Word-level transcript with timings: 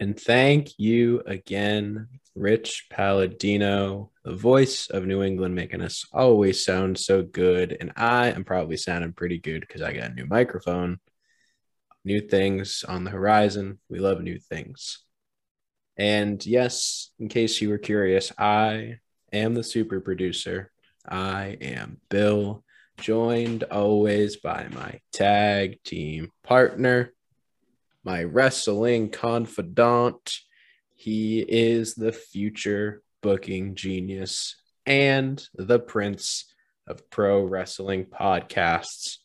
And 0.00 0.18
thank 0.18 0.78
you 0.78 1.22
again, 1.26 2.08
Rich 2.36 2.86
Palladino, 2.88 4.12
the 4.24 4.36
voice 4.36 4.88
of 4.90 5.04
New 5.04 5.22
England, 5.22 5.56
making 5.56 5.80
us 5.80 6.06
always 6.12 6.64
sound 6.64 6.98
so 6.98 7.22
good. 7.22 7.76
And 7.80 7.92
I 7.96 8.28
am 8.28 8.44
probably 8.44 8.76
sounding 8.76 9.12
pretty 9.12 9.38
good 9.38 9.62
because 9.62 9.82
I 9.82 9.92
got 9.92 10.12
a 10.12 10.14
new 10.14 10.26
microphone, 10.26 11.00
new 12.04 12.20
things 12.20 12.84
on 12.86 13.02
the 13.02 13.10
horizon. 13.10 13.80
We 13.88 13.98
love 13.98 14.22
new 14.22 14.38
things. 14.38 15.00
And 15.96 16.44
yes, 16.46 17.10
in 17.18 17.28
case 17.28 17.60
you 17.60 17.70
were 17.70 17.78
curious, 17.78 18.32
I 18.38 19.00
am 19.32 19.54
the 19.54 19.64
super 19.64 20.00
producer. 20.00 20.70
I 21.04 21.56
am 21.60 22.00
Bill, 22.08 22.62
joined 23.00 23.64
always 23.64 24.36
by 24.36 24.68
my 24.70 25.00
tag 25.12 25.82
team 25.82 26.30
partner, 26.44 27.12
my 28.08 28.24
wrestling 28.24 29.10
confidant. 29.10 30.38
He 30.94 31.40
is 31.40 31.94
the 31.94 32.10
future 32.10 33.02
booking 33.20 33.74
genius 33.74 34.56
and 34.86 35.46
the 35.54 35.78
prince 35.78 36.46
of 36.86 37.10
pro 37.10 37.42
wrestling 37.42 38.06
podcasts. 38.06 39.18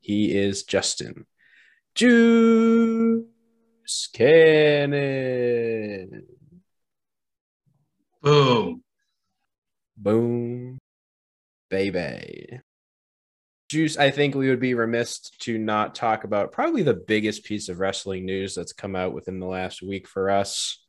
He 0.00 0.36
is 0.36 0.64
Justin 0.64 1.24
Juice 1.94 3.24
Cannon. 4.12 6.26
Boom. 8.20 8.82
Boom. 9.96 10.78
Baby. 11.70 12.60
Juice, 13.68 13.96
I 13.96 14.10
think 14.10 14.34
we 14.34 14.48
would 14.48 14.60
be 14.60 14.74
remiss 14.74 15.18
to 15.40 15.58
not 15.58 15.94
talk 15.94 16.24
about 16.24 16.52
probably 16.52 16.82
the 16.82 16.94
biggest 16.94 17.44
piece 17.44 17.68
of 17.68 17.80
wrestling 17.80 18.24
news 18.24 18.54
that's 18.54 18.72
come 18.72 18.94
out 18.94 19.12
within 19.12 19.40
the 19.40 19.46
last 19.46 19.82
week 19.82 20.06
for 20.06 20.30
us. 20.30 20.84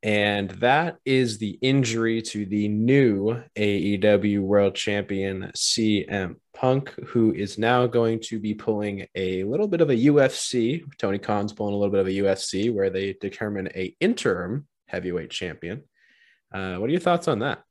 And 0.00 0.50
that 0.50 0.98
is 1.04 1.38
the 1.38 1.58
injury 1.60 2.22
to 2.22 2.46
the 2.46 2.68
new 2.68 3.42
AEW 3.56 4.40
World 4.40 4.76
Champion 4.76 5.50
CM 5.56 6.36
Punk, 6.54 6.90
who 7.08 7.32
is 7.32 7.58
now 7.58 7.88
going 7.88 8.20
to 8.26 8.38
be 8.38 8.54
pulling 8.54 9.08
a 9.16 9.42
little 9.42 9.66
bit 9.66 9.80
of 9.80 9.90
a 9.90 9.96
UFC. 9.96 10.84
Tony 10.98 11.18
Khan's 11.18 11.52
pulling 11.52 11.74
a 11.74 11.76
little 11.76 11.90
bit 11.90 12.00
of 12.00 12.06
a 12.06 12.10
UFC 12.10 12.72
where 12.72 12.90
they 12.90 13.14
determine 13.20 13.70
a 13.74 13.96
interim 13.98 14.68
heavyweight 14.86 15.30
champion. 15.30 15.82
Uh, 16.52 16.76
what 16.76 16.88
are 16.88 16.92
your 16.92 17.00
thoughts 17.00 17.26
on 17.26 17.40
that? 17.40 17.64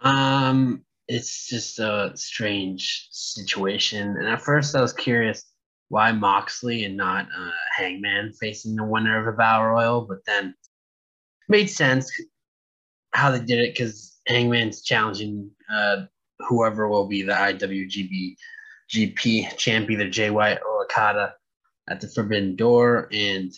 Um, 0.00 0.84
it's 1.08 1.48
just 1.48 1.78
a 1.78 2.12
strange 2.14 3.08
situation. 3.10 4.16
And 4.16 4.26
at 4.26 4.42
first, 4.42 4.74
I 4.74 4.80
was 4.80 4.92
curious 4.92 5.44
why 5.88 6.12
Moxley 6.12 6.84
and 6.84 6.96
not 6.96 7.26
uh, 7.26 7.50
Hangman 7.76 8.32
facing 8.40 8.74
the 8.74 8.84
winner 8.84 9.20
of 9.20 9.32
a 9.32 9.36
battle 9.36 9.66
royal, 9.66 10.00
but 10.02 10.18
then 10.26 10.54
made 11.48 11.70
sense 11.70 12.10
how 13.12 13.30
they 13.30 13.38
did 13.38 13.60
it 13.60 13.74
because 13.74 14.18
Hangman's 14.26 14.82
challenging 14.82 15.50
uh, 15.72 16.02
whoever 16.40 16.88
will 16.88 17.06
be 17.06 17.22
the 17.22 17.32
IWGP 17.32 18.36
GP 18.90 19.56
champ, 19.56 19.90
either 19.90 20.32
White 20.32 20.58
or 20.58 20.84
Okada, 20.84 21.34
at 21.88 22.00
the 22.00 22.08
Forbidden 22.08 22.56
Door, 22.56 23.08
and 23.12 23.52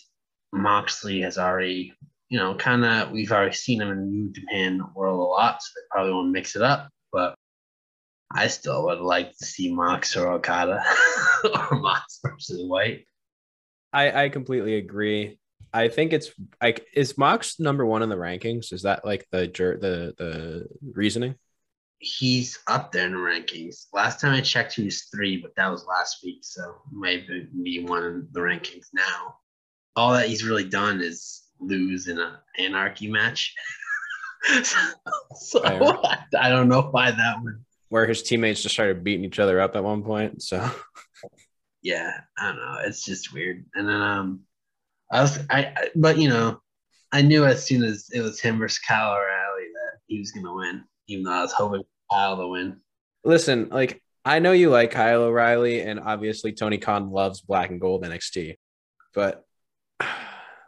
Moxley 0.53 1.21
has 1.21 1.37
already, 1.37 1.93
you 2.29 2.37
know, 2.37 2.55
kind 2.55 2.85
of 2.85 3.11
we've 3.11 3.31
already 3.31 3.55
seen 3.55 3.81
him 3.81 3.91
in 3.91 4.11
New 4.11 4.31
Japan 4.31 4.81
World 4.95 5.19
a 5.19 5.23
lot, 5.23 5.61
so 5.61 5.69
they 5.75 5.81
probably 5.91 6.13
want 6.13 6.27
to 6.27 6.31
mix 6.31 6.55
it 6.55 6.61
up. 6.61 6.89
I 8.31 8.47
still 8.47 8.85
would 8.85 8.99
like 8.99 9.35
to 9.37 9.45
see 9.45 9.73
Mox 9.73 10.15
or 10.15 10.31
Okada 10.33 10.83
or 11.43 11.79
Mox 11.79 12.19
versus 12.23 12.63
White. 12.63 13.05
I, 13.91 14.25
I 14.25 14.29
completely 14.29 14.75
agree. 14.75 15.39
I 15.73 15.87
think 15.87 16.13
it's 16.13 16.31
like 16.61 16.85
is 16.93 17.17
Mox 17.17 17.59
number 17.59 17.85
one 17.85 18.03
in 18.03 18.09
the 18.09 18.15
rankings? 18.15 18.71
Is 18.71 18.83
that 18.83 19.05
like 19.05 19.27
the 19.31 19.41
the 19.41 20.13
the 20.17 20.67
reasoning? 20.93 21.35
He's 21.99 22.59
up 22.67 22.91
there 22.91 23.07
in 23.07 23.11
the 23.13 23.17
rankings. 23.17 23.87
Last 23.91 24.21
time 24.21 24.33
I 24.33 24.41
checked, 24.41 24.75
he 24.75 24.85
was 24.85 25.09
three, 25.13 25.37
but 25.37 25.55
that 25.57 25.69
was 25.69 25.85
last 25.85 26.23
week, 26.23 26.39
so 26.43 26.75
maybe 26.91 27.47
be 27.61 27.83
one 27.83 28.03
in 28.03 28.27
the 28.31 28.39
rankings 28.39 28.87
now. 28.93 29.35
All 29.95 30.13
that 30.13 30.29
he's 30.29 30.45
really 30.45 30.63
done 30.63 31.01
is 31.01 31.43
lose 31.59 32.07
in 32.07 32.19
an 32.19 32.35
anarchy 32.57 33.11
match. 33.11 33.53
so 34.63 35.61
I, 35.65 36.25
I 36.39 36.49
don't 36.49 36.69
know 36.69 36.83
why 36.83 37.11
that 37.11 37.43
would 37.43 37.61
where 37.89 38.05
his 38.05 38.23
teammates 38.23 38.61
just 38.61 38.75
started 38.75 39.03
beating 39.03 39.25
each 39.25 39.39
other 39.39 39.59
up 39.59 39.75
at 39.75 39.83
one 39.83 40.03
point. 40.03 40.41
So 40.41 40.69
yeah, 41.81 42.11
I 42.37 42.47
don't 42.47 42.57
know. 42.57 42.77
It's 42.85 43.03
just 43.03 43.33
weird. 43.33 43.65
And 43.75 43.87
then 43.87 44.01
um 44.01 44.41
I 45.11 45.21
was 45.21 45.39
I, 45.49 45.65
I 45.65 45.89
but 45.95 46.17
you 46.17 46.29
know, 46.29 46.61
I 47.11 47.21
knew 47.21 47.45
as 47.45 47.65
soon 47.65 47.83
as 47.83 48.09
it 48.13 48.21
was 48.21 48.39
him 48.39 48.59
versus 48.59 48.79
Kyle 48.79 49.11
O'Reilly 49.11 49.67
that 49.73 49.99
he 50.07 50.19
was 50.19 50.31
gonna 50.31 50.53
win, 50.53 50.83
even 51.07 51.23
though 51.23 51.31
I 51.31 51.41
was 51.41 51.53
hoping 51.53 51.83
Kyle 52.11 52.37
to 52.37 52.47
win. 52.47 52.79
Listen, 53.23 53.69
like 53.69 54.01
I 54.23 54.39
know 54.39 54.51
you 54.51 54.69
like 54.69 54.91
Kyle 54.91 55.23
O'Reilly, 55.23 55.81
and 55.81 55.99
obviously 55.99 56.53
Tony 56.53 56.77
Khan 56.77 57.11
loves 57.11 57.41
black 57.41 57.69
and 57.71 57.81
gold 57.81 58.03
NXT, 58.03 58.55
but 59.13 59.45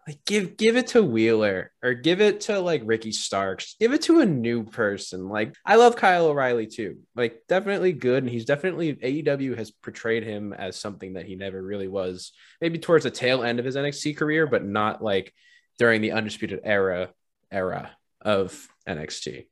like 0.07 0.19
give 0.25 0.57
give 0.57 0.77
it 0.77 0.87
to 0.87 1.03
Wheeler 1.03 1.71
or 1.83 1.93
give 1.93 2.21
it 2.21 2.41
to 2.41 2.59
like 2.59 2.81
Ricky 2.85 3.11
Starks. 3.11 3.75
Give 3.79 3.93
it 3.93 4.01
to 4.03 4.21
a 4.21 4.25
new 4.25 4.63
person. 4.63 5.29
Like 5.29 5.55
I 5.65 5.75
love 5.75 5.95
Kyle 5.95 6.25
O'Reilly 6.25 6.65
too. 6.65 6.97
Like 7.15 7.41
definitely 7.47 7.93
good, 7.93 8.23
and 8.23 8.31
he's 8.31 8.45
definitely 8.45 8.95
AEW 8.95 9.57
has 9.57 9.69
portrayed 9.69 10.23
him 10.23 10.53
as 10.53 10.75
something 10.75 11.13
that 11.13 11.25
he 11.25 11.35
never 11.35 11.61
really 11.61 11.87
was. 11.87 12.31
Maybe 12.59 12.79
towards 12.79 13.03
the 13.03 13.11
tail 13.11 13.43
end 13.43 13.59
of 13.59 13.65
his 13.65 13.75
NXT 13.75 14.17
career, 14.17 14.47
but 14.47 14.65
not 14.65 15.03
like 15.03 15.33
during 15.77 16.01
the 16.01 16.13
undisputed 16.13 16.61
era 16.63 17.09
era 17.51 17.91
of 18.21 18.67
NXT. 18.87 19.47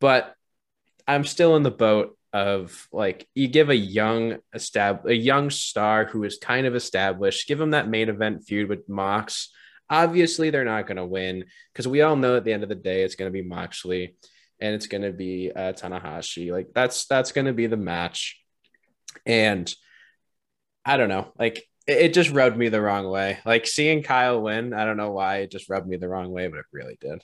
But 0.00 0.34
I'm 1.06 1.24
still 1.24 1.56
in 1.56 1.62
the 1.62 1.70
boat 1.70 2.16
of 2.34 2.86
like 2.92 3.26
you 3.34 3.48
give 3.48 3.70
a 3.70 3.76
young 3.76 4.36
estab- 4.54 5.06
a 5.06 5.14
young 5.14 5.48
star 5.48 6.04
who 6.04 6.24
is 6.24 6.36
kind 6.36 6.66
of 6.66 6.74
established, 6.74 7.48
give 7.48 7.58
him 7.58 7.70
that 7.70 7.88
main 7.88 8.10
event 8.10 8.44
feud 8.44 8.68
with 8.68 8.86
Mox 8.86 9.48
Obviously, 9.90 10.50
they're 10.50 10.64
not 10.64 10.86
going 10.86 10.96
to 10.96 11.06
win 11.06 11.44
because 11.72 11.88
we 11.88 12.02
all 12.02 12.16
know 12.16 12.36
at 12.36 12.44
the 12.44 12.52
end 12.52 12.62
of 12.62 12.68
the 12.68 12.74
day 12.74 13.02
it's 13.02 13.14
going 13.14 13.30
to 13.30 13.32
be 13.32 13.46
Moxley 13.46 14.16
and 14.60 14.74
it's 14.74 14.86
going 14.86 15.02
to 15.02 15.12
be 15.12 15.50
uh, 15.54 15.72
Tanahashi. 15.72 16.52
Like 16.52 16.68
that's 16.74 17.06
that's 17.06 17.32
going 17.32 17.46
to 17.46 17.52
be 17.52 17.66
the 17.66 17.76
match, 17.76 18.40
and 19.24 19.72
I 20.84 20.96
don't 20.96 21.08
know. 21.08 21.32
Like 21.38 21.64
it, 21.86 21.98
it 21.98 22.14
just 22.14 22.30
rubbed 22.30 22.56
me 22.56 22.68
the 22.68 22.80
wrong 22.80 23.08
way. 23.08 23.38
Like 23.44 23.66
seeing 23.66 24.02
Kyle 24.02 24.40
win, 24.40 24.72
I 24.72 24.84
don't 24.84 24.96
know 24.96 25.12
why 25.12 25.38
it 25.38 25.50
just 25.50 25.68
rubbed 25.68 25.88
me 25.88 25.96
the 25.96 26.08
wrong 26.08 26.30
way, 26.30 26.48
but 26.48 26.58
it 26.58 26.66
really 26.72 26.98
did. 27.00 27.22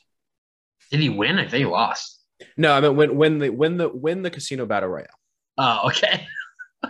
Did 0.91 1.01
he 1.01 1.09
win? 1.09 1.39
I 1.39 1.43
think 1.43 1.65
he 1.65 1.67
lost. 1.67 2.21
No, 2.57 2.73
I 2.73 2.81
mean 2.81 2.97
win 2.97 3.17
win 3.17 3.39
the 3.39 3.51
win 3.51 3.77
the 3.77 3.89
win 3.89 4.23
the 4.23 4.31
casino 4.31 4.67
battle 4.67 4.89
royale. 4.89 5.07
Oh, 5.57 5.89
okay. 5.89 6.27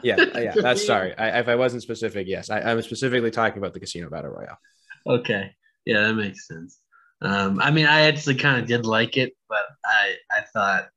yeah, 0.02 0.16
yeah. 0.38 0.54
That's 0.56 0.86
sorry. 0.86 1.16
I, 1.16 1.40
if 1.40 1.48
I 1.48 1.56
wasn't 1.56 1.82
specific, 1.82 2.26
yes, 2.26 2.50
I, 2.50 2.60
I'm 2.60 2.80
specifically 2.82 3.30
talking 3.30 3.58
about 3.58 3.72
the 3.72 3.80
casino 3.80 4.08
battle 4.10 4.30
royale. 4.30 4.58
Okay. 5.06 5.54
Yeah, 5.84 6.02
that 6.08 6.14
makes 6.14 6.46
sense. 6.48 6.78
Um, 7.22 7.60
I 7.60 7.70
mean, 7.70 7.86
I 7.86 8.02
actually 8.02 8.34
kind 8.36 8.60
of 8.60 8.66
did 8.66 8.84
like 8.86 9.16
it, 9.16 9.32
but 9.48 9.64
I 9.84 10.14
I 10.30 10.40
thought, 10.52 10.88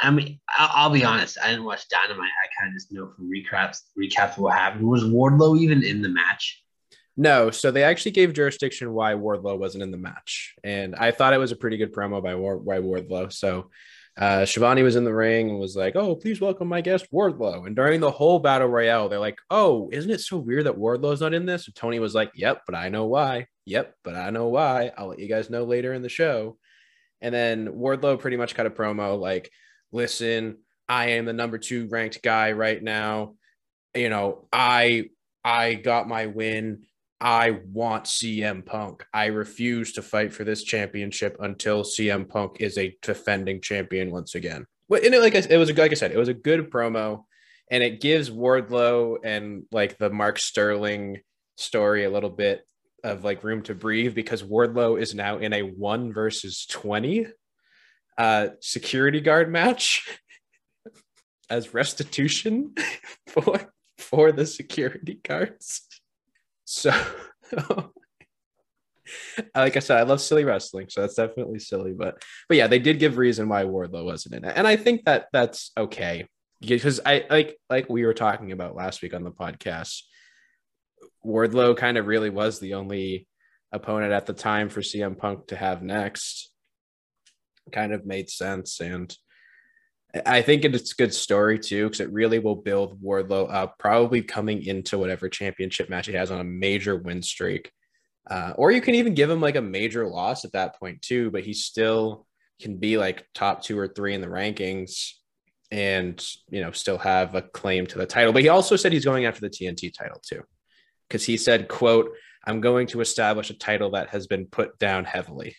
I 0.00 0.10
mean, 0.10 0.40
I'll, 0.48 0.70
I'll 0.74 0.90
be 0.90 1.04
honest, 1.04 1.38
I 1.42 1.50
didn't 1.50 1.64
watch 1.64 1.88
Dynamite. 1.88 2.20
I 2.20 2.60
kind 2.62 2.70
of 2.70 2.74
just 2.74 2.92
know 2.92 3.10
from 3.16 3.30
recaps 3.30 3.80
recaps 3.98 4.38
what 4.38 4.54
happened. 4.54 4.86
Was 4.86 5.04
Wardlow 5.04 5.58
even 5.58 5.82
in 5.82 6.02
the 6.02 6.08
match? 6.08 6.62
No, 7.16 7.50
so 7.50 7.70
they 7.70 7.82
actually 7.82 8.12
gave 8.12 8.32
jurisdiction 8.32 8.92
why 8.92 9.12
Wardlow 9.12 9.58
wasn't 9.58 9.82
in 9.82 9.90
the 9.90 9.98
match, 9.98 10.54
and 10.64 10.94
I 10.94 11.10
thought 11.10 11.34
it 11.34 11.38
was 11.38 11.52
a 11.52 11.56
pretty 11.56 11.76
good 11.76 11.92
promo 11.92 12.22
by 12.22 12.34
War- 12.34 12.58
by 12.58 12.78
Wardlow. 12.78 13.32
So 13.32 13.70
uh, 14.18 14.44
Schiavone 14.44 14.82
was 14.82 14.96
in 14.96 15.04
the 15.04 15.14
ring 15.14 15.50
and 15.50 15.58
was 15.58 15.74
like, 15.76 15.96
"Oh, 15.96 16.14
please 16.16 16.40
welcome 16.40 16.68
my 16.68 16.80
guest 16.82 17.06
Wardlow." 17.12 17.66
And 17.66 17.74
during 17.74 18.00
the 18.00 18.10
whole 18.10 18.38
battle 18.38 18.68
royale, 18.68 19.08
they're 19.08 19.18
like, 19.18 19.38
"Oh, 19.50 19.88
isn't 19.92 20.10
it 20.10 20.20
so 20.20 20.36
weird 20.38 20.66
that 20.66 20.76
Wardlow's 20.78 21.20
not 21.22 21.34
in 21.34 21.46
this?" 21.46 21.66
And 21.66 21.74
Tony 21.74 21.98
was 21.98 22.14
like, 22.14 22.30
"Yep, 22.34 22.62
but 22.66 22.74
I 22.74 22.88
know 22.90 23.06
why. 23.06 23.46
Yep, 23.66 23.94
but 24.04 24.14
I 24.14 24.30
know 24.30 24.48
why. 24.48 24.92
I'll 24.98 25.08
let 25.08 25.18
you 25.18 25.28
guys 25.28 25.50
know 25.50 25.64
later 25.64 25.94
in 25.94 26.02
the 26.02 26.08
show." 26.10 26.58
And 27.20 27.34
then 27.34 27.68
Wardlow 27.68 28.18
pretty 28.20 28.36
much 28.36 28.54
cut 28.54 28.66
a 28.66 28.70
promo 28.70 29.18
like, 29.18 29.50
"Listen, 29.92 30.58
I 30.88 31.10
am 31.10 31.24
the 31.26 31.32
number 31.32 31.58
two 31.58 31.88
ranked 31.88 32.22
guy 32.22 32.52
right 32.52 32.82
now. 32.82 33.36
You 33.94 34.08
know, 34.10 34.48
I 34.52 35.10
I 35.44 35.74
got 35.74 36.08
my 36.08 36.26
win." 36.26 36.84
I 37.22 37.60
want 37.72 38.06
CM 38.06 38.66
Punk. 38.66 39.06
I 39.14 39.26
refuse 39.26 39.92
to 39.92 40.02
fight 40.02 40.32
for 40.32 40.42
this 40.42 40.64
championship 40.64 41.36
until 41.38 41.84
CM 41.84 42.28
Punk 42.28 42.56
is 42.58 42.76
a 42.76 42.98
defending 43.00 43.60
champion 43.60 44.10
once 44.10 44.34
again. 44.34 44.66
In 44.90 45.14
it, 45.14 45.20
like 45.20 45.36
I, 45.36 45.44
it 45.48 45.56
was 45.56 45.70
a, 45.70 45.74
like 45.74 45.92
I 45.92 45.94
said, 45.94 46.10
it 46.10 46.18
was 46.18 46.28
a 46.28 46.34
good 46.34 46.68
promo, 46.68 47.22
and 47.70 47.80
it 47.80 48.00
gives 48.00 48.28
Wardlow 48.28 49.18
and 49.22 49.62
like 49.70 49.98
the 49.98 50.10
Mark 50.10 50.40
Sterling 50.40 51.20
story 51.56 52.04
a 52.04 52.10
little 52.10 52.28
bit 52.28 52.66
of 53.04 53.22
like 53.22 53.44
room 53.44 53.62
to 53.62 53.74
breathe 53.74 54.16
because 54.16 54.42
Wardlow 54.42 55.00
is 55.00 55.14
now 55.14 55.38
in 55.38 55.52
a 55.52 55.62
one 55.62 56.12
versus 56.12 56.66
twenty 56.66 57.28
uh, 58.18 58.48
security 58.60 59.20
guard 59.20 59.48
match 59.48 60.04
as 61.50 61.72
restitution 61.72 62.74
for 63.28 63.72
for 63.96 64.32
the 64.32 64.44
security 64.44 65.20
guards. 65.22 65.82
So 66.72 66.90
like 69.54 69.76
I 69.76 69.80
said, 69.80 69.98
I 69.98 70.04
love 70.04 70.22
silly 70.22 70.44
wrestling, 70.44 70.86
so 70.88 71.02
that's 71.02 71.16
definitely 71.16 71.58
silly. 71.58 71.92
But 71.92 72.22
but 72.48 72.56
yeah, 72.56 72.66
they 72.66 72.78
did 72.78 72.98
give 72.98 73.18
reason 73.18 73.46
why 73.46 73.64
Wardlow 73.64 74.06
wasn't 74.06 74.36
in 74.36 74.44
it, 74.46 74.54
and 74.56 74.66
I 74.66 74.76
think 74.76 75.04
that 75.04 75.26
that's 75.34 75.70
okay 75.76 76.26
because 76.62 76.98
I 77.04 77.26
like 77.28 77.58
like 77.68 77.90
we 77.90 78.06
were 78.06 78.14
talking 78.14 78.52
about 78.52 78.74
last 78.74 79.02
week 79.02 79.12
on 79.12 79.22
the 79.22 79.30
podcast. 79.30 80.00
Wardlow 81.24 81.76
kind 81.76 81.98
of 81.98 82.06
really 82.06 82.30
was 82.30 82.58
the 82.58 82.72
only 82.74 83.28
opponent 83.70 84.12
at 84.12 84.24
the 84.24 84.32
time 84.32 84.70
for 84.70 84.80
CM 84.80 85.16
Punk 85.18 85.48
to 85.48 85.56
have 85.56 85.82
next. 85.82 86.50
Kind 87.70 87.92
of 87.92 88.06
made 88.06 88.30
sense, 88.30 88.80
and 88.80 89.14
I 90.26 90.42
think 90.42 90.64
it's 90.64 90.92
a 90.92 90.96
good 90.96 91.14
story 91.14 91.58
too 91.58 91.84
because 91.84 92.00
it 92.00 92.12
really 92.12 92.38
will 92.38 92.56
build 92.56 93.02
Wardlow 93.02 93.52
up, 93.52 93.78
probably 93.78 94.22
coming 94.22 94.64
into 94.64 94.98
whatever 94.98 95.28
championship 95.28 95.88
match 95.88 96.06
he 96.06 96.12
has 96.12 96.30
on 96.30 96.40
a 96.40 96.44
major 96.44 96.96
win 96.96 97.22
streak 97.22 97.72
uh, 98.28 98.52
or 98.56 98.70
you 98.70 98.80
can 98.80 98.94
even 98.94 99.14
give 99.14 99.30
him 99.30 99.40
like 99.40 99.56
a 99.56 99.62
major 99.62 100.06
loss 100.06 100.44
at 100.44 100.52
that 100.52 100.78
point 100.78 101.02
too, 101.02 101.30
but 101.30 101.42
he 101.42 101.52
still 101.52 102.26
can 102.60 102.76
be 102.76 102.96
like 102.96 103.26
top 103.34 103.62
two 103.62 103.78
or 103.78 103.88
three 103.88 104.14
in 104.14 104.20
the 104.20 104.28
rankings 104.28 105.12
and 105.70 106.24
you 106.50 106.60
know 106.60 106.70
still 106.70 106.98
have 106.98 107.34
a 107.34 107.42
claim 107.42 107.86
to 107.86 107.98
the 107.98 108.06
title. 108.06 108.32
But 108.32 108.42
he 108.42 108.48
also 108.48 108.76
said 108.76 108.92
he's 108.92 109.04
going 109.04 109.24
after 109.24 109.40
the 109.40 109.50
TNT 109.50 109.92
title 109.92 110.20
too. 110.24 110.42
Because 111.08 111.24
he 111.24 111.36
said, 111.36 111.68
quote, 111.68 112.10
I'm 112.46 112.60
going 112.60 112.86
to 112.88 113.00
establish 113.00 113.50
a 113.50 113.58
title 113.58 113.90
that 113.90 114.10
has 114.10 114.26
been 114.26 114.46
put 114.46 114.78
down 114.78 115.04
heavily. 115.04 115.56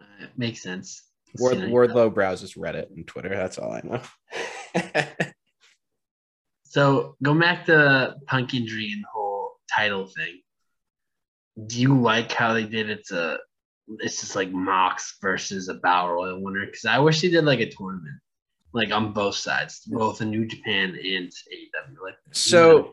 Uh, 0.00 0.26
makes 0.36 0.62
sense. 0.62 1.05
Ward, 1.38 1.58
Wardlow 1.58 2.14
browses 2.14 2.54
Reddit 2.54 2.90
and 2.94 3.06
Twitter. 3.06 3.30
That's 3.30 3.58
all 3.58 3.72
I 3.72 3.82
know. 3.84 4.02
so 6.64 7.16
go 7.22 7.34
back 7.38 7.66
to 7.66 8.16
punk 8.26 8.54
injury 8.54 8.92
and 8.92 9.02
the 9.02 9.08
whole 9.12 9.52
title 9.74 10.06
thing 10.06 10.40
do 11.64 11.80
you 11.80 11.98
like 11.98 12.32
how 12.32 12.52
they 12.52 12.64
did 12.64 12.90
it's 12.90 13.12
a 13.12 13.38
it's 14.00 14.20
just 14.20 14.36
like 14.36 14.50
Mox 14.50 15.16
versus 15.22 15.68
a 15.68 15.74
Battle 15.74 16.10
Royal 16.10 16.42
winner? 16.42 16.66
Because 16.66 16.84
I 16.84 16.98
wish 16.98 17.20
they 17.20 17.30
did 17.30 17.44
like 17.44 17.60
a 17.60 17.70
tournament, 17.70 18.18
like 18.72 18.90
on 18.90 19.12
both 19.12 19.36
sides, 19.36 19.82
both 19.86 20.20
in 20.20 20.30
New 20.30 20.44
Japan 20.44 20.90
and 20.90 21.30
AEW. 21.30 22.02
Like 22.02 22.16
so. 22.32 22.92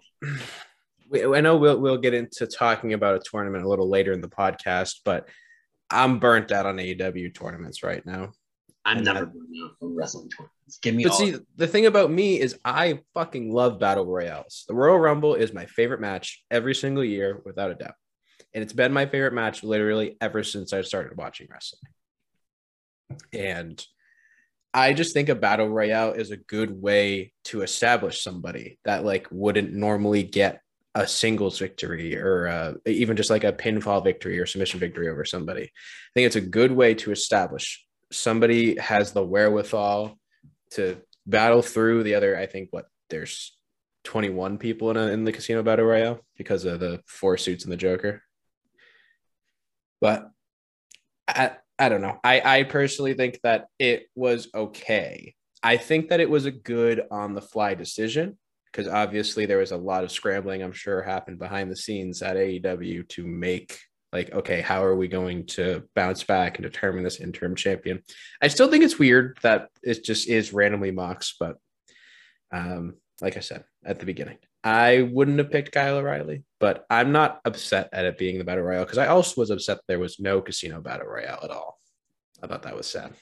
I 1.14 1.42
know 1.42 1.58
we'll 1.58 1.80
we'll 1.80 1.98
get 1.98 2.14
into 2.14 2.48
talking 2.48 2.94
about 2.94 3.16
a 3.16 3.22
tournament 3.24 3.66
a 3.66 3.70
little 3.70 3.90
later 3.90 4.14
in 4.14 4.22
the 4.22 4.30
podcast, 4.30 5.00
but 5.04 5.28
I'm 5.94 6.20
burnt 6.20 6.52
out 6.52 6.66
on 6.66 6.78
AEW 6.78 7.34
tournaments 7.34 7.84
right 7.84 8.06
now. 8.06 8.32
I'm 8.86 8.98
and 8.98 9.06
never 9.06 9.26
burnt 9.28 9.50
out 9.64 9.72
on 9.82 9.96
wrestling 9.96 10.30
tournaments. 10.30 10.80
Give 10.82 10.96
me. 10.96 11.04
But 11.04 11.14
see, 11.14 11.36
the 11.56 11.68
thing 11.68 11.86
about 11.86 12.12
me 12.12 12.40
is 12.40 12.58
I 12.66 13.00
fucking 13.14 13.54
love 13.54 13.80
battle 13.80 14.06
royales. 14.06 14.66
The 14.68 14.74
Royal 14.74 15.00
Rumble 15.00 15.36
is 15.36 15.54
my 15.54 15.66
favorite 15.66 16.02
match 16.02 16.44
every 16.52 16.76
single 16.76 17.04
year, 17.04 17.42
without 17.46 17.72
a 17.72 17.76
doubt. 17.76 17.96
And 18.54 18.64
it's 18.64 18.74
been 18.74 18.92
my 18.92 19.06
favorite 19.06 19.34
match 19.34 19.64
literally 19.64 20.18
ever 20.20 20.44
since 20.44 20.74
I 20.74 20.82
started 20.82 21.18
watching 21.18 21.48
wrestling. 21.50 21.92
And 23.32 23.84
I 24.74 24.94
just 24.94 25.14
think 25.14 25.30
a 25.30 25.36
battle 25.36 25.70
royale 25.70 26.14
is 26.14 26.32
a 26.32 26.38
good 26.38 26.72
way 26.72 27.32
to 27.46 27.62
establish 27.62 28.24
somebody 28.24 28.80
that 28.86 29.06
like 29.06 29.28
wouldn't 29.30 29.72
normally 29.72 30.24
get 30.24 30.62
a 30.96 31.08
singles 31.08 31.58
victory 31.58 32.18
or 32.18 32.48
uh, 32.48 32.74
even 32.86 33.18
just 33.18 33.30
like 33.30 33.44
a 33.44 33.54
pinfall 33.54 34.04
victory 34.04 34.40
or 34.40 34.46
submission 34.46 34.80
victory 34.80 35.10
over 35.10 35.26
somebody. 35.26 35.64
I 35.64 36.12
think 36.14 36.28
it's 36.28 36.36
a 36.36 36.42
good 36.42 36.72
way 36.72 36.94
to 36.96 37.12
establish 37.12 37.84
somebody 38.12 38.78
has 38.78 39.12
the 39.12 39.26
wherewithal 39.26 40.18
to 40.72 40.98
battle 41.26 41.62
through 41.62 42.04
the 42.04 42.16
other. 42.16 42.38
I 42.38 42.46
think 42.46 42.70
what 42.72 42.86
there's 43.10 43.58
21 44.04 44.58
people 44.58 44.92
in, 44.92 44.98
a, 44.98 45.08
in 45.08 45.24
the 45.24 45.32
casino 45.32 45.64
battle 45.64 45.86
royale 45.86 46.20
because 46.38 46.66
of 46.66 46.80
the 46.80 47.02
four 47.08 47.38
suits 47.38 47.64
and 47.64 47.72
the 47.72 47.78
Joker. 47.78 48.22
But 50.00 50.30
I, 51.28 51.54
I 51.80 51.90
don't 51.90 52.02
know. 52.02 52.20
I, 52.24 52.60
I 52.60 52.64
personally 52.64 53.14
think 53.14 53.40
that 53.44 53.68
it 53.80 54.08
was 54.16 54.50
okay. 54.54 55.34
I 55.64 55.78
think 55.78 56.10
that 56.10 56.20
it 56.20 56.30
was 56.30 56.46
a 56.46 56.52
good 56.52 57.02
on 57.10 57.34
the 57.34 57.42
fly 57.42 57.74
decision 57.74 58.38
because 58.74 58.92
obviously 58.92 59.46
there 59.46 59.60
was 59.60 59.72
a 59.72 59.78
lot 59.78 60.04
of 60.04 60.12
scrambling, 60.12 60.64
I'm 60.64 60.72
sure, 60.72 61.04
happened 61.04 61.38
behind 61.38 61.72
the 61.72 61.76
scenes 61.76 62.24
at 62.24 62.36
AEW 62.36 63.08
to 63.10 63.28
make 63.28 63.80
like, 64.12 64.34
okay, 64.34 64.62
how 64.62 64.84
are 64.84 64.96
we 64.96 65.08
going 65.08 65.46
to 65.48 65.84
bounce 65.96 66.24
back 66.24 66.58
and 66.58 66.64
determine 66.64 67.04
this 67.04 67.20
interim 67.20 67.56
champion? 67.56 68.02
I 68.42 68.48
still 68.48 68.70
think 68.70 68.84
it's 68.84 69.00
weird 69.00 69.38
that 69.44 69.70
it 69.84 70.04
just 70.04 70.28
is 70.28 70.54
randomly 70.54 70.92
Mox, 70.92 71.36
but 71.40 71.58
um, 72.52 72.96
like 73.22 73.38
I 73.38 73.42
said 73.42 73.64
at 73.86 74.00
the 74.00 74.06
beginning, 74.06 74.38
I 74.64 75.10
wouldn't 75.12 75.40
have 75.40 75.52
picked 75.52 75.72
Kyle 75.72 75.98
O'Reilly, 75.98 76.44
but 76.60 76.86
I'm 76.90 77.12
not 77.12 77.42
upset 77.46 77.90
at 77.94 78.06
it 78.06 78.18
being 78.18 78.38
the 78.38 78.44
battle 78.44 78.64
royale 78.64 78.86
because 78.86 78.98
I 78.98 79.08
also 79.08 79.42
was 79.42 79.50
upset 79.50 79.80
there 79.88 80.00
was 80.00 80.20
no 80.20 80.42
casino 80.42 80.82
battle 80.82 81.08
royale 81.08 81.40
at 81.44 81.52
all. 81.52 81.78
I 82.42 82.48
thought 82.48 82.64
that 82.64 82.76
was 82.76 82.88
sad. 82.88 83.14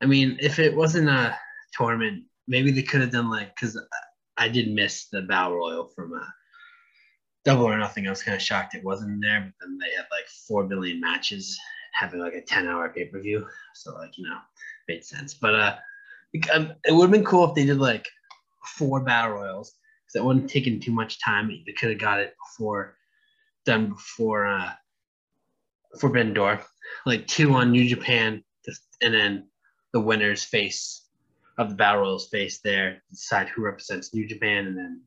I 0.00 0.06
mean, 0.06 0.38
if 0.40 0.58
it 0.58 0.74
wasn't 0.74 1.08
a 1.08 1.36
tournament, 1.72 2.24
maybe 2.46 2.70
they 2.70 2.82
could 2.82 3.00
have 3.00 3.12
done 3.12 3.30
like 3.30 3.54
because 3.54 3.78
I 4.38 4.48
did 4.48 4.72
miss 4.72 5.08
the 5.08 5.22
battle 5.22 5.56
royal 5.56 5.88
from 5.88 6.12
a 6.12 6.18
uh, 6.18 6.26
double 7.44 7.64
or 7.64 7.76
nothing. 7.76 8.06
I 8.06 8.10
was 8.10 8.22
kind 8.22 8.36
of 8.36 8.42
shocked 8.42 8.74
it 8.74 8.84
wasn't 8.84 9.20
there, 9.20 9.40
but 9.40 9.66
then 9.66 9.78
they 9.78 9.90
had 9.96 10.06
like 10.10 10.28
four 10.46 10.64
billion 10.64 11.00
matches 11.00 11.58
having 11.92 12.20
like 12.20 12.34
a 12.34 12.42
10 12.42 12.68
hour 12.68 12.88
pay 12.88 13.06
per 13.06 13.20
view. 13.20 13.46
So, 13.74 13.94
like, 13.94 14.16
you 14.16 14.28
know, 14.28 14.38
made 14.86 15.04
sense. 15.04 15.34
But 15.34 15.54
uh, 15.54 15.76
um, 16.54 16.72
it 16.84 16.92
would 16.92 17.02
have 17.02 17.10
been 17.10 17.24
cool 17.24 17.48
if 17.48 17.54
they 17.54 17.66
did 17.66 17.78
like 17.78 18.06
four 18.76 19.00
battle 19.00 19.32
royals 19.32 19.74
because 20.06 20.20
it 20.20 20.24
wouldn't 20.24 20.50
taken 20.50 20.78
too 20.78 20.92
much 20.92 21.22
time. 21.22 21.48
They 21.48 21.72
could 21.72 21.90
have 21.90 22.00
got 22.00 22.20
it 22.20 22.34
before 22.46 22.96
done 23.64 23.88
before 23.88 24.46
uh, 24.46 24.72
Forbidden 26.00 26.32
Door, 26.32 26.62
like 27.06 27.26
two 27.26 27.52
on 27.54 27.72
New 27.72 27.88
Japan, 27.88 28.42
and 29.02 29.14
then 29.14 29.48
the 29.92 30.00
winners 30.00 30.44
face 30.44 31.07
of 31.58 31.70
the 31.70 31.74
Battle 31.74 32.02
Royals 32.02 32.28
face 32.28 32.60
there, 32.62 33.02
decide 33.10 33.48
who 33.48 33.62
represents 33.62 34.14
New 34.14 34.26
Japan, 34.26 34.68
and 34.68 34.78
then 34.78 35.02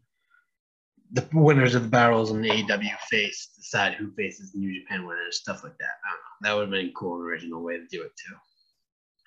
the 1.14 1.28
winners 1.34 1.76
of 1.76 1.90
the 1.90 1.98
Royals 1.98 2.32
and 2.32 2.44
the 2.44 2.50
AEW 2.50 2.98
face 3.10 3.50
decide 3.56 3.94
who 3.94 4.12
faces 4.12 4.54
New 4.54 4.78
Japan 4.80 5.06
winners, 5.06 5.38
stuff 5.38 5.64
like 5.64 5.78
that. 5.80 5.96
That 6.42 6.54
would 6.54 6.64
have 6.64 6.70
been 6.70 6.88
a 6.88 6.92
cool 6.96 7.16
and 7.16 7.26
original 7.26 7.64
way 7.64 7.78
to 7.78 7.88
do 7.88 8.04
it 8.04 8.12
too. 8.18 8.36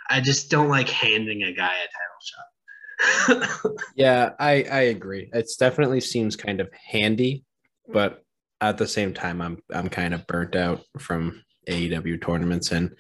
I 0.09 0.21
just 0.21 0.51
don't 0.51 0.69
like 0.69 0.89
handing 0.89 1.43
a 1.43 1.53
guy 1.53 1.75
a 1.75 3.39
title 3.39 3.49
shot. 3.61 3.81
yeah, 3.97 4.31
I 4.39 4.65
I 4.71 4.81
agree. 4.83 5.31
It 5.33 5.51
definitely 5.59 6.01
seems 6.01 6.37
kind 6.37 6.61
of 6.61 6.71
handy, 6.73 7.45
but 7.89 8.23
at 8.61 8.79
the 8.79 8.87
same 8.87 9.15
time, 9.15 9.41
I'm 9.41 9.59
I'm 9.73 9.89
kind 9.89 10.15
of 10.15 10.27
burnt 10.27 10.57
out 10.57 10.83
from 10.99 11.43
AEW 11.69 12.23
tournaments, 12.23 12.73
and 12.73 12.95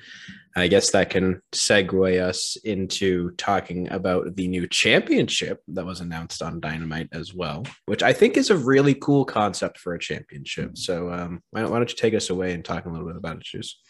I 0.56 0.68
guess 0.68 0.90
that 0.92 1.10
can 1.10 1.42
segue 1.52 2.22
us 2.22 2.56
into 2.64 3.32
talking 3.32 3.90
about 3.90 4.36
the 4.36 4.46
new 4.46 4.68
championship 4.68 5.62
that 5.68 5.84
was 5.84 6.00
announced 6.00 6.42
on 6.42 6.60
Dynamite 6.60 7.08
as 7.12 7.34
well, 7.34 7.64
which 7.86 8.04
I 8.04 8.12
think 8.12 8.36
is 8.36 8.50
a 8.50 8.56
really 8.56 8.94
cool 8.94 9.24
concept 9.24 9.78
for 9.78 9.94
a 9.94 9.98
championship. 9.98 10.78
So, 10.78 11.12
um, 11.12 11.42
why, 11.50 11.62
don't, 11.62 11.70
why 11.72 11.78
don't 11.78 11.90
you 11.90 11.96
take 11.96 12.14
us 12.14 12.30
away 12.30 12.52
and 12.52 12.64
talk 12.64 12.86
a 12.86 12.88
little 12.88 13.06
bit 13.06 13.16
about 13.16 13.38
it, 13.38 13.42
Juice? 13.42 13.80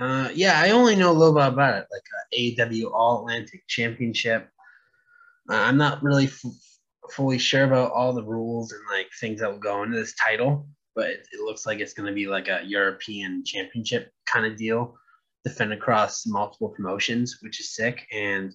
Uh, 0.00 0.30
yeah, 0.34 0.58
I 0.58 0.70
only 0.70 0.96
know 0.96 1.10
a 1.10 1.12
little 1.12 1.34
bit 1.34 1.46
about 1.46 1.76
it, 1.76 1.86
like 1.92 2.02
uh, 2.58 2.70
AEW 2.70 2.90
All 2.92 3.20
Atlantic 3.20 3.62
Championship. 3.68 4.48
I'm 5.50 5.76
not 5.76 6.02
really 6.02 6.24
f- 6.24 6.42
fully 7.10 7.38
sure 7.38 7.64
about 7.64 7.92
all 7.92 8.14
the 8.14 8.24
rules 8.24 8.72
and 8.72 8.80
like 8.90 9.08
things 9.20 9.40
that 9.40 9.50
will 9.50 9.58
go 9.58 9.82
into 9.82 9.98
this 9.98 10.14
title, 10.14 10.66
but 10.96 11.10
it, 11.10 11.28
it 11.32 11.40
looks 11.40 11.66
like 11.66 11.80
it's 11.80 11.92
going 11.92 12.06
to 12.06 12.14
be 12.14 12.26
like 12.26 12.48
a 12.48 12.62
European 12.64 13.44
championship 13.44 14.10
kind 14.26 14.46
of 14.46 14.56
deal, 14.56 14.96
defend 15.44 15.72
across 15.72 16.26
multiple 16.26 16.68
promotions, 16.68 17.38
which 17.40 17.60
is 17.60 17.74
sick. 17.74 18.06
And 18.12 18.52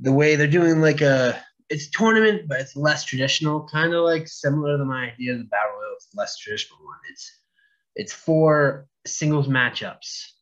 the 0.00 0.12
way 0.12 0.36
they're 0.36 0.46
doing 0.46 0.80
like 0.80 1.00
a 1.00 1.40
it's 1.70 1.90
tournament, 1.90 2.48
but 2.48 2.60
it's 2.60 2.76
less 2.76 3.04
traditional, 3.04 3.68
kind 3.68 3.92
of 3.92 4.04
like 4.04 4.26
similar 4.26 4.78
to 4.78 4.84
my 4.84 5.10
idea 5.10 5.32
of 5.32 5.38
the 5.38 5.44
battle 5.44 5.72
royal. 5.72 5.94
It's 5.96 6.08
less 6.14 6.38
traditional 6.38 6.78
one. 6.84 6.98
It's 7.10 7.30
it's 7.94 8.12
four 8.12 8.86
singles 9.06 9.48
matchups 9.48 10.32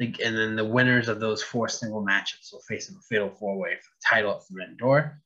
and 0.00 0.36
then 0.36 0.56
the 0.56 0.64
winners 0.64 1.08
of 1.08 1.20
those 1.20 1.42
four 1.42 1.68
single 1.68 2.04
matchups 2.04 2.52
will 2.52 2.60
face 2.60 2.88
in 2.88 2.96
a 2.96 3.00
fatal 3.00 3.30
four 3.30 3.58
way 3.58 3.74
for 3.74 3.90
the 3.90 4.16
title 4.16 4.34
at 4.34 4.46
Forbidden 4.46 4.76
Door. 4.78 5.20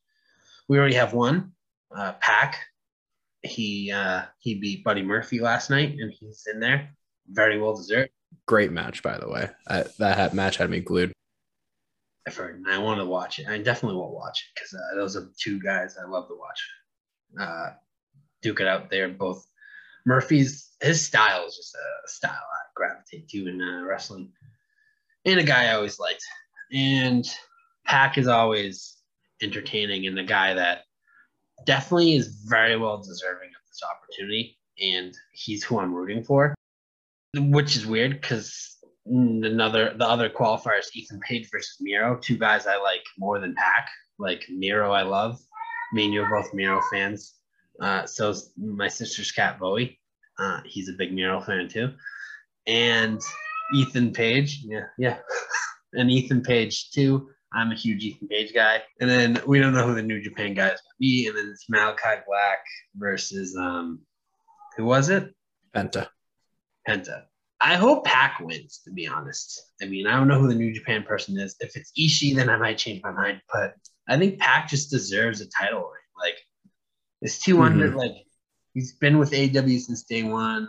We 0.68 0.78
already 0.78 0.96
have 0.96 1.12
one, 1.12 1.52
uh, 1.96 2.12
Pac. 2.20 2.58
He 3.42 3.92
uh, 3.92 4.22
he 4.40 4.54
beat 4.56 4.82
Buddy 4.82 5.02
Murphy 5.02 5.40
last 5.40 5.70
night, 5.70 5.96
and 5.98 6.10
he's 6.10 6.46
in 6.52 6.60
there. 6.60 6.90
Very 7.28 7.60
well 7.60 7.76
deserved. 7.76 8.10
Great 8.46 8.72
match, 8.72 9.02
by 9.02 9.18
the 9.18 9.28
way. 9.28 9.50
I, 9.68 9.84
that 9.98 10.34
match 10.34 10.56
had 10.56 10.70
me 10.70 10.80
glued. 10.80 11.12
I've 12.26 12.36
heard, 12.36 12.56
and 12.56 12.66
I 12.68 12.78
want 12.78 13.00
to 13.00 13.04
watch 13.04 13.38
it. 13.38 13.48
I 13.48 13.58
definitely 13.58 13.96
will 13.96 14.14
watch 14.14 14.46
it 14.48 14.54
because 14.54 14.74
uh, 14.74 14.96
those 14.96 15.16
are 15.16 15.28
two 15.38 15.60
guys 15.60 15.96
I 15.98 16.08
love 16.08 16.28
to 16.28 16.34
watch. 16.34 16.68
Uh, 17.38 17.70
duke 18.42 18.60
it 18.60 18.66
out 18.66 18.90
there. 18.90 19.08
Both 19.08 19.46
Murphy's 20.06 20.70
his 20.80 21.04
style 21.04 21.46
is 21.46 21.56
just 21.56 21.74
a 21.74 22.08
style 22.08 22.30
I 22.32 22.60
gravitate 22.74 23.28
to 23.28 23.48
in 23.48 23.60
uh, 23.60 23.84
wrestling 23.84 24.30
and 25.24 25.40
a 25.40 25.44
guy 25.44 25.66
I 25.70 25.74
always 25.74 25.98
liked. 25.98 26.22
And 26.72 27.24
Pac 27.86 28.18
is 28.18 28.28
always 28.28 28.96
entertaining 29.42 30.06
and 30.06 30.18
a 30.18 30.24
guy 30.24 30.54
that 30.54 30.84
definitely 31.64 32.14
is 32.14 32.28
very 32.46 32.76
well 32.76 32.98
deserving 32.98 33.48
of 33.48 33.68
this 33.68 33.80
opportunity. 33.82 34.58
And 34.80 35.16
he's 35.32 35.64
who 35.64 35.78
I'm 35.78 35.94
rooting 35.94 36.24
for. 36.24 36.53
Which 37.38 37.76
is 37.76 37.86
weird 37.86 38.20
because 38.20 38.76
another 39.06 39.94
the 39.96 40.06
other 40.06 40.30
qualifiers 40.30 40.94
Ethan 40.94 41.20
Page 41.20 41.48
versus 41.50 41.76
Miro, 41.80 42.16
two 42.16 42.38
guys 42.38 42.66
I 42.66 42.76
like 42.76 43.02
more 43.18 43.38
than 43.38 43.54
Pac. 43.54 43.88
Like 44.18 44.46
Miro, 44.48 44.92
I 44.92 45.02
love. 45.02 45.38
Me 45.92 46.04
and 46.04 46.14
you 46.14 46.22
are 46.22 46.30
both 46.30 46.54
Miro 46.54 46.80
fans. 46.92 47.34
Uh, 47.80 48.06
so 48.06 48.30
is 48.30 48.52
my 48.56 48.88
sister's 48.88 49.32
cat 49.32 49.58
Bowie. 49.58 49.98
Uh, 50.38 50.60
he's 50.64 50.88
a 50.88 50.94
big 50.94 51.12
Miro 51.12 51.40
fan 51.40 51.68
too. 51.68 51.92
And 52.66 53.20
Ethan 53.74 54.12
Page, 54.12 54.62
yeah, 54.64 54.86
yeah, 54.98 55.18
and 55.92 56.10
Ethan 56.10 56.42
Page 56.42 56.90
too. 56.90 57.28
I'm 57.52 57.70
a 57.70 57.76
huge 57.76 58.04
Ethan 58.04 58.28
Page 58.28 58.52
guy. 58.52 58.82
And 59.00 59.08
then 59.08 59.40
we 59.46 59.60
don't 59.60 59.74
know 59.74 59.86
who 59.86 59.94
the 59.94 60.02
New 60.02 60.20
Japan 60.20 60.54
guy 60.54 60.70
is 60.70 60.80
going 60.80 60.94
to 60.94 60.98
be. 60.98 61.26
And 61.28 61.36
then 61.36 61.50
it's 61.52 61.66
Malachi 61.68 62.22
Black 62.26 62.58
versus 62.96 63.56
um, 63.56 64.00
who 64.76 64.84
was 64.84 65.08
it? 65.08 65.32
Penta. 65.72 66.08
Penta. 66.88 67.24
I 67.60 67.76
hope 67.76 68.04
Pac 68.04 68.40
wins, 68.40 68.80
to 68.84 68.90
be 68.90 69.06
honest. 69.06 69.72
I 69.80 69.86
mean, 69.86 70.06
I 70.06 70.16
don't 70.16 70.28
know 70.28 70.38
who 70.38 70.48
the 70.48 70.54
New 70.54 70.72
Japan 70.74 71.02
person 71.02 71.38
is. 71.38 71.56
If 71.60 71.76
it's 71.76 71.92
Ishii, 71.98 72.34
then 72.34 72.50
I 72.50 72.56
might 72.56 72.78
change 72.78 73.02
my 73.02 73.10
mind. 73.10 73.40
But 73.52 73.74
I 74.08 74.18
think 74.18 74.38
Pac 74.38 74.68
just 74.68 74.90
deserves 74.90 75.40
a 75.40 75.48
title 75.48 75.80
ring. 75.80 76.02
Like, 76.18 76.36
it's 77.22 77.38
200. 77.38 77.90
Mm-hmm. 77.90 77.98
Like, 77.98 78.12
he's 78.74 78.92
been 78.92 79.18
with 79.18 79.32
AW 79.32 79.78
since 79.78 80.02
day 80.02 80.24
one. 80.24 80.68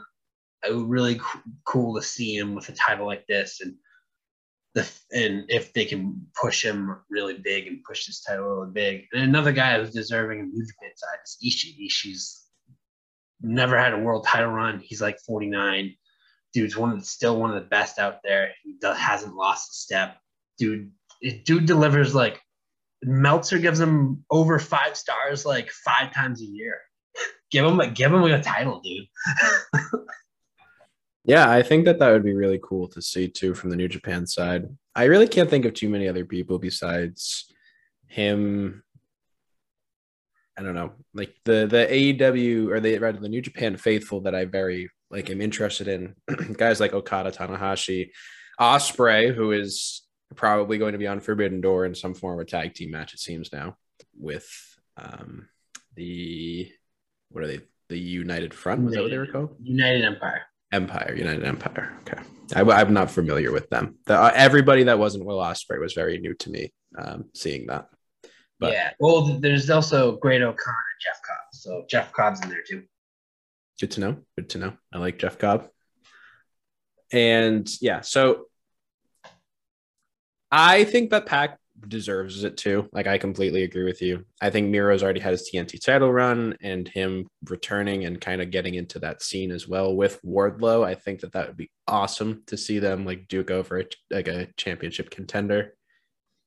It 0.67 0.73
was 0.73 0.83
really 0.83 1.15
co- 1.15 1.41
cool 1.65 1.95
to 1.95 2.01
see 2.01 2.35
him 2.35 2.55
with 2.55 2.69
a 2.69 2.73
title 2.73 3.05
like 3.05 3.27
this. 3.27 3.59
And 3.61 3.75
the 4.73 4.89
and 5.11 5.45
if 5.49 5.73
they 5.73 5.85
can 5.85 6.27
push 6.39 6.63
him 6.63 6.97
really 7.09 7.37
big 7.37 7.67
and 7.67 7.83
push 7.83 8.05
this 8.05 8.21
title 8.21 8.45
really 8.45 8.71
big. 8.71 9.05
And 9.13 9.23
another 9.23 9.51
guy 9.51 9.77
who's 9.79 9.91
deserving 9.91 10.41
of 10.41 10.47
New 10.47 10.65
Japan 10.65 10.91
side 10.95 11.19
is 11.25 11.37
Ishii. 11.43 11.87
Ishii's 11.87 12.45
never 13.41 13.77
had 13.77 13.93
a 13.93 13.99
world 13.99 14.25
title 14.25 14.51
run. 14.51 14.79
He's 14.79 15.01
like 15.01 15.19
49. 15.25 15.95
Dude's 16.55 16.77
one 16.77 17.03
still 17.03 17.37
one 17.37 17.49
of 17.49 17.61
the 17.61 17.69
best 17.69 17.99
out 17.99 18.21
there. 18.23 18.53
He 18.63 18.77
hasn't 18.81 19.35
lost 19.35 19.71
a 19.71 19.73
step. 19.73 20.17
Dude, 20.57 20.89
dude 21.43 21.65
delivers 21.65 22.15
like 22.15 22.41
Meltzer 23.03 23.59
gives 23.59 23.79
him 23.79 24.23
over 24.31 24.57
five 24.57 24.95
stars 24.95 25.45
like 25.45 25.69
five 25.69 26.13
times 26.13 26.41
a 26.41 26.45
year. 26.45 26.79
give 27.51 27.65
him 27.65 27.81
a 27.81 27.87
give 27.87 28.13
him 28.13 28.23
a 28.23 28.41
title, 28.41 28.81
dude. 28.81 29.07
Yeah, 31.27 31.49
I 31.49 31.63
think 31.63 31.85
that 31.85 31.97
that 31.97 32.11
would 32.11 32.23
be 32.23 32.35
really 32.35 32.59
cool 32.63 32.87
to 32.89 33.01
see 33.01 33.27
too 33.27 33.55
from 33.55 33.71
the 33.71 33.75
New 33.75 33.87
Japan 33.87 34.27
side. 34.27 34.69
I 34.95 35.05
really 35.05 35.27
can't 35.27 35.49
think 35.49 35.65
of 35.65 35.73
too 35.73 35.89
many 35.89 36.07
other 36.07 36.23
people 36.23 36.59
besides 36.59 37.51
him. 38.05 38.83
I 40.55 40.61
don't 40.61 40.75
know, 40.75 40.93
like 41.15 41.33
the 41.43 41.65
the 41.65 41.87
AEW 41.89 42.69
or 42.69 42.79
the 42.79 42.99
rather 42.99 43.19
the 43.19 43.27
New 43.27 43.41
Japan 43.41 43.75
faithful 43.75 44.21
that 44.21 44.35
I 44.35 44.45
very 44.45 44.91
like 45.09 45.29
I'm 45.29 45.41
interested 45.41 45.87
in. 45.87 46.15
Guys 46.57 46.79
like 46.79 46.93
Okada, 46.93 47.31
Tanahashi, 47.31 48.09
Ospreay, 48.59 49.33
who 49.33 49.51
is 49.51 50.03
probably 50.35 50.77
going 50.77 50.93
to 50.93 50.97
be 50.97 51.07
on 51.07 51.19
Forbidden 51.19 51.61
Door 51.61 51.85
in 51.85 51.95
some 51.95 52.13
form 52.13 52.39
of 52.39 52.43
a 52.43 52.49
tag 52.49 52.73
team 52.73 52.91
match. 52.91 53.13
It 53.13 53.19
seems 53.19 53.51
now 53.53 53.77
with 54.17 54.49
um 54.97 55.47
the 55.95 56.71
what 57.29 57.43
are 57.43 57.47
they? 57.47 57.61
The 57.87 57.99
United 57.99 58.53
Front 58.53 58.83
was 58.83 58.95
United, 58.95 59.11
that 59.11 59.19
what 59.19 59.25
they 59.25 59.39
were 59.39 59.47
called? 59.47 59.57
United 59.61 60.05
Empire. 60.05 60.41
Empire, 60.71 61.15
United 61.15 61.43
Empire. 61.43 61.93
Okay, 62.01 62.21
I, 62.55 62.81
am 62.81 62.93
not 62.93 63.11
familiar 63.11 63.51
with 63.51 63.69
them. 63.69 63.99
The, 64.07 64.19
uh, 64.19 64.31
everybody 64.33 64.83
that 64.83 64.97
wasn't 64.97 65.25
Will 65.25 65.37
Ospreay 65.37 65.79
was 65.79 65.93
very 65.93 66.17
new 66.17 66.33
to 66.33 66.49
me. 66.49 66.73
Um, 66.97 67.25
seeing 67.33 67.67
that. 67.67 67.89
But, 68.59 68.73
yeah. 68.73 68.91
Well, 68.99 69.37
there's 69.39 69.69
also 69.69 70.15
Great-O-Khan 70.17 70.53
and 70.53 71.01
Jeff 71.01 71.21
Cobb. 71.21 71.45
So 71.51 71.85
Jeff 71.89 72.11
Cobb's 72.13 72.41
in 72.41 72.49
there 72.49 72.63
too. 72.67 72.83
Good 73.79 73.91
to 73.91 73.99
know. 73.99 74.17
Good 74.37 74.49
to 74.51 74.57
know. 74.57 74.73
I 74.93 74.97
like 74.97 75.19
Jeff 75.19 75.37
Cobb. 75.37 75.67
And 77.11 77.69
yeah, 77.81 78.01
so 78.01 78.45
I 80.51 80.83
think 80.85 81.09
that 81.09 81.25
Pac 81.25 81.59
deserves 81.87 82.43
it 82.43 82.57
too. 82.57 82.87
Like 82.93 83.07
I 83.07 83.17
completely 83.17 83.63
agree 83.63 83.83
with 83.83 84.01
you. 84.01 84.25
I 84.41 84.49
think 84.49 84.69
Miro's 84.69 85.03
already 85.03 85.19
had 85.19 85.31
his 85.31 85.49
TNT 85.49 85.83
title 85.83 86.11
run 86.11 86.55
and 86.61 86.87
him 86.87 87.27
returning 87.49 88.05
and 88.05 88.19
kind 88.19 88.41
of 88.41 88.51
getting 88.51 88.75
into 88.75 88.99
that 88.99 89.21
scene 89.21 89.51
as 89.51 89.67
well 89.67 89.95
with 89.95 90.21
Wardlow. 90.23 90.85
I 90.85 90.95
think 90.95 91.19
that 91.21 91.33
that 91.33 91.47
would 91.47 91.57
be 91.57 91.71
awesome 91.87 92.43
to 92.47 92.57
see 92.57 92.79
them 92.79 93.05
like 93.05 93.27
duke 93.27 93.51
over 93.51 93.79
a, 93.81 93.85
like 94.09 94.27
a 94.27 94.47
championship 94.57 95.09
contender, 95.09 95.75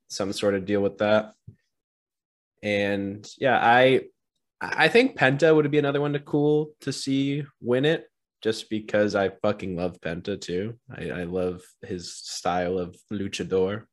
some 0.09 0.33
sort 0.33 0.55
of 0.55 0.65
deal 0.65 0.81
with 0.81 0.99
that. 0.99 1.35
And 2.63 3.29
yeah, 3.39 3.59
I 3.63 4.05
I 4.61 4.89
think 4.89 5.17
Penta 5.17 5.55
would 5.55 5.71
be 5.71 5.79
another 5.79 6.01
one 6.01 6.13
to 6.15 6.21
cool 6.21 6.73
to 6.81 6.93
see 6.93 7.45
win 7.61 7.85
it 7.85 8.11
just 8.43 8.71
because 8.71 9.15
I 9.15 9.31
fucking 9.31 9.77
love 9.77 10.01
Penta 10.01 10.41
too. 10.41 10.79
I, 10.91 11.11
I 11.11 11.25
love 11.25 11.63
his 11.83 12.15
style 12.15 12.79
of 12.79 12.97
luchador. 13.13 13.85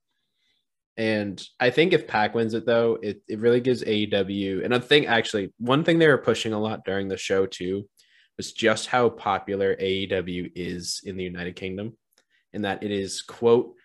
And 0.98 1.44
I 1.60 1.72
think 1.72 1.94
if 1.94 2.08
Pac 2.08 2.34
wins 2.34 2.54
it 2.54 2.66
though, 2.66 2.98
it, 3.02 3.22
it 3.28 3.40
really 3.40 3.60
gives 3.60 3.84
AEW 3.84 4.64
and 4.64 4.74
I 4.74 4.80
think 4.80 5.08
actually 5.08 5.54
one 5.60 5.84
thing 5.84 6.00
they 6.00 6.08
were 6.08 6.18
pushing 6.18 6.54
a 6.54 6.60
lot 6.60 6.86
during 6.86 7.10
the 7.10 7.18
show 7.18 7.46
too 7.46 7.88
was 8.38 8.52
just 8.52 8.88
how 8.88 9.10
popular 9.10 9.76
AEW 9.76 10.52
is 10.56 11.02
in 11.04 11.16
the 11.16 11.24
United 11.24 11.56
Kingdom 11.56 11.98
and 12.54 12.66
that 12.66 12.84
it 12.84 12.92
is 12.92 13.22
quote 13.22 13.76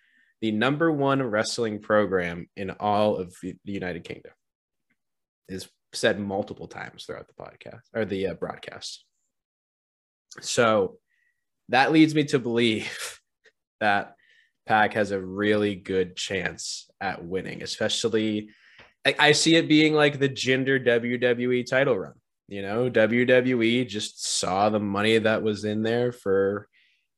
the 0.40 0.50
number 0.50 0.90
one 0.90 1.22
wrestling 1.22 1.80
program 1.80 2.48
in 2.56 2.70
all 2.70 3.16
of 3.16 3.34
the 3.42 3.56
United 3.64 4.04
Kingdom 4.04 4.32
is 5.48 5.68
said 5.92 6.20
multiple 6.20 6.68
times 6.68 7.04
throughout 7.04 7.28
the 7.28 7.42
podcast 7.42 7.82
or 7.94 8.04
the 8.04 8.28
uh, 8.28 8.34
broadcast. 8.34 9.04
So 10.40 10.98
that 11.68 11.92
leads 11.92 12.14
me 12.14 12.24
to 12.24 12.38
believe 12.38 13.20
that 13.80 14.14
Pac 14.66 14.94
has 14.94 15.10
a 15.10 15.20
really 15.20 15.74
good 15.74 16.16
chance 16.16 16.88
at 17.00 17.24
winning, 17.24 17.62
especially 17.62 18.50
I, 19.06 19.14
I 19.18 19.32
see 19.32 19.56
it 19.56 19.68
being 19.68 19.94
like 19.94 20.18
the 20.18 20.28
Jinder 20.28 20.84
WWE 20.84 21.66
title 21.66 21.98
run. 21.98 22.14
You 22.48 22.62
know, 22.62 22.90
WWE 22.90 23.88
just 23.88 24.26
saw 24.26 24.68
the 24.68 24.80
money 24.80 25.18
that 25.18 25.42
was 25.42 25.64
in 25.64 25.82
there 25.82 26.12
for 26.12 26.68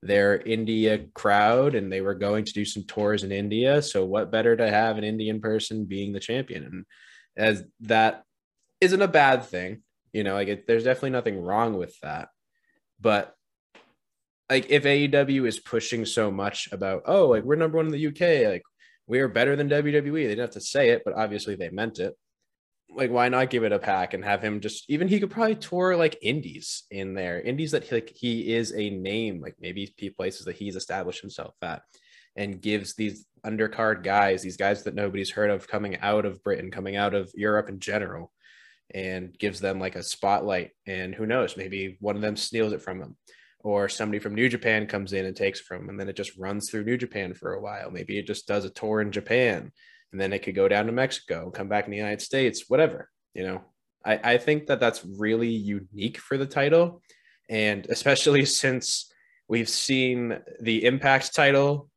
their 0.02 0.36
India 0.36 1.06
crowd 1.14 1.74
and 1.74 1.90
they 1.90 2.00
were 2.00 2.14
going 2.14 2.44
to 2.44 2.52
do 2.52 2.64
some 2.64 2.84
tours 2.84 3.24
in 3.24 3.32
India. 3.32 3.80
So 3.80 4.04
what 4.04 4.32
better 4.32 4.56
to 4.56 4.68
have 4.68 4.98
an 4.98 5.04
Indian 5.04 5.40
person 5.40 5.84
being 5.84 6.12
the 6.12 6.20
champion? 6.20 6.64
And 6.64 6.84
as 7.36 7.64
that 7.80 8.24
isn't 8.82 9.00
a 9.00 9.08
bad 9.08 9.44
thing, 9.44 9.82
you 10.12 10.24
know, 10.24 10.34
like 10.34 10.48
it, 10.48 10.66
there's 10.66 10.82
definitely 10.82 11.10
nothing 11.10 11.40
wrong 11.40 11.78
with 11.78 11.98
that. 12.00 12.28
But 13.00 13.32
like 14.50 14.70
if 14.70 14.82
AEW 14.82 15.46
is 15.46 15.60
pushing 15.60 16.04
so 16.04 16.32
much 16.32 16.68
about, 16.72 17.04
oh, 17.06 17.28
like 17.28 17.44
we're 17.44 17.54
number 17.54 17.76
one 17.76 17.86
in 17.86 17.92
the 17.92 18.08
UK, 18.08 18.50
like 18.50 18.62
we 19.06 19.20
are 19.20 19.28
better 19.28 19.54
than 19.54 19.70
WWE. 19.70 20.02
They 20.12 20.28
didn't 20.28 20.40
have 20.40 20.50
to 20.50 20.60
say 20.60 20.90
it, 20.90 21.02
but 21.04 21.14
obviously 21.14 21.54
they 21.54 21.70
meant 21.70 22.00
it. 22.00 22.14
Like, 22.94 23.10
why 23.10 23.28
not 23.28 23.50
give 23.50 23.64
it 23.64 23.72
a 23.72 23.78
Pac 23.78 24.14
and 24.14 24.24
have 24.24 24.42
him 24.42 24.60
just 24.60 24.84
even 24.90 25.08
he 25.08 25.20
could 25.20 25.30
probably 25.30 25.54
tour 25.54 25.96
like 25.96 26.18
indies 26.20 26.82
in 26.90 27.14
there, 27.14 27.40
indies 27.40 27.70
that 27.70 27.84
he, 27.84 27.94
like 27.94 28.12
he 28.14 28.52
is 28.52 28.74
a 28.74 28.90
name, 28.90 29.40
like 29.40 29.54
maybe 29.60 29.94
places 30.16 30.44
that 30.44 30.56
he's 30.56 30.76
established 30.76 31.20
himself 31.20 31.54
at, 31.62 31.82
and 32.36 32.60
gives 32.60 32.94
these 32.94 33.26
undercard 33.46 34.02
guys, 34.02 34.42
these 34.42 34.56
guys 34.56 34.82
that 34.82 34.94
nobody's 34.94 35.30
heard 35.30 35.50
of 35.50 35.68
coming 35.68 35.98
out 36.00 36.26
of 36.26 36.42
Britain, 36.42 36.70
coming 36.70 36.96
out 36.96 37.14
of 37.14 37.30
Europe 37.34 37.68
in 37.68 37.78
general, 37.78 38.32
and 38.94 39.36
gives 39.38 39.60
them 39.60 39.80
like 39.80 39.96
a 39.96 40.02
spotlight. 40.02 40.70
And 40.86 41.14
who 41.14 41.26
knows, 41.26 41.56
maybe 41.56 41.96
one 42.00 42.16
of 42.16 42.22
them 42.22 42.36
steals 42.36 42.72
it 42.72 42.82
from 42.82 42.98
them 42.98 43.16
or 43.64 43.88
somebody 43.88 44.18
from 44.18 44.34
New 44.34 44.48
Japan 44.48 44.86
comes 44.86 45.12
in 45.12 45.24
and 45.24 45.36
takes 45.36 45.60
from, 45.60 45.88
and 45.88 45.98
then 45.98 46.08
it 46.08 46.16
just 46.16 46.36
runs 46.36 46.68
through 46.68 46.84
New 46.84 46.96
Japan 46.96 47.32
for 47.32 47.54
a 47.54 47.60
while. 47.60 47.90
Maybe 47.90 48.18
it 48.18 48.26
just 48.26 48.46
does 48.46 48.64
a 48.64 48.70
tour 48.70 49.00
in 49.00 49.12
Japan, 49.12 49.70
and 50.10 50.20
then 50.20 50.32
it 50.32 50.40
could 50.40 50.54
go 50.54 50.68
down 50.68 50.86
to 50.86 50.92
Mexico, 50.92 51.50
come 51.50 51.68
back 51.68 51.84
in 51.84 51.90
the 51.90 51.96
United 51.96 52.22
States, 52.22 52.64
whatever. 52.68 53.08
You 53.34 53.44
know, 53.44 53.62
I, 54.04 54.34
I 54.34 54.38
think 54.38 54.66
that 54.66 54.80
that's 54.80 55.04
really 55.04 55.48
unique 55.48 56.18
for 56.18 56.36
the 56.36 56.46
title, 56.46 57.02
and 57.48 57.86
especially 57.88 58.44
since 58.46 59.12
we've 59.48 59.68
seen 59.68 60.38
the 60.60 60.84
Impact 60.84 61.34
title 61.34 61.88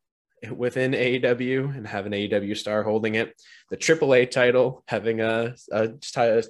within 0.51 0.91
AEW 0.91 1.75
and 1.75 1.87
have 1.87 2.05
an 2.05 2.11
AEW 2.13 2.57
star 2.57 2.83
holding 2.83 3.15
it, 3.15 3.33
the 3.69 3.77
AAA 3.77 4.31
title 4.31 4.83
having 4.87 5.21
a, 5.21 5.55
a, 5.71 5.89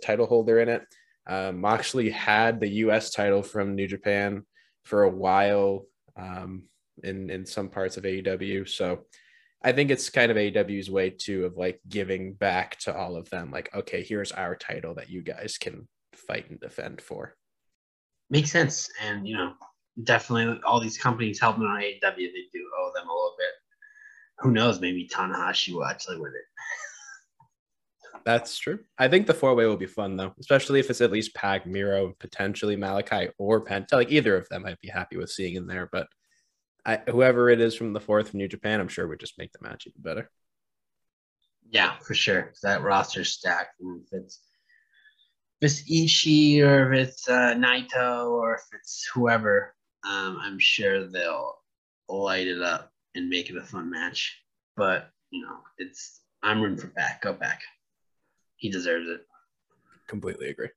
title 0.03 0.25
holder 0.25 0.59
in 0.59 0.69
it. 0.69 0.83
Uh, 1.27 1.51
Moxley 1.51 2.09
had 2.09 2.59
the 2.59 2.69
U.S. 2.69 3.11
title 3.11 3.41
from 3.41 3.75
New 3.75 3.87
Japan 3.87 4.43
for 4.83 5.03
a 5.03 5.09
while 5.09 5.85
um, 6.15 6.63
in 7.03 7.29
in 7.29 7.45
some 7.45 7.69
parts 7.69 7.97
of 7.97 8.03
AEW. 8.03 8.69
So 8.69 9.05
I 9.63 9.71
think 9.71 9.89
it's 9.89 10.09
kind 10.09 10.29
of 10.31 10.37
AEW's 10.37 10.91
way 10.91 11.09
too 11.09 11.45
of 11.45 11.57
like 11.57 11.79
giving 11.89 12.33
back 12.33 12.77
to 12.81 12.95
all 12.95 13.15
of 13.15 13.29
them. 13.31 13.49
Like, 13.49 13.73
okay, 13.73 14.03
here's 14.03 14.31
our 14.31 14.55
title 14.55 14.93
that 14.95 15.09
you 15.09 15.23
guys 15.23 15.57
can 15.57 15.87
fight 16.13 16.49
and 16.49 16.59
defend 16.59 17.01
for. 17.01 17.35
Makes 18.29 18.51
sense, 18.51 18.89
and 19.01 19.27
you 19.27 19.35
know, 19.35 19.53
definitely 20.03 20.59
all 20.65 20.79
these 20.79 20.97
companies 20.97 21.39
helping 21.39 21.63
on 21.63 21.81
AEW, 21.81 22.01
they 22.01 22.47
do 22.53 22.69
owe 22.77 22.91
them 22.95 23.07
a 23.07 23.13
little 23.13 23.35
bit. 23.37 23.64
Who 24.39 24.51
knows? 24.51 24.81
Maybe 24.81 25.07
Tanahashi 25.07 25.73
will 25.73 25.85
actually 25.85 26.19
win 26.19 26.33
it. 26.35 26.45
That's 28.25 28.57
true. 28.57 28.79
I 28.97 29.07
think 29.07 29.27
the 29.27 29.35
four 29.35 29.53
way 29.53 29.67
will 29.67 29.77
be 29.77 29.85
fun 29.85 30.17
though, 30.17 30.33
especially 30.39 30.79
if 30.79 30.89
it's 30.89 31.01
at 31.01 31.11
least 31.11 31.35
Pac, 31.35 31.67
Miro, 31.67 32.13
potentially 32.19 32.75
Malachi 32.75 33.29
or 33.37 33.63
Penta. 33.63 33.93
Like 33.93 34.11
either 34.11 34.35
of 34.35 34.49
them, 34.49 34.65
I'd 34.65 34.79
be 34.81 34.87
happy 34.87 35.15
with 35.15 35.29
seeing 35.29 35.55
in 35.55 35.67
there. 35.67 35.87
But 35.91 36.07
I, 36.85 37.01
whoever 37.07 37.49
it 37.49 37.61
is 37.61 37.75
from 37.75 37.93
the 37.93 37.99
fourth 37.99 38.29
from 38.29 38.39
New 38.39 38.47
Japan, 38.47 38.79
I'm 38.79 38.87
sure 38.87 39.07
would 39.07 39.19
just 39.19 39.37
make 39.37 39.51
the 39.51 39.59
match 39.61 39.85
even 39.85 40.01
better. 40.01 40.31
Yeah, 41.69 41.97
for 41.99 42.15
sure. 42.15 42.51
That 42.63 42.81
roster's 42.81 43.31
stacked. 43.31 43.79
And 43.79 44.01
if 44.01 44.07
it's 44.11 44.39
if 45.61 45.71
it's 45.71 45.89
Ishii 45.89 46.61
or 46.61 46.91
if 46.91 47.07
it's 47.07 47.29
uh, 47.29 47.53
Naito 47.53 48.31
or 48.31 48.55
if 48.55 48.63
it's 48.73 49.07
whoever, 49.13 49.75
um, 50.03 50.39
I'm 50.41 50.57
sure 50.57 51.07
they'll 51.07 51.53
light 52.09 52.47
it 52.47 52.61
up 52.61 52.91
and 53.15 53.29
make 53.29 53.50
it 53.50 53.57
a 53.57 53.62
fun 53.62 53.89
match. 53.89 54.41
But 54.75 55.10
you 55.31 55.41
know, 55.41 55.57
it's 55.77 56.22
I'm 56.43 56.62
rooting 56.62 56.77
for 56.77 56.88
Pac. 56.88 57.22
Go 57.22 57.34
Pac. 57.34 57.62
He 58.57 58.69
deserves 58.69 59.10
it. 59.10 59.25
Completely 60.07 60.50
agree. 60.50 60.69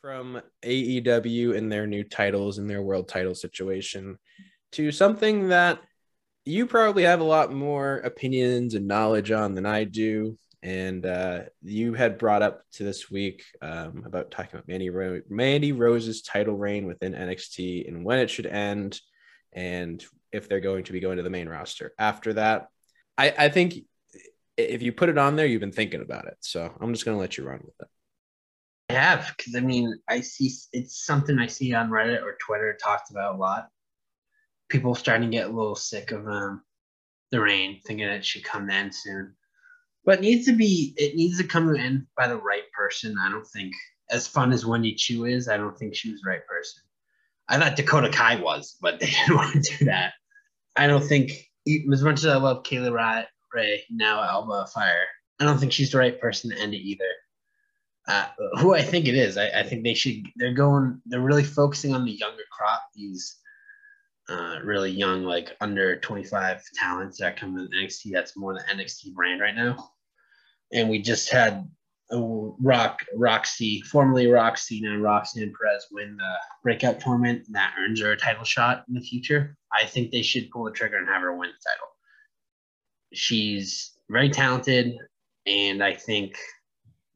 From 0.00 0.42
AEW 0.62 1.56
and 1.56 1.72
their 1.72 1.86
new 1.86 2.04
titles 2.04 2.58
and 2.58 2.68
their 2.68 2.82
world 2.82 3.08
title 3.08 3.34
situation 3.34 4.18
to 4.72 4.92
something 4.92 5.48
that 5.48 5.80
you 6.44 6.66
probably 6.66 7.04
have 7.04 7.20
a 7.20 7.24
lot 7.24 7.52
more 7.52 7.98
opinions 7.98 8.74
and 8.74 8.86
knowledge 8.86 9.30
on 9.30 9.54
than 9.54 9.64
I 9.64 9.84
do. 9.84 10.36
And 10.64 11.06
uh, 11.06 11.42
you 11.62 11.94
had 11.94 12.18
brought 12.18 12.42
up 12.42 12.62
to 12.72 12.84
this 12.84 13.10
week 13.10 13.44
um, 13.60 14.02
about 14.06 14.30
talking 14.30 14.50
about 14.54 14.66
Mandy, 14.66 14.90
Ro- 14.90 15.20
Mandy 15.28 15.72
Rose's 15.72 16.22
title 16.22 16.56
reign 16.56 16.86
within 16.86 17.12
NXT 17.12 17.86
and 17.86 18.04
when 18.04 18.18
it 18.18 18.30
should 18.30 18.46
end, 18.46 18.98
and 19.52 20.04
if 20.32 20.48
they're 20.48 20.60
going 20.60 20.84
to 20.84 20.92
be 20.92 21.00
going 21.00 21.18
to 21.18 21.22
the 21.22 21.30
main 21.30 21.48
roster. 21.48 21.92
After 21.98 22.32
that, 22.32 22.68
I, 23.16 23.32
I 23.36 23.48
think 23.50 23.74
if 24.56 24.82
you 24.82 24.92
put 24.92 25.10
it 25.10 25.18
on 25.18 25.36
there, 25.36 25.46
you've 25.46 25.60
been 25.60 25.70
thinking 25.70 26.00
about 26.00 26.26
it. 26.26 26.38
So 26.40 26.72
I'm 26.80 26.92
just 26.92 27.04
going 27.04 27.16
to 27.16 27.20
let 27.20 27.36
you 27.36 27.44
run 27.44 27.60
with 27.62 27.74
it. 27.80 27.88
I 28.90 28.94
have, 28.94 29.34
because 29.36 29.54
I 29.54 29.60
mean, 29.60 29.94
I 30.08 30.20
see 30.20 30.50
it's 30.72 31.04
something 31.04 31.38
I 31.38 31.46
see 31.46 31.72
on 31.74 31.90
Reddit 31.90 32.22
or 32.22 32.36
Twitter 32.40 32.76
talked 32.82 33.10
about 33.10 33.36
a 33.36 33.38
lot 33.38 33.68
people 34.68 34.94
starting 34.94 35.30
to 35.30 35.36
get 35.36 35.46
a 35.46 35.52
little 35.52 35.76
sick 35.76 36.10
of 36.10 36.26
um, 36.26 36.62
the 37.30 37.40
rain, 37.40 37.80
thinking 37.86 38.06
it 38.06 38.24
should 38.24 38.44
come 38.44 38.66
to 38.66 38.74
end 38.74 38.94
soon. 38.94 39.34
But 40.04 40.18
it 40.18 40.22
needs 40.22 40.46
to 40.46 40.52
be 40.52 40.94
it 40.96 41.16
needs 41.16 41.38
to 41.38 41.44
come 41.44 41.66
to 41.66 41.74
an 41.74 41.80
end 41.80 42.06
by 42.16 42.28
the 42.28 42.36
right 42.36 42.70
person. 42.76 43.16
I 43.20 43.30
don't 43.30 43.46
think 43.46 43.74
as 44.10 44.26
fun 44.26 44.52
as 44.52 44.66
Wendy 44.66 44.94
Choo 44.94 45.24
is, 45.24 45.48
I 45.48 45.56
don't 45.56 45.76
think 45.78 45.94
she 45.94 46.10
was 46.10 46.20
the 46.20 46.30
right 46.30 46.46
person. 46.46 46.82
I 47.48 47.58
thought 47.58 47.76
Dakota 47.76 48.10
Kai 48.10 48.40
was, 48.40 48.76
but 48.80 48.98
they 49.00 49.06
didn't 49.06 49.36
want 49.36 49.52
to 49.52 49.76
do 49.76 49.84
that. 49.86 50.12
I 50.76 50.86
don't 50.86 51.04
think 51.04 51.32
as 51.92 52.02
much 52.02 52.18
as 52.18 52.26
I 52.26 52.36
love 52.36 52.64
Kay 52.64 52.80
Lee 52.80 53.24
Ray, 53.52 53.84
now 53.90 54.22
Alba 54.22 54.66
Fire, 54.66 55.06
I 55.40 55.44
don't 55.44 55.58
think 55.58 55.72
she's 55.72 55.92
the 55.92 55.98
right 55.98 56.20
person 56.20 56.50
to 56.50 56.58
end 56.58 56.74
it 56.74 56.78
either. 56.78 57.04
Uh, 58.06 58.26
who 58.58 58.74
I 58.74 58.82
think 58.82 59.06
it 59.06 59.14
is, 59.14 59.38
I, 59.38 59.48
I, 59.48 59.62
think 59.62 59.82
they 59.82 59.94
should. 59.94 60.26
They're 60.36 60.52
going. 60.52 61.00
They're 61.06 61.22
really 61.22 61.42
focusing 61.42 61.94
on 61.94 62.04
the 62.04 62.12
younger 62.12 62.42
crop. 62.52 62.82
These 62.94 63.38
uh, 64.28 64.58
really 64.62 64.90
young, 64.90 65.24
like 65.24 65.56
under 65.62 65.96
25 65.96 66.62
talents 66.74 67.18
that 67.18 67.38
come 67.38 67.56
in 67.56 67.68
NXT. 67.68 68.12
That's 68.12 68.36
more 68.36 68.52
the 68.52 68.60
NXT 68.70 69.14
brand 69.14 69.40
right 69.40 69.54
now. 69.54 69.92
And 70.72 70.88
we 70.88 71.00
just 71.00 71.30
had 71.30 71.68
Rock 72.12 73.04
Roxy, 73.14 73.80
formerly 73.82 74.26
Roxy, 74.26 74.80
now 74.80 74.96
Roxanne 74.96 75.52
Perez, 75.58 75.86
win 75.90 76.16
the 76.16 76.34
breakout 76.62 77.00
tournament. 77.00 77.44
And 77.46 77.56
that 77.56 77.74
earns 77.78 78.00
her 78.00 78.12
a 78.12 78.16
title 78.16 78.44
shot 78.44 78.84
in 78.88 78.94
the 78.94 79.00
future. 79.00 79.56
I 79.72 79.86
think 79.86 80.10
they 80.10 80.22
should 80.22 80.50
pull 80.50 80.64
the 80.64 80.70
trigger 80.70 80.96
and 80.96 81.08
have 81.08 81.22
her 81.22 81.36
win 81.36 81.50
the 81.50 81.70
title. 81.70 81.88
She's 83.12 83.92
very 84.10 84.28
talented, 84.28 84.96
and 85.46 85.82
I 85.82 85.94
think 85.94 86.36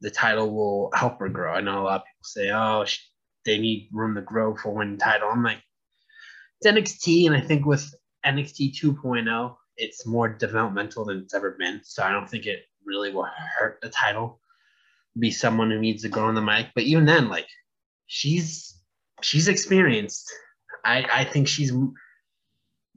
the 0.01 0.11
title 0.11 0.53
will 0.53 0.91
help 0.93 1.19
her 1.19 1.29
grow. 1.29 1.53
I 1.53 1.61
know 1.61 1.81
a 1.81 1.83
lot 1.83 2.01
of 2.01 2.05
people 2.05 2.23
say, 2.23 2.51
"Oh, 2.51 2.85
she, 2.85 2.99
they 3.45 3.57
need 3.57 3.89
room 3.91 4.15
to 4.15 4.21
grow 4.21 4.55
for 4.55 4.73
winning 4.73 4.97
title." 4.97 5.29
I'm 5.29 5.43
like, 5.43 5.61
it's 6.61 6.71
NXT, 6.71 7.27
and 7.27 7.35
I 7.35 7.41
think 7.41 7.65
with 7.65 7.93
NXT 8.25 8.79
2.0, 8.79 9.55
it's 9.77 10.05
more 10.05 10.29
developmental 10.29 11.05
than 11.05 11.19
it's 11.19 11.33
ever 11.33 11.55
been. 11.59 11.81
So 11.83 12.03
I 12.03 12.11
don't 12.11 12.29
think 12.29 12.45
it 12.45 12.63
really 12.89 13.13
will 13.13 13.27
hurt 13.59 13.79
the 13.81 13.89
title. 13.89 14.39
Be 15.17 15.31
someone 15.31 15.71
who 15.71 15.79
needs 15.79 16.01
to 16.03 16.09
go 16.09 16.25
on 16.25 16.35
the 16.35 16.41
mic, 16.41 16.67
but 16.75 16.83
even 16.83 17.05
then, 17.05 17.29
like 17.29 17.47
she's 18.07 18.77
she's 19.21 19.47
experienced. 19.47 20.31
I 20.83 21.05
I 21.11 21.23
think 21.23 21.47
she's 21.47 21.71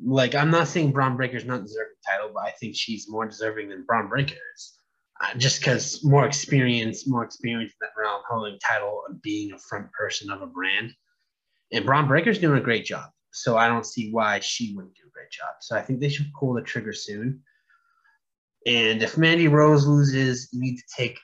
like 0.05 0.35
I'm 0.35 0.51
not 0.51 0.69
saying 0.69 0.93
Bron 0.93 1.17
Breakker's 1.17 1.45
not 1.45 1.63
deserving 1.63 1.95
title, 2.09 2.31
but 2.35 2.45
I 2.45 2.51
think 2.53 2.75
she's 2.75 3.09
more 3.09 3.27
deserving 3.27 3.69
than 3.69 3.85
Bron 3.85 4.09
Breakker 4.09 4.35
is. 4.57 4.79
Uh, 5.23 5.35
just 5.37 5.61
because 5.61 6.03
more 6.03 6.27
experience, 6.27 7.07
more 7.07 7.23
experience 7.23 7.71
in 7.71 7.77
that 7.81 8.01
realm, 8.01 8.23
holding 8.29 8.59
title 8.59 9.03
and 9.09 9.23
being 9.23 9.53
a 9.53 9.59
front 9.59 9.87
person 9.93 10.31
of 10.31 10.43
a 10.43 10.47
brand. 10.47 10.93
And 11.71 11.87
Bron 11.87 12.09
Breakker's 12.09 12.41
doing 12.41 12.59
a 12.59 12.63
great 12.63 12.85
job. 12.85 13.09
So 13.31 13.57
I 13.57 13.69
don't 13.69 13.87
see 13.87 14.11
why 14.11 14.41
she 14.41 14.75
wouldn't 14.75 14.95
do 14.95 15.07
a 15.07 15.11
great 15.11 15.31
job. 15.31 15.55
So 15.61 15.77
I 15.77 15.83
think 15.83 16.01
they 16.01 16.09
should 16.09 16.33
pull 16.39 16.55
the 16.55 16.63
trigger 16.63 16.93
soon. 16.93 17.43
And 18.67 19.03
if 19.03 19.19
Mandy 19.19 19.49
Rose 19.49 19.87
loses, 19.87 20.49
you 20.53 20.61
need 20.61 20.77
to 20.77 20.85
take. 20.97 21.19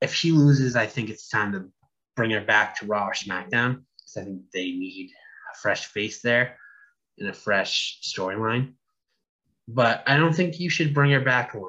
If 0.00 0.14
she 0.14 0.32
loses, 0.32 0.76
I 0.76 0.86
think 0.86 1.10
it's 1.10 1.28
time 1.28 1.52
to 1.52 1.68
bring 2.16 2.30
her 2.32 2.40
back 2.40 2.78
to 2.78 2.86
Raw 2.86 3.08
or 3.08 3.12
SmackDown 3.12 3.82
because 3.96 4.16
I 4.18 4.24
think 4.24 4.42
they 4.52 4.64
need 4.64 5.10
a 5.52 5.58
fresh 5.58 5.86
face 5.86 6.20
there 6.20 6.58
and 7.18 7.28
a 7.28 7.32
fresh 7.32 8.00
storyline. 8.02 8.72
But 9.68 10.02
I 10.06 10.16
don't 10.16 10.34
think 10.34 10.58
you 10.58 10.68
should 10.68 10.92
bring 10.92 11.12
her 11.12 11.20
back 11.20 11.54
alone. 11.54 11.68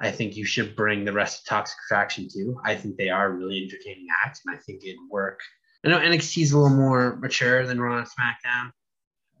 I 0.00 0.10
think 0.10 0.36
you 0.36 0.44
should 0.44 0.76
bring 0.76 1.04
the 1.04 1.12
rest 1.12 1.40
of 1.40 1.46
Toxic 1.46 1.78
Attraction 1.86 2.28
too. 2.32 2.60
I 2.64 2.76
think 2.76 2.96
they 2.96 3.08
are 3.08 3.32
really 3.32 3.64
entertaining 3.64 4.06
acts, 4.24 4.42
and 4.46 4.54
I 4.54 4.60
think 4.60 4.84
it'd 4.84 4.96
work 5.10 5.40
I 5.84 5.88
know 5.88 6.00
NXT 6.00 6.42
is 6.42 6.52
a 6.52 6.58
little 6.58 6.76
more 6.76 7.16
mature 7.16 7.64
than 7.66 7.80
Raw 7.80 7.98
and 7.98 8.06
SmackDown. 8.06 8.70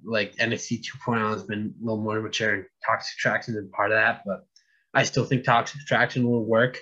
Like 0.04 0.36
NXT 0.36 0.84
2.0 1.06 1.32
has 1.32 1.42
been 1.42 1.74
a 1.80 1.84
little 1.84 2.02
more 2.02 2.20
mature, 2.20 2.54
and 2.54 2.64
Toxic 2.84 3.16
Attraction 3.18 3.56
is 3.56 3.64
part 3.72 3.90
of 3.90 3.96
that. 3.96 4.22
But 4.24 4.46
I 4.94 5.04
still 5.04 5.24
think 5.24 5.44
Toxic 5.44 5.80
Attraction 5.82 6.28
will 6.28 6.44
work 6.44 6.78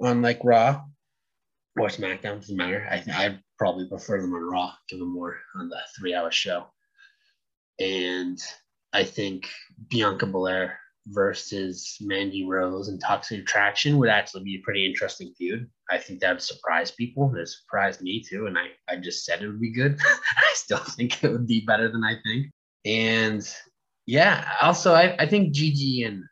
on 0.00 0.22
like 0.22 0.40
Raw 0.44 0.84
or 1.78 1.88
SmackDown. 1.88 2.40
Doesn't 2.40 2.56
matter. 2.56 2.86
I 2.90 3.02
I 3.12 3.38
probably 3.58 3.88
prefer 3.88 4.20
them 4.20 4.34
on 4.34 4.42
Raw, 4.42 4.72
give 4.88 4.98
them 4.98 5.12
more 5.12 5.36
on 5.56 5.68
the 5.68 5.78
three-hour 5.98 6.30
show. 6.30 6.66
And 7.78 8.38
I 8.92 9.04
think 9.04 9.48
Bianca 9.88 10.26
Belair 10.26 10.78
versus 11.06 11.96
Mandy 12.00 12.44
Rose 12.44 12.88
and 12.88 13.00
Toxic 13.00 13.40
Attraction 13.40 13.98
would 13.98 14.08
actually 14.08 14.44
be 14.44 14.56
a 14.56 14.64
pretty 14.64 14.84
interesting 14.84 15.32
feud. 15.36 15.68
I 15.90 15.98
think 15.98 16.20
that 16.20 16.32
would 16.32 16.42
surprise 16.42 16.90
people. 16.90 17.34
It 17.34 17.48
surprised 17.48 18.02
me 18.02 18.22
too. 18.22 18.46
And 18.46 18.58
I, 18.58 18.66
I 18.88 18.96
just 18.96 19.24
said 19.24 19.42
it 19.42 19.46
would 19.46 19.60
be 19.60 19.72
good. 19.72 19.98
I 20.36 20.52
still 20.54 20.78
think 20.78 21.24
it 21.24 21.32
would 21.32 21.46
be 21.46 21.60
better 21.60 21.90
than 21.90 22.04
I 22.04 22.16
think. 22.24 22.50
And 22.84 23.48
yeah, 24.06 24.52
also, 24.62 24.94
I, 24.94 25.16
I 25.18 25.26
think 25.26 25.52
Gigi 25.52 26.04
and 26.04 26.24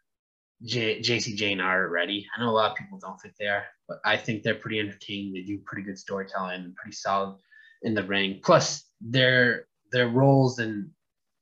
J, 0.64 1.00
Jacy 1.00 1.35
Jayne 1.35 1.61
are 1.61 1.88
ready. 1.88 2.26
I 2.37 2.40
know 2.40 2.50
a 2.50 2.52
lot 2.52 2.70
of 2.70 2.76
people 2.76 2.98
don't 2.98 3.18
think 3.20 3.35
they 3.38 3.46
are, 3.46 3.64
but 3.88 3.98
I 4.05 4.16
think 4.16 4.42
they're 4.42 4.55
pretty 4.55 4.81
entertaining. 4.81 5.33
They 5.33 5.42
do 5.42 5.59
pretty 5.64 5.83
good 5.83 5.98
storytelling 5.98 6.62
and 6.62 6.76
pretty 6.76 6.94
solid 6.94 7.37
in 7.83 7.94
the 7.94 8.02
ring. 8.02 8.40
Plus, 8.42 8.85
their 9.00 9.66
their 9.92 10.09
roles 10.09 10.59
and 10.59 10.90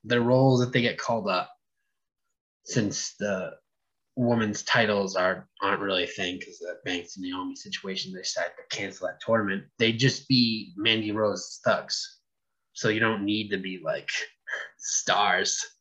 their 0.03 0.21
roles 0.21 0.61
that 0.61 0.73
they 0.73 0.83
get 0.83 0.99
called 0.99 1.29
up 1.29 1.54
since 2.65 3.15
the 3.19 3.53
women's 4.17 4.63
titles 4.63 5.17
are 5.17 5.49
aren't 5.63 5.81
really 5.81 6.05
a 6.05 6.09
thing 6.09 6.39
because 6.39 6.59
the 6.59 6.77
Banks 6.85 7.17
and 7.17 7.25
Naomi 7.25 7.57
situation, 7.57 8.13
they 8.13 8.21
decided 8.21 8.53
to 8.57 8.77
cancel 8.77 9.07
that 9.07 9.21
tournament. 9.21 9.65
They 9.79 9.93
just 9.93 10.29
be 10.29 10.73
Mandy 10.77 11.13
Rose 11.13 11.61
thugs. 11.65 12.21
So 12.73 12.89
you 12.89 13.01
don't 13.01 13.25
need 13.25 13.51
to 13.51 13.59
be 13.59 13.81
like 13.83 14.11
stars. 14.79 15.65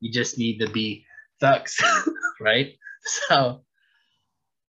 You 0.00 0.12
just 0.12 0.36
need 0.36 0.58
to 0.58 0.68
be 0.68 1.06
thugs, 1.40 1.82
right? 2.40 2.74
So 3.00 3.64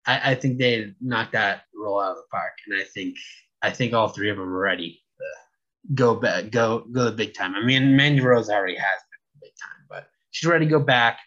I, 0.07 0.31
I 0.31 0.35
think 0.35 0.57
they 0.57 0.93
knocked 1.01 1.33
that 1.33 1.63
roll 1.75 1.99
out 1.99 2.11
of 2.11 2.17
the 2.17 2.23
park, 2.31 2.53
and 2.67 2.79
I 2.79 2.85
think 2.85 3.17
I 3.61 3.69
think 3.71 3.93
all 3.93 4.07
three 4.07 4.29
of 4.29 4.37
them 4.37 4.47
are 4.47 4.59
ready 4.59 5.01
to 5.17 5.93
go 5.93 6.15
back, 6.15 6.51
go 6.51 6.85
go 6.91 7.05
the 7.05 7.11
big 7.11 7.33
time. 7.33 7.55
I 7.55 7.65
mean, 7.65 7.95
Mandy 7.95 8.21
Rose 8.21 8.49
already 8.49 8.75
has 8.75 8.85
been 8.85 9.41
big 9.41 9.51
time, 9.61 9.85
but 9.89 10.07
she's 10.31 10.49
ready 10.49 10.65
to 10.65 10.71
go 10.71 10.79
back. 10.79 11.19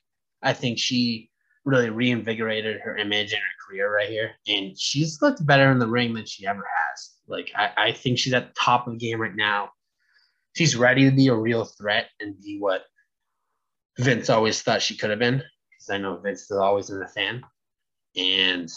I 0.42 0.52
think 0.52 0.78
she 0.78 1.30
really 1.64 1.90
reinvigorated 1.90 2.80
her 2.80 2.96
image 2.96 3.32
and 3.32 3.42
her 3.42 3.66
career 3.66 3.94
right 3.94 4.08
here. 4.08 4.30
And 4.46 4.78
she's 4.78 5.20
looked 5.20 5.44
better 5.44 5.70
in 5.70 5.78
the 5.78 5.86
ring 5.86 6.14
than 6.14 6.24
she 6.24 6.46
ever 6.46 6.64
has. 6.64 7.10
Like, 7.26 7.50
I, 7.56 7.70
I 7.76 7.92
think 7.92 8.18
she's 8.18 8.32
at 8.32 8.48
the 8.48 8.54
top 8.58 8.86
of 8.86 8.94
the 8.94 8.98
game 8.98 9.20
right 9.20 9.34
now. 9.34 9.70
She's 10.56 10.76
ready 10.76 11.08
to 11.08 11.14
be 11.14 11.28
a 11.28 11.34
real 11.34 11.64
threat 11.64 12.06
and 12.20 12.40
be 12.40 12.58
what 12.58 12.82
Vince 13.98 14.30
always 14.30 14.62
thought 14.62 14.82
she 14.82 14.96
could 14.96 15.10
have 15.10 15.18
been. 15.18 15.42
Because 15.70 15.90
I 15.90 15.98
know 15.98 16.16
Vince 16.16 16.50
is 16.50 16.56
always 16.56 16.90
in 16.90 16.98
the 16.98 17.06
fan. 17.06 17.42
And 18.16 18.70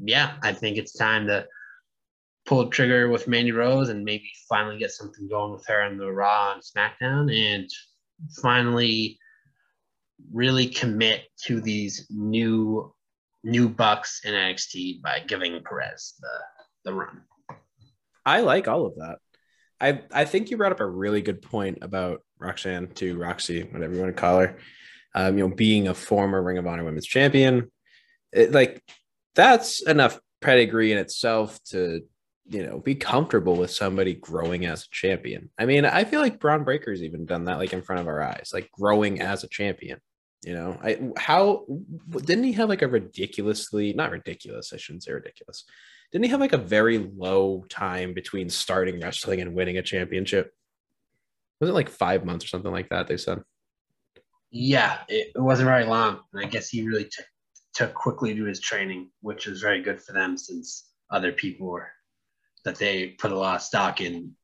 yeah, 0.00 0.34
I 0.42 0.52
think 0.52 0.76
it's 0.76 0.92
time 0.92 1.26
to 1.26 1.46
pull 2.46 2.64
the 2.64 2.70
trigger 2.70 3.08
with 3.08 3.28
Mandy 3.28 3.52
Rose 3.52 3.88
and 3.88 4.04
maybe 4.04 4.30
finally 4.48 4.78
get 4.78 4.92
something 4.92 5.28
going 5.28 5.52
with 5.52 5.66
her 5.66 5.82
on 5.82 5.98
the 5.98 6.10
Raw 6.10 6.54
and 6.54 6.62
SmackDown 6.62 7.34
and 7.34 7.68
finally 8.40 9.18
really 10.32 10.68
commit 10.68 11.22
to 11.44 11.60
these 11.60 12.06
new 12.10 12.92
new 13.44 13.68
Bucks 13.68 14.20
in 14.24 14.34
NXT 14.34 15.00
by 15.00 15.20
giving 15.26 15.62
Perez 15.62 16.14
the 16.20 16.90
the 16.90 16.94
run. 16.94 17.22
I 18.24 18.40
like 18.40 18.68
all 18.68 18.86
of 18.86 18.94
that. 18.96 19.18
I 19.80 20.02
I 20.12 20.24
think 20.24 20.50
you 20.50 20.56
brought 20.56 20.72
up 20.72 20.80
a 20.80 20.86
really 20.86 21.22
good 21.22 21.42
point 21.42 21.78
about 21.82 22.22
Roxanne 22.38 22.88
to 22.94 23.18
Roxy, 23.18 23.62
whatever 23.62 23.94
you 23.94 24.00
want 24.00 24.14
to 24.14 24.20
call 24.20 24.40
her. 24.40 24.58
Um, 25.14 25.38
you 25.38 25.48
know, 25.48 25.54
being 25.54 25.88
a 25.88 25.94
former 25.94 26.42
Ring 26.42 26.58
of 26.58 26.66
Honor 26.66 26.84
Women's 26.84 27.06
Champion, 27.06 27.70
it, 28.32 28.52
like 28.52 28.82
that's 29.34 29.82
enough 29.82 30.20
pedigree 30.40 30.92
in 30.92 30.98
itself 30.98 31.58
to 31.64 32.02
you 32.46 32.66
know 32.66 32.78
be 32.78 32.94
comfortable 32.94 33.56
with 33.56 33.70
somebody 33.70 34.14
growing 34.14 34.66
as 34.66 34.84
a 34.84 34.88
champion. 34.90 35.50
I 35.58 35.66
mean, 35.66 35.84
I 35.84 36.04
feel 36.04 36.20
like 36.20 36.40
Bron 36.40 36.64
Breakker's 36.64 37.02
even 37.02 37.26
done 37.26 37.44
that, 37.44 37.58
like 37.58 37.72
in 37.72 37.82
front 37.82 38.00
of 38.00 38.08
our 38.08 38.22
eyes, 38.22 38.50
like 38.52 38.70
growing 38.72 39.20
as 39.20 39.44
a 39.44 39.48
champion. 39.48 40.00
You 40.42 40.54
know, 40.54 40.78
I 40.82 40.98
how 41.16 41.66
didn't 42.10 42.44
he 42.44 42.52
have 42.52 42.68
like 42.68 42.82
a 42.82 42.88
ridiculously 42.88 43.92
not 43.92 44.12
ridiculous? 44.12 44.72
I 44.72 44.76
shouldn't 44.76 45.02
say 45.02 45.12
ridiculous. 45.12 45.64
Didn't 46.12 46.24
he 46.24 46.30
have 46.30 46.40
like 46.40 46.52
a 46.52 46.58
very 46.58 46.98
low 46.98 47.64
time 47.68 48.14
between 48.14 48.48
starting 48.48 49.00
wrestling 49.00 49.40
and 49.40 49.54
winning 49.54 49.78
a 49.78 49.82
championship? 49.82 50.52
Was 51.60 51.70
it 51.70 51.74
like 51.74 51.88
five 51.88 52.24
months 52.24 52.44
or 52.44 52.48
something 52.48 52.70
like 52.70 52.88
that? 52.90 53.08
They 53.08 53.16
said. 53.16 53.42
Yeah, 54.50 54.98
it, 55.08 55.32
wasn't 55.34 55.66
very 55.66 55.84
long, 55.84 56.20
and 56.32 56.44
I 56.44 56.48
guess 56.48 56.70
he 56.70 56.86
really 56.86 57.04
took 57.04 57.26
took 57.74 57.94
quickly 57.94 58.34
to 58.34 58.44
his 58.44 58.60
training, 58.60 59.10
which 59.20 59.46
was 59.46 59.60
very 59.60 59.82
good 59.82 60.00
for 60.00 60.12
them 60.12 60.38
since 60.38 60.90
other 61.10 61.32
people 61.32 61.68
were 61.68 61.88
that 62.64 62.76
they 62.76 63.08
put 63.18 63.32
a 63.32 63.38
lot 63.38 63.56
of 63.56 63.62
stock 63.62 64.00
in 64.00 64.34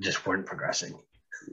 just 0.00 0.26
weren't 0.26 0.46
progressing. 0.46 0.98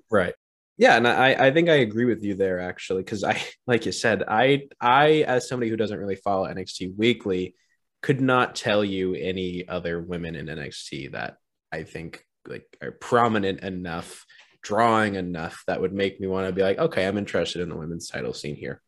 Right. 0.10 0.34
Yeah, 0.80 0.96
and 0.96 1.06
I, 1.06 1.34
I 1.48 1.52
think 1.52 1.68
I 1.68 1.76
agree 1.76 2.06
with 2.06 2.24
you 2.24 2.36
there 2.36 2.62
actually, 2.62 3.04
because 3.04 3.26
I 3.26 3.44
like 3.68 3.86
you 3.86 3.92
said, 3.92 4.24
I 4.28 4.64
I 4.80 5.26
as 5.28 5.48
somebody 5.48 5.70
who 5.70 5.76
doesn't 5.76 6.00
really 6.00 6.16
follow 6.16 6.48
NXT 6.48 6.98
weekly, 6.98 7.54
could 8.02 8.22
not 8.22 8.56
tell 8.56 8.84
you 8.84 9.14
any 9.14 9.68
other 9.68 10.02
women 10.02 10.36
in 10.36 10.46
NXT 10.46 11.12
that 11.12 11.36
I 11.70 11.84
think 11.84 12.24
like 12.48 12.66
are 12.82 12.92
prominent 12.92 13.60
enough, 13.60 14.26
drawing 14.62 15.16
enough 15.16 15.64
that 15.68 15.82
would 15.82 15.92
make 15.92 16.22
me 16.22 16.28
want 16.28 16.48
to 16.48 16.54
be 16.54 16.64
like, 16.64 16.80
okay, 16.80 17.06
I'm 17.06 17.18
interested 17.18 17.62
in 17.62 17.68
the 17.68 17.76
women's 17.76 18.08
title 18.08 18.34
scene 18.34 18.56
here. 18.56 18.82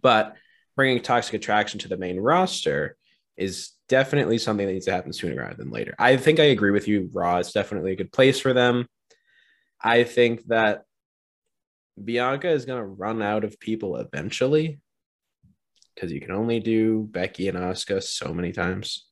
But 0.00 0.34
bringing 0.76 1.02
Toxic 1.02 1.34
Attraction 1.34 1.78
to 1.80 1.88
the 1.88 1.98
main 1.98 2.18
roster 2.18 2.96
is 3.36 3.72
definitely 3.90 4.38
something 4.38 4.66
that 4.66 4.72
needs 4.72 4.86
to 4.86 4.92
happen 4.92 5.12
sooner 5.12 5.36
rather 5.36 5.56
than 5.56 5.70
later. 5.70 5.94
I 5.98 6.16
think 6.16 6.40
I 6.40 6.44
agree 6.44 6.70
with 6.70 6.88
you, 6.88 7.10
Raw. 7.12 7.36
is 7.36 7.52
definitely 7.52 7.92
a 7.92 7.96
good 7.96 8.12
place 8.12 8.40
for 8.40 8.54
them. 8.54 8.86
I 9.82 10.04
think 10.04 10.46
that 10.46 10.84
Bianca 12.04 12.48
is 12.48 12.64
going 12.64 12.80
to 12.80 12.86
run 12.86 13.22
out 13.22 13.44
of 13.44 13.58
people 13.60 13.96
eventually 13.96 14.80
because 15.94 16.12
you 16.12 16.20
can 16.20 16.30
only 16.30 16.60
do 16.60 17.08
Becky 17.10 17.48
and 17.48 17.58
Asuka 17.58 18.02
so 18.02 18.32
many 18.32 18.52
times. 18.52 19.06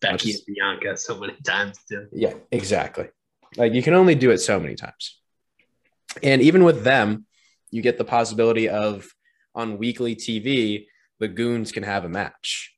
Becky 0.00 0.32
and 0.32 0.40
Bianca 0.46 0.96
so 0.96 1.18
many 1.18 1.34
times 1.44 1.78
too. 1.88 2.06
Yeah, 2.12 2.34
exactly. 2.50 3.08
Like 3.56 3.72
you 3.72 3.82
can 3.82 3.94
only 3.94 4.14
do 4.14 4.30
it 4.30 4.38
so 4.38 4.58
many 4.58 4.74
times. 4.74 5.20
And 6.22 6.42
even 6.42 6.64
with 6.64 6.82
them, 6.82 7.26
you 7.70 7.82
get 7.82 7.98
the 7.98 8.04
possibility 8.04 8.68
of 8.68 9.06
on 9.54 9.78
weekly 9.78 10.16
TV, 10.16 10.86
the 11.18 11.28
goons 11.28 11.72
can 11.72 11.82
have 11.82 12.04
a 12.04 12.08
match. 12.08 12.74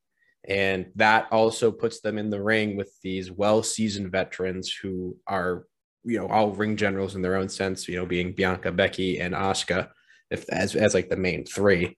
And 0.46 0.86
that 0.96 1.26
also 1.30 1.70
puts 1.70 2.00
them 2.00 2.18
in 2.18 2.30
the 2.30 2.42
ring 2.42 2.76
with 2.76 2.92
these 3.02 3.30
well 3.30 3.62
seasoned 3.62 4.12
veterans 4.12 4.72
who 4.72 5.16
are 5.26 5.66
you 6.08 6.18
know 6.18 6.26
all 6.26 6.50
ring 6.52 6.76
generals 6.76 7.14
in 7.14 7.22
their 7.22 7.36
own 7.36 7.48
sense 7.48 7.86
you 7.86 7.96
know 7.96 8.06
being 8.06 8.32
bianca 8.32 8.72
becky 8.72 9.20
and 9.20 9.34
asuka 9.34 9.88
if 10.30 10.48
as, 10.50 10.74
as 10.74 10.94
like 10.94 11.08
the 11.08 11.16
main 11.16 11.44
three. 11.44 11.96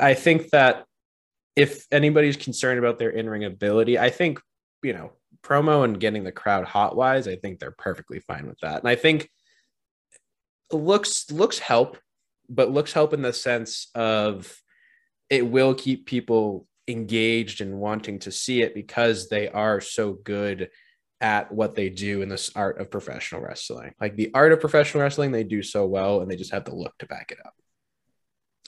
I 0.00 0.14
think 0.14 0.50
that 0.50 0.84
if 1.56 1.86
anybody's 1.90 2.36
concerned 2.36 2.78
about 2.78 2.98
their 2.98 3.10
in-ring 3.10 3.44
ability 3.44 3.98
i 3.98 4.10
think 4.10 4.40
you 4.82 4.92
know 4.92 5.12
promo 5.42 5.84
and 5.84 6.00
getting 6.00 6.24
the 6.24 6.32
crowd 6.32 6.64
hot 6.64 6.96
wise 6.96 7.26
i 7.28 7.36
think 7.36 7.58
they're 7.58 7.70
perfectly 7.72 8.20
fine 8.20 8.46
with 8.46 8.58
that. 8.60 8.80
And 8.80 8.88
i 8.88 8.94
think 8.94 9.28
looks 10.72 11.30
looks 11.30 11.58
help 11.58 11.98
but 12.48 12.70
looks 12.70 12.92
help 12.92 13.12
in 13.12 13.22
the 13.22 13.32
sense 13.32 13.88
of 13.94 14.54
it 15.30 15.46
will 15.46 15.74
keep 15.74 16.06
people 16.06 16.66
engaged 16.88 17.60
and 17.60 17.78
wanting 17.78 18.18
to 18.20 18.30
see 18.30 18.62
it 18.62 18.74
because 18.74 19.28
they 19.28 19.48
are 19.48 19.80
so 19.80 20.12
good 20.12 20.70
at 21.22 21.52
what 21.52 21.74
they 21.74 21.88
do 21.88 22.20
in 22.20 22.28
this 22.28 22.50
art 22.54 22.80
of 22.80 22.90
professional 22.90 23.40
wrestling. 23.40 23.94
Like 24.00 24.16
the 24.16 24.32
art 24.34 24.52
of 24.52 24.60
professional 24.60 25.02
wrestling, 25.02 25.30
they 25.30 25.44
do 25.44 25.62
so 25.62 25.86
well 25.86 26.20
and 26.20 26.30
they 26.30 26.36
just 26.36 26.52
have 26.52 26.64
the 26.64 26.74
look 26.74 26.98
to 26.98 27.06
back 27.06 27.30
it 27.30 27.38
up. 27.44 27.54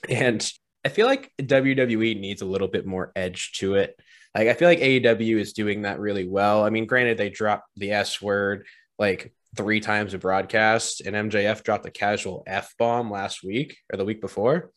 And 0.09 0.49
I 0.85 0.89
feel 0.89 1.05
like 1.05 1.31
WWE 1.41 2.19
needs 2.19 2.41
a 2.41 2.45
little 2.45 2.69
bit 2.69 2.85
more 2.85 3.11
edge 3.15 3.51
to 3.57 3.75
it. 3.75 3.99
Like 4.33 4.47
I 4.47 4.53
feel 4.53 4.69
like 4.69 4.79
AEW 4.79 5.37
is 5.37 5.53
doing 5.53 5.81
that 5.81 5.99
really 5.99 6.27
well. 6.27 6.63
I 6.63 6.69
mean, 6.69 6.85
granted, 6.85 7.17
they 7.17 7.29
dropped 7.29 7.69
the 7.75 7.91
S 7.91 8.21
word 8.21 8.65
like 8.97 9.33
three 9.55 9.79
times 9.79 10.13
a 10.13 10.17
broadcast, 10.17 11.01
and 11.01 11.15
MJF 11.15 11.63
dropped 11.63 11.85
a 11.85 11.91
casual 11.91 12.43
F 12.45 12.73
bomb 12.77 13.09
last 13.09 13.43
week 13.43 13.77
or 13.91 13.97
the 13.97 14.05
week 14.05 14.21
before. 14.21 14.71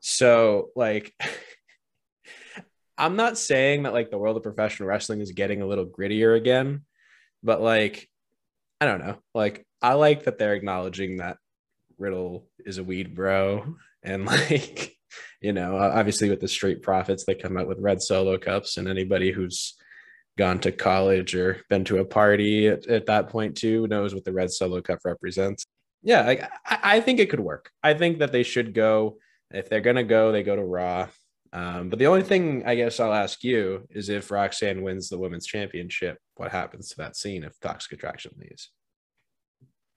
So, 0.00 0.70
like, 0.76 1.12
I'm 2.98 3.16
not 3.16 3.38
saying 3.38 3.84
that 3.84 3.92
like 3.92 4.10
the 4.10 4.18
world 4.18 4.36
of 4.36 4.42
professional 4.42 4.88
wrestling 4.88 5.20
is 5.20 5.32
getting 5.32 5.62
a 5.62 5.66
little 5.66 5.86
grittier 5.86 6.36
again, 6.36 6.82
but 7.42 7.60
like, 7.60 8.08
I 8.80 8.86
don't 8.86 9.04
know. 9.04 9.18
Like, 9.34 9.66
I 9.80 9.94
like 9.94 10.24
that 10.24 10.38
they're 10.38 10.54
acknowledging 10.54 11.18
that 11.18 11.38
Riddle 11.98 12.48
is 12.58 12.78
a 12.78 12.84
weed 12.84 13.14
bro. 13.14 13.76
And 14.04 14.26
like, 14.26 14.96
you 15.40 15.52
know, 15.52 15.76
obviously 15.76 16.28
with 16.28 16.40
the 16.40 16.48
Street 16.48 16.82
Profits, 16.82 17.24
they 17.24 17.36
come 17.36 17.56
out 17.56 17.68
with 17.68 17.78
red 17.78 18.02
solo 18.02 18.36
cups, 18.36 18.78
and 18.78 18.88
anybody 18.88 19.30
who's 19.30 19.76
gone 20.36 20.58
to 20.60 20.72
college 20.72 21.34
or 21.34 21.62
been 21.68 21.84
to 21.84 21.98
a 21.98 22.04
party 22.04 22.66
at, 22.66 22.86
at 22.86 23.06
that 23.06 23.28
point 23.28 23.56
too 23.56 23.86
knows 23.86 24.12
what 24.12 24.24
the 24.24 24.32
red 24.32 24.50
solo 24.50 24.80
cup 24.80 24.98
represents. 25.04 25.64
Yeah, 26.02 26.22
I, 26.26 26.48
I 26.66 27.00
think 27.00 27.20
it 27.20 27.30
could 27.30 27.40
work. 27.40 27.70
I 27.82 27.94
think 27.94 28.18
that 28.18 28.32
they 28.32 28.42
should 28.42 28.74
go. 28.74 29.18
If 29.52 29.68
they're 29.68 29.80
gonna 29.80 30.02
go, 30.02 30.32
they 30.32 30.42
go 30.42 30.56
to 30.56 30.64
Raw. 30.64 31.08
Um, 31.52 31.90
but 31.90 31.98
the 31.98 32.06
only 32.06 32.22
thing 32.22 32.62
I 32.64 32.74
guess 32.74 32.98
I'll 32.98 33.12
ask 33.12 33.44
you 33.44 33.86
is 33.90 34.08
if 34.08 34.30
Roxanne 34.30 34.82
wins 34.82 35.08
the 35.08 35.18
women's 35.18 35.46
championship, 35.46 36.18
what 36.36 36.50
happens 36.50 36.88
to 36.90 36.96
that 36.96 37.14
scene 37.14 37.44
if 37.44 37.58
Toxic 37.60 37.92
Attraction 37.92 38.32
leaves? 38.38 38.70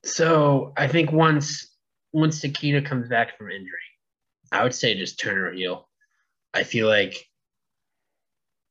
So 0.03 0.73
I 0.77 0.87
think 0.87 1.11
once 1.11 1.71
once 2.11 2.41
Nikkita 2.41 2.85
comes 2.85 3.07
back 3.07 3.37
from 3.37 3.51
injury, 3.51 3.71
I 4.51 4.63
would 4.63 4.75
say 4.75 4.95
just 4.95 5.19
turn 5.19 5.37
her 5.37 5.51
heel. 5.51 5.89
I 6.53 6.63
feel 6.63 6.87
like 6.87 7.25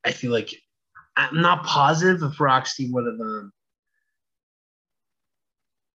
I 0.04 0.12
feel 0.12 0.30
like 0.30 0.54
I'm 1.16 1.40
not 1.40 1.64
positive 1.64 2.22
if 2.22 2.38
Roxy 2.38 2.90
would 2.92 3.06
have 3.06 3.20
um 3.20 3.52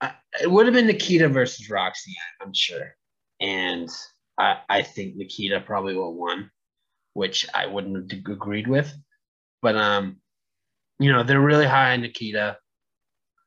I, 0.00 0.12
it 0.40 0.50
would 0.50 0.66
have 0.66 0.74
been 0.74 0.86
Nikkita 0.86 1.30
versus 1.30 1.68
Roxy, 1.68 2.14
I'm 2.40 2.54
sure. 2.54 2.94
And 3.40 3.90
I, 4.38 4.58
I 4.68 4.82
think 4.82 5.16
Nikkita 5.16 5.66
probably 5.66 5.94
would 5.94 6.06
have 6.06 6.14
won 6.14 6.50
which 7.18 7.44
I 7.52 7.66
wouldn't 7.66 8.12
have 8.12 8.20
agreed 8.32 8.68
with. 8.68 8.94
But 9.60 9.74
um, 9.74 10.18
you 11.00 11.10
know, 11.10 11.24
they're 11.24 11.40
really 11.40 11.66
high 11.66 11.94
on 11.94 12.02
Nikkita. 12.02 12.54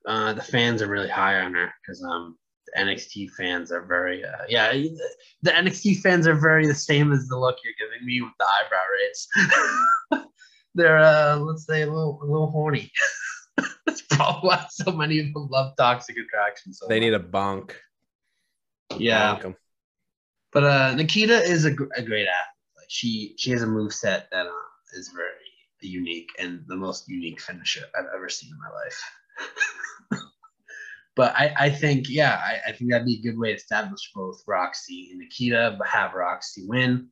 Uh, 0.05 0.34
the 0.34 0.41
fans 0.41 0.81
are 0.81 0.88
really 0.88 1.07
high 1.07 1.39
on 1.39 1.53
her 1.53 1.71
because 1.81 2.03
um, 2.03 2.38
the 2.65 2.81
NXT 2.81 3.31
fans 3.31 3.71
are 3.71 3.86
very 3.86 4.25
uh, 4.25 4.43
yeah. 4.49 4.73
The 5.43 5.51
NXT 5.51 6.01
fans 6.01 6.27
are 6.27 6.36
very 6.36 6.67
the 6.67 6.75
same 6.75 7.13
as 7.13 7.29
the 7.29 7.38
look 7.39 7.60
you're 7.63 7.79
giving 7.79 8.05
me 8.05 8.21
with 8.21 8.34
the 8.39 8.45
eyebrow 8.45 8.81
raise. 8.99 10.25
they're 10.75 10.97
uh, 10.97 11.38
let's 11.38 11.65
say 11.65 11.84
a 11.84 11.88
little 11.88 12.19
a 12.21 12.25
little 12.25 12.51
horny. 12.51 12.91
That's 13.86 14.01
probably 14.01 14.49
why 14.49 14.65
so 14.69 14.91
many 14.91 15.19
of 15.19 15.34
them 15.34 15.47
love 15.49 15.77
Toxic 15.77 16.17
Attraction. 16.17 16.73
So 16.73 16.88
they 16.89 16.99
need 16.99 17.13
a 17.13 17.19
bunk. 17.19 17.79
Yeah. 18.97 19.38
Bonk 19.38 19.55
but 20.51 20.65
uh, 20.65 20.95
Nikkita 20.95 21.41
is 21.47 21.63
a, 21.63 21.69
a 21.69 22.01
great 22.01 22.27
athlete 22.27 22.61
she 22.91 23.34
she 23.38 23.51
has 23.51 23.62
a 23.63 23.67
move 23.67 23.93
set 23.93 24.27
that 24.32 24.47
uh, 24.47 24.51
is 24.93 25.13
very 25.15 25.32
unique 25.80 26.30
and 26.39 26.62
the 26.67 26.75
most 26.75 27.08
unique 27.08 27.39
finisher 27.39 27.86
I've 27.97 28.06
ever 28.13 28.27
seen 28.27 28.51
in 28.51 28.60
my 28.60 30.19
life. 30.19 30.21
but 31.15 31.34
I, 31.36 31.54
I 31.58 31.69
think, 31.69 32.10
yeah, 32.10 32.39
I, 32.43 32.69
I, 32.69 32.71
think 32.73 32.91
that'd 32.91 33.08
be 33.08 33.15
a 33.19 33.21
good 33.21 33.39
way 33.39 33.49
to 33.49 33.56
establish 33.56 34.12
both 34.13 34.43
Roxy 34.45 35.10
and 35.12 35.21
Nikkita, 35.21 35.77
but 35.77 35.88
have 35.88 36.13
Roxy 36.13 36.67
win. 36.67 37.08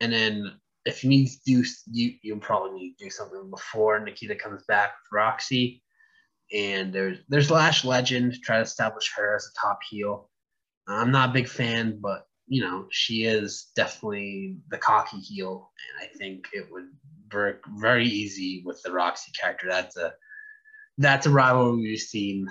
And 0.00 0.12
then 0.12 0.52
if 0.84 1.02
you 1.02 1.10
need 1.10 1.26
to 1.26 1.38
do, 1.44 1.64
you, 1.90 2.14
you'll 2.22 2.38
probably 2.38 2.78
need 2.78 2.94
to 2.98 3.04
do 3.04 3.10
something 3.10 3.50
before 3.50 3.98
Nikkita 4.00 4.38
comes 4.38 4.62
back 4.68 4.92
with 4.92 5.18
Roxy. 5.18 5.82
And 6.54 6.92
there's 6.92 7.18
there's 7.28 7.50
Lash 7.50 7.84
Legend, 7.84 8.36
try 8.42 8.56
to 8.56 8.62
establish 8.62 9.12
her 9.16 9.34
as 9.34 9.44
a 9.44 9.60
top 9.60 9.80
heel. 9.90 10.30
I'm 10.86 11.10
not 11.10 11.30
a 11.30 11.32
big 11.32 11.48
fan, 11.48 11.98
but 12.00 12.27
you 12.48 12.62
know, 12.62 12.86
she 12.90 13.24
is 13.24 13.68
definitely 13.76 14.56
the 14.70 14.78
cocky 14.78 15.18
heel, 15.18 15.70
and 16.00 16.08
I 16.08 16.16
think 16.16 16.48
it 16.52 16.66
would 16.70 16.88
work 17.32 17.62
very 17.76 18.06
easy 18.06 18.62
with 18.64 18.82
the 18.82 18.92
Roxy 18.92 19.32
character. 19.38 19.66
That's 19.68 19.96
a 19.96 20.14
that's 20.96 21.26
a 21.26 21.30
rivalry 21.30 21.82
we've 21.82 22.00
seen 22.00 22.48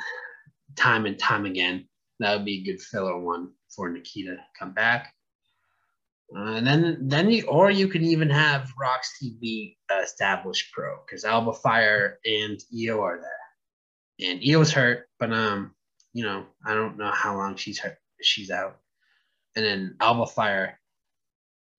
time 0.75 1.05
and 1.05 1.17
time 1.17 1.45
again. 1.45 1.87
That 2.19 2.35
would 2.35 2.45
be 2.45 2.61
a 2.61 2.63
good 2.63 2.81
filler 2.81 3.19
one 3.19 3.49
for 3.75 3.89
Nikkita 3.89 4.35
to 4.35 4.43
come 4.57 4.73
back. 4.73 5.13
Uh, 6.35 6.53
and 6.55 6.67
then 6.67 6.97
then 7.01 7.29
you 7.31 7.45
or 7.47 7.71
you 7.71 7.87
can 7.87 8.03
even 8.03 8.29
have 8.29 8.71
Roxy 8.79 9.35
be 9.39 9.77
established 10.03 10.73
pro 10.73 10.97
because 11.05 11.23
Alba 11.23 11.53
Fire 11.53 12.19
and 12.25 12.59
Io 12.73 13.01
are 13.01 13.19
there, 13.19 14.29
and 14.29 14.41
Io's 14.45 14.71
hurt, 14.71 15.07
but 15.19 15.31
um 15.31 15.73
you 16.13 16.23
know 16.23 16.45
I 16.65 16.73
don't 16.73 16.97
know 16.97 17.11
how 17.11 17.37
long 17.37 17.55
she's 17.55 17.79
hurt 17.79 17.97
she's 18.21 18.51
out, 18.51 18.77
and 19.57 19.65
then 19.65 19.95
Alba 19.99 20.27
Fire, 20.27 20.79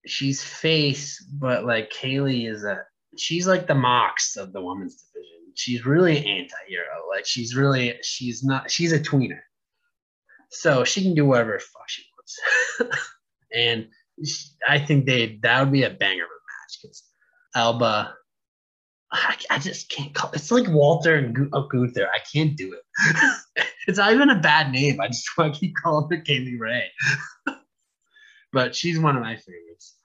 she's 0.05 0.43
face, 0.43 1.25
but 1.33 1.65
like 1.65 1.91
Kay 1.91 2.21
Lee 2.21 2.47
is 2.47 2.65
a 2.65 2.83
she's 3.17 3.47
like 3.47 3.69
the 3.69 3.75
Mox 3.75 4.37
of 4.37 4.53
the 4.53 4.61
women's 4.61 4.97
division. 4.97 5.53
She's 5.55 5.87
really 5.87 6.19
anti-hero. 6.19 7.09
Like 7.09 7.25
she's 7.25 7.55
really 7.55 7.95
she's 8.03 8.43
not 8.43 8.69
she's 8.69 8.93
a 8.93 8.99
tweener. 8.99 9.41
So 10.51 10.83
she 10.83 11.03
can 11.03 11.15
do 11.15 11.25
whatever 11.25 11.59
fuck 11.61 11.89
she 11.89 12.03
wants. 12.81 12.99
and 13.55 13.87
I 14.69 14.81
think 14.81 15.07
they 15.07 15.39
that 15.43 15.61
would 15.61 15.73
be 15.73 15.85
a 15.85 15.91
banger 15.91 16.25
of 16.25 16.31
a 16.31 16.43
match 16.51 16.79
because 16.83 17.05
Alba, 17.55 18.13
I, 19.13 19.37
I, 19.51 19.59
just 19.59 19.89
can't 19.89 20.15
call. 20.15 20.31
It's 20.33 20.51
like 20.51 20.69
Walter 20.69 21.15
and 21.15 21.35
Gu- 21.35 21.51
oh. 21.53 21.69
I 21.73 22.19
can't 22.33 22.57
do 22.57 22.75
it. 22.75 23.65
it's 23.87 23.99
not 23.99 24.13
even 24.13 24.29
a 24.29 24.39
bad 24.39 24.71
name. 24.71 25.01
I 25.01 25.07
just 25.07 25.27
want 25.37 25.55
to 25.55 25.61
keep 25.61 25.75
calling 25.83 26.09
her 26.11 26.23
Kay 26.23 26.41
Lee 26.41 26.59
Ray. 26.59 26.91
but 28.53 28.75
she's 28.75 28.99
one 28.99 29.17
of 29.17 29.23
my 29.23 29.37
favorites. 29.37 29.97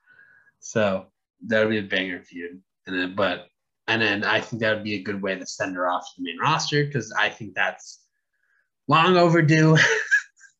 So 0.59 1.07
that 1.47 1.61
would 1.61 1.69
be 1.69 1.79
a 1.79 1.83
banger 1.83 2.21
feud. 2.21 2.61
And 2.87 2.99
then, 2.99 3.15
but 3.15 3.47
and 3.87 4.01
then 4.01 4.23
I 4.23 4.39
think 4.39 4.61
that 4.61 4.75
would 4.75 4.83
be 4.83 4.95
a 4.95 5.03
good 5.03 5.21
way 5.21 5.35
to 5.35 5.45
send 5.45 5.75
her 5.75 5.89
off 5.89 6.03
to 6.03 6.11
the 6.21 6.23
main 6.23 6.39
roster 6.39 6.85
because 6.85 7.13
I 7.17 7.29
think 7.29 7.53
that's 7.53 7.99
long 8.87 9.17
overdue. 9.17 9.77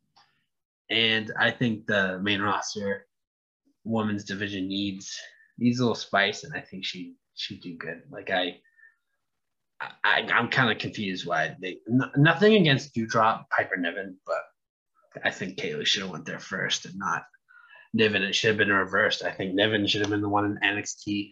and 0.89 1.32
I 1.39 1.52
think 1.52 1.86
the 1.86 2.19
main 2.19 2.41
roster 2.41 3.08
women's 3.84 4.24
division 4.24 4.67
needs 4.67 5.17
needs 5.58 5.80
a 5.80 5.84
little 5.84 5.96
spice, 5.96 6.43
and 6.43 6.54
I 6.56 6.62
think 6.62 6.86
she 6.86 7.15
she'd 7.36 7.62
do 7.62 7.76
good. 7.78 8.02
Like 8.12 8.30
I, 8.30 8.60
I 9.82 10.22
I'm 10.34 10.50
kind 10.50 10.72
of 10.72 10.78
confused 10.78 11.26
why 11.26 11.56
they 11.62 11.78
n- 11.89 12.12
nothing 12.17 12.56
against 12.56 12.93
Doudrop 12.96 13.46
Piper 13.56 13.78
Niven, 13.78 14.17
but 14.26 14.43
I 15.24 15.32
think 15.32 15.58
Kay 15.58 15.76
Lee 15.76 15.86
should 15.86 16.04
have 16.04 16.12
went 16.12 16.26
there 16.26 16.39
first 16.39 16.86
and 16.86 16.96
not 16.98 17.24
Niven. 17.93 18.23
It 18.23 18.34
should 18.34 18.49
have 18.49 18.58
been 18.58 18.71
reversed. 18.71 19.23
I 19.23 19.32
think 19.32 19.53
Niven 19.53 19.86
should 19.88 20.01
have 20.01 20.10
been 20.10 20.21
the 20.21 20.29
one 20.29 20.45
in 20.45 20.58
NXT 20.63 21.32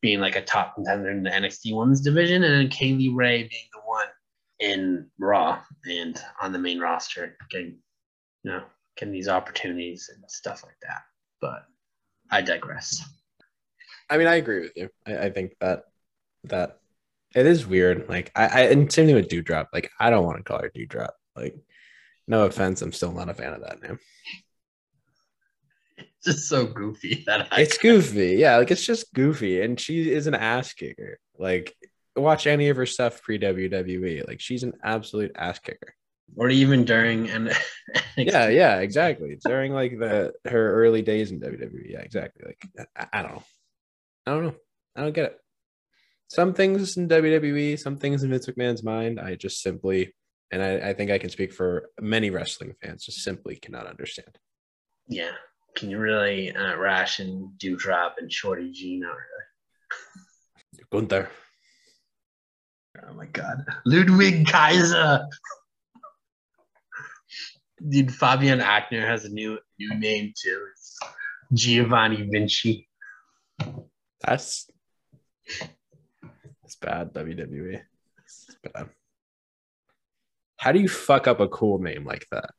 being 0.00 0.20
like 0.20 0.36
a 0.36 0.42
top 0.42 0.74
contender 0.74 1.10
in 1.10 1.22
the 1.22 1.30
NXT 1.30 1.76
women's 1.76 2.00
division, 2.00 2.44
and 2.44 2.54
then 2.54 2.68
Kay 2.68 2.92
Lee 2.92 3.08
Ray 3.08 3.38
being 3.38 3.68
the 3.72 3.80
one 3.84 4.06
in 4.60 5.10
Raw 5.18 5.60
and 5.84 6.20
on 6.40 6.52
the 6.52 6.58
main 6.58 6.78
roster, 6.78 7.36
getting 7.50 7.78
you 8.42 8.52
know 8.52 8.62
getting 8.96 9.12
these 9.12 9.28
opportunities 9.28 10.10
and 10.14 10.22
stuff 10.30 10.62
like 10.64 10.78
that. 10.82 11.02
But 11.40 11.64
I 12.30 12.42
digress. 12.42 13.02
I 14.08 14.18
mean, 14.18 14.26
I 14.26 14.36
agree 14.36 14.60
with 14.60 14.72
you. 14.76 14.90
I, 15.06 15.18
I 15.18 15.30
think 15.30 15.56
that 15.60 15.84
that 16.44 16.78
it 17.34 17.46
is 17.46 17.66
weird. 17.66 18.08
Like 18.08 18.30
I, 18.34 18.46
I 18.46 18.60
and 18.66 18.92
same 18.92 19.06
thing 19.06 19.14
with 19.14 19.28
Doudrop. 19.28 19.66
Like 19.72 19.90
I 19.98 20.10
don't 20.10 20.24
want 20.24 20.38
to 20.38 20.44
call 20.44 20.60
her 20.60 20.70
Doudrop. 20.70 21.10
Like 21.34 21.56
no 22.26 22.44
offense, 22.44 22.82
I'm 22.82 22.92
still 22.92 23.12
not 23.12 23.28
a 23.28 23.34
fan 23.34 23.52
of 23.52 23.62
that 23.62 23.82
name. 23.82 23.98
It's 26.18 26.26
just 26.36 26.48
so 26.48 26.66
goofy 26.66 27.24
that 27.26 27.48
I 27.52 27.62
it's 27.62 27.78
goofy. 27.82 28.36
Yeah, 28.36 28.56
like 28.56 28.70
it's 28.70 28.84
just 28.84 29.12
goofy, 29.14 29.60
and 29.62 29.78
she 29.78 30.10
is 30.10 30.26
an 30.26 30.34
ass 30.34 30.72
kicker. 30.72 31.18
Like 31.38 31.74
watch 32.16 32.46
any 32.46 32.68
of 32.68 32.76
her 32.76 32.86
stuff 32.86 33.22
pre 33.22 33.38
WWE. 33.38 34.26
Like 34.26 34.40
she's 34.40 34.62
an 34.62 34.74
absolute 34.82 35.32
ass 35.36 35.58
kicker. 35.58 35.94
Or 36.34 36.48
even 36.48 36.84
during 36.84 37.30
and 37.30 37.52
yeah 38.16 38.48
yeah 38.48 38.80
exactly. 38.80 39.38
During 39.44 39.72
like 39.72 39.98
the 39.98 40.32
her 40.46 40.74
early 40.74 41.02
days 41.02 41.30
in 41.30 41.40
wwe 41.40 41.90
yeah 41.90 42.00
exactly. 42.00 42.44
Like 42.46 42.88
I, 42.96 43.20
I, 43.20 43.22
don't 43.22 43.32
know. 43.32 43.42
I 44.26 44.30
don't 44.32 44.44
know. 44.44 44.54
I 44.96 45.00
don't 45.02 45.14
get 45.14 45.26
it. 45.26 45.38
Some 46.28 46.52
things 46.52 46.96
in 46.96 47.08
wwe 47.08 47.78
some 47.78 47.96
things 47.96 48.24
in 48.24 48.30
vince 48.30 48.46
mcmahon's 48.46 48.82
mind 48.82 49.20
i 49.20 49.36
just 49.36 49.62
simply 49.62 50.12
and 50.50 50.60
i, 50.60 50.88
I 50.88 50.92
think 50.92 51.12
i 51.12 51.18
can 51.18 51.30
speak 51.30 51.52
for 51.52 51.90
many 52.00 52.30
wrestling 52.30 52.74
fans 52.82 53.04
just 53.04 53.18
simply 53.18 53.54
cannot 53.56 53.86
understand. 53.86 54.36
Yeah 55.06 55.30
can 55.76 55.90
you 55.90 55.98
really 55.98 56.54
uh, 56.54 56.76
ration 56.76 57.52
Doudrop 57.58 58.12
and 58.18 58.32
shorty 58.32 58.72
g 58.72 58.98
not 58.98 59.14
really 59.14 60.86
gunther 60.90 61.28
oh 63.08 63.14
my 63.14 63.26
god 63.26 63.64
ludwig 63.84 64.46
kaiser 64.46 65.26
Dude, 67.86 68.12
Fabian 68.12 68.60
Aichner 68.60 69.06
has 69.06 69.24
a 69.24 69.28
new 69.28 69.58
new 69.78 69.94
name 69.98 70.32
too. 70.34 70.66
It's 70.72 70.98
Giovanni 71.52 72.26
Vinci. 72.30 72.88
That's 74.22 74.70
that's 76.62 76.76
bad, 76.80 77.12
WWE. 77.12 77.80
It's 78.24 78.56
bad. 78.72 78.88
How 80.56 80.72
do 80.72 80.80
you 80.80 80.88
fuck 80.88 81.26
up 81.28 81.40
a 81.40 81.48
cool 81.48 81.78
name 81.78 82.04
like 82.06 82.26
that? 82.32 82.50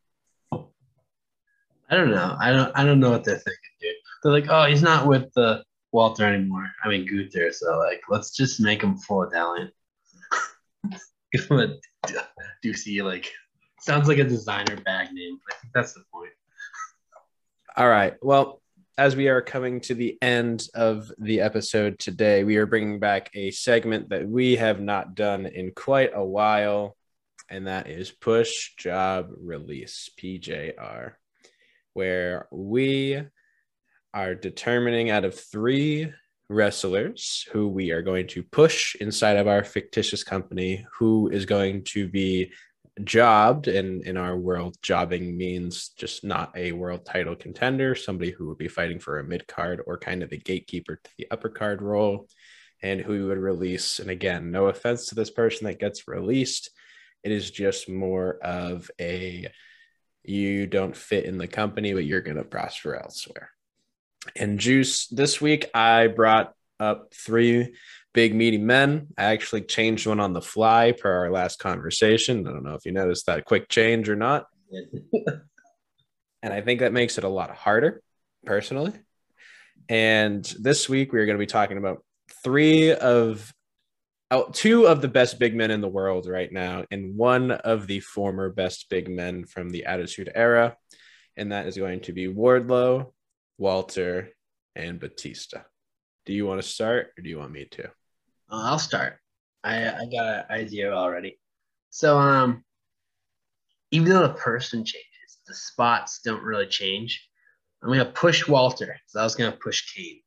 I 1.90 1.96
don't 1.96 2.12
know. 2.12 2.36
I 2.40 2.52
don't 2.52 2.72
I 2.76 2.84
don't 2.84 3.00
know 3.00 3.12
what 3.12 3.24
they're 3.24 3.36
thinking, 3.36 3.76
dude. 3.82 3.96
They're 4.24 4.32
like, 4.32 4.48
oh, 4.50 4.66
he's 4.66 4.82
not 4.82 5.08
with 5.08 5.32
the 5.34 5.64
Walter 5.92 6.26
anymore. 6.26 6.68
I 6.84 6.90
mean 6.90 7.06
Gunther, 7.06 7.52
so 7.54 7.78
like 7.80 8.02
let's 8.10 8.36
just 8.36 8.60
make 8.60 8.82
him 8.82 8.98
full 8.98 9.24
Italian. 9.24 9.72
Give 11.34 11.46
him 11.46 11.60
a 11.60 13.04
like 13.04 13.32
Sounds 13.80 14.08
like 14.08 14.18
a 14.18 14.24
designer 14.24 14.76
bag 14.78 15.14
name. 15.14 15.40
I 15.50 15.56
think 15.62 15.74
that's 15.74 15.94
the 15.94 16.04
point. 16.12 16.32
All 17.78 17.88
right. 17.88 18.16
Well, 18.22 18.62
as 18.98 19.16
we 19.16 19.28
are 19.28 19.42
coming 19.42 19.80
to 19.82 19.94
the 19.94 20.18
end 20.22 20.68
of 20.74 21.12
the 21.20 21.42
episode 21.42 22.00
today, 22.00 22.44
we 22.44 22.58
are 22.58 22.66
bringing 22.66 23.00
back 23.00 23.30
a 23.36 23.52
segment 23.52 24.10
that 24.10 24.28
we 24.28 24.56
have 24.56 24.82
not 24.82 25.14
done 25.14 25.46
in 25.46 25.72
quite 25.72 26.12
a 26.16 26.26
while, 26.26 26.98
and 27.50 27.68
that 27.68 27.88
is 27.88 28.10
Push 28.10 28.76
Job 28.78 29.30
Release, 29.40 30.10
PJR, 30.20 31.14
where 31.98 32.48
we 32.52 33.20
are 34.14 34.36
determining 34.36 35.10
out 35.10 35.26
of 35.26 35.34
three 35.34 36.14
wrestlers 36.48 37.48
who 37.52 37.68
we 37.68 37.90
are 37.90 38.04
going 38.04 38.28
to 38.28 38.44
push 38.44 38.96
inside 39.02 39.36
of 39.36 39.48
our 39.48 39.64
fictitious 39.64 40.24
company 40.24 40.86
who 41.00 41.28
is 41.30 41.48
going 41.48 41.84
to 41.84 42.08
be 42.08 42.52
jobbed 43.04 43.68
and 43.68 44.04
in 44.04 44.16
our 44.16 44.38
world. 44.38 44.78
Jobbing 44.84 45.36
means 45.36 45.90
just 45.98 46.24
not 46.24 46.56
a 46.56 46.72
world 46.72 47.04
title 47.04 47.36
contender 47.36 47.96
somebody 47.96 48.30
who 48.30 48.48
would 48.48 48.60
be 48.60 48.68
fighting 48.68 49.00
for 49.00 49.18
a 49.18 49.24
mid 49.24 49.48
card 49.48 49.82
or 49.88 49.98
kind 49.98 50.22
of 50.22 50.30
the 50.30 50.38
gatekeeper 50.38 51.00
to 51.04 51.12
the 51.18 51.26
upper 51.32 51.50
card 51.50 51.82
role 51.82 52.28
and 52.84 53.02
who 53.02 53.14
we 53.14 53.24
would 53.24 53.40
release. 53.40 53.98
And 53.98 54.12
again 54.12 54.52
no 54.52 54.68
offense 54.68 55.08
to 55.08 55.16
this 55.16 55.32
person 55.32 55.66
that 55.66 55.80
gets 55.80 56.08
released 56.08 56.70
it 57.24 57.32
is 57.32 57.50
just 57.50 57.90
more 57.90 58.38
of 58.44 58.92
a 59.02 59.48
you 60.28 60.68
don't 60.68 60.96
fit 60.96 61.26
in 61.26 61.38
the 61.38 61.48
company 61.48 61.94
but 61.94 62.06
you're 62.06 62.22
going 62.22 62.38
to 62.38 62.44
prosper 62.44 62.96
elsewhere 62.96 63.52
and 64.36 64.60
juice 64.60 65.08
this 65.08 65.40
week 65.40 65.70
i 65.74 66.08
brought 66.08 66.54
up 66.80 67.14
three 67.14 67.74
big 68.18 68.34
meaty 68.34 68.58
men. 68.58 69.06
I 69.16 69.26
actually 69.26 69.62
changed 69.62 70.08
one 70.08 70.20
on 70.20 70.34
the 70.34 70.42
fly 70.42 70.92
per 70.92 71.12
our 71.12 71.30
last 71.30 71.60
conversation. 71.60 72.48
I 72.48 72.52
don't 72.52 72.64
know 72.64 72.74
if 72.74 72.84
you 72.84 72.92
noticed 72.92 73.28
that 73.28 73.46
quick 73.46 73.70
change 73.70 74.10
or 74.10 74.16
not. 74.16 74.48
and 76.42 76.52
I 76.52 76.62
think 76.62 76.80
that 76.80 76.94
makes 76.94 77.20
it 77.20 77.24
a 77.24 77.30
lot 77.30 77.56
harder, 77.56 78.02
personally. 78.44 78.94
And 79.88 80.44
this 80.60 80.90
week 80.90 81.14
we 81.14 81.20
are 81.20 81.28
going 81.28 81.38
to 81.38 81.40
be 81.40 81.46
talking 81.46 81.78
about 81.78 82.04
three 82.44 82.92
of 82.92 83.54
oh, 84.32 84.50
two 84.52 84.88
of 84.88 85.02
the 85.02 85.08
best 85.08 85.40
big 85.40 85.56
men 85.56 85.72
in 85.72 85.82
the 85.82 85.88
world 85.88 86.28
right 86.28 86.52
now, 86.52 86.86
and 86.92 87.16
one 87.16 87.52
of 87.52 87.88
the 87.88 88.00
former 88.00 88.50
best 88.50 88.90
big 88.90 89.10
men 89.10 89.46
from 89.46 89.70
the 89.70 89.86
Attitude 89.86 90.32
Era. 90.34 90.76
And 91.36 91.52
that 91.52 91.68
is 91.68 91.78
going 91.78 92.02
to 92.02 92.14
be 92.14 92.28
Wardlow, 92.28 93.14
Walter, 93.58 94.30
and 94.76 95.00
Batista. 95.00 95.60
Do 96.26 96.34
you 96.34 96.46
want 96.46 96.62
to 96.62 96.68
start 96.68 97.12
or 97.18 97.22
do 97.22 97.30
you 97.30 97.38
want 97.38 97.52
me 97.52 97.66
to? 97.72 97.86
Uh, 97.86 97.90
I'll 98.50 98.80
start. 98.80 99.18
I 99.64 99.88
I 99.90 100.06
got 100.12 100.26
an 100.26 100.44
idea 100.50 100.92
already. 100.92 101.40
So 101.90 102.18
um, 102.18 102.64
even 103.92 104.10
though 104.10 104.28
the 104.28 104.34
person 104.34 104.84
changes, 104.84 105.38
the 105.46 105.54
spots 105.54 106.22
don't 106.24 106.44
really 106.44 106.68
change. 106.68 107.28
I'm 107.82 107.90
gonna 107.90 108.06
push 108.06 108.48
Walter. 108.48 108.98
I 109.16 109.24
was 109.24 109.36
gonna 109.36 109.56
push 109.56 109.94
Kane. 109.94 110.22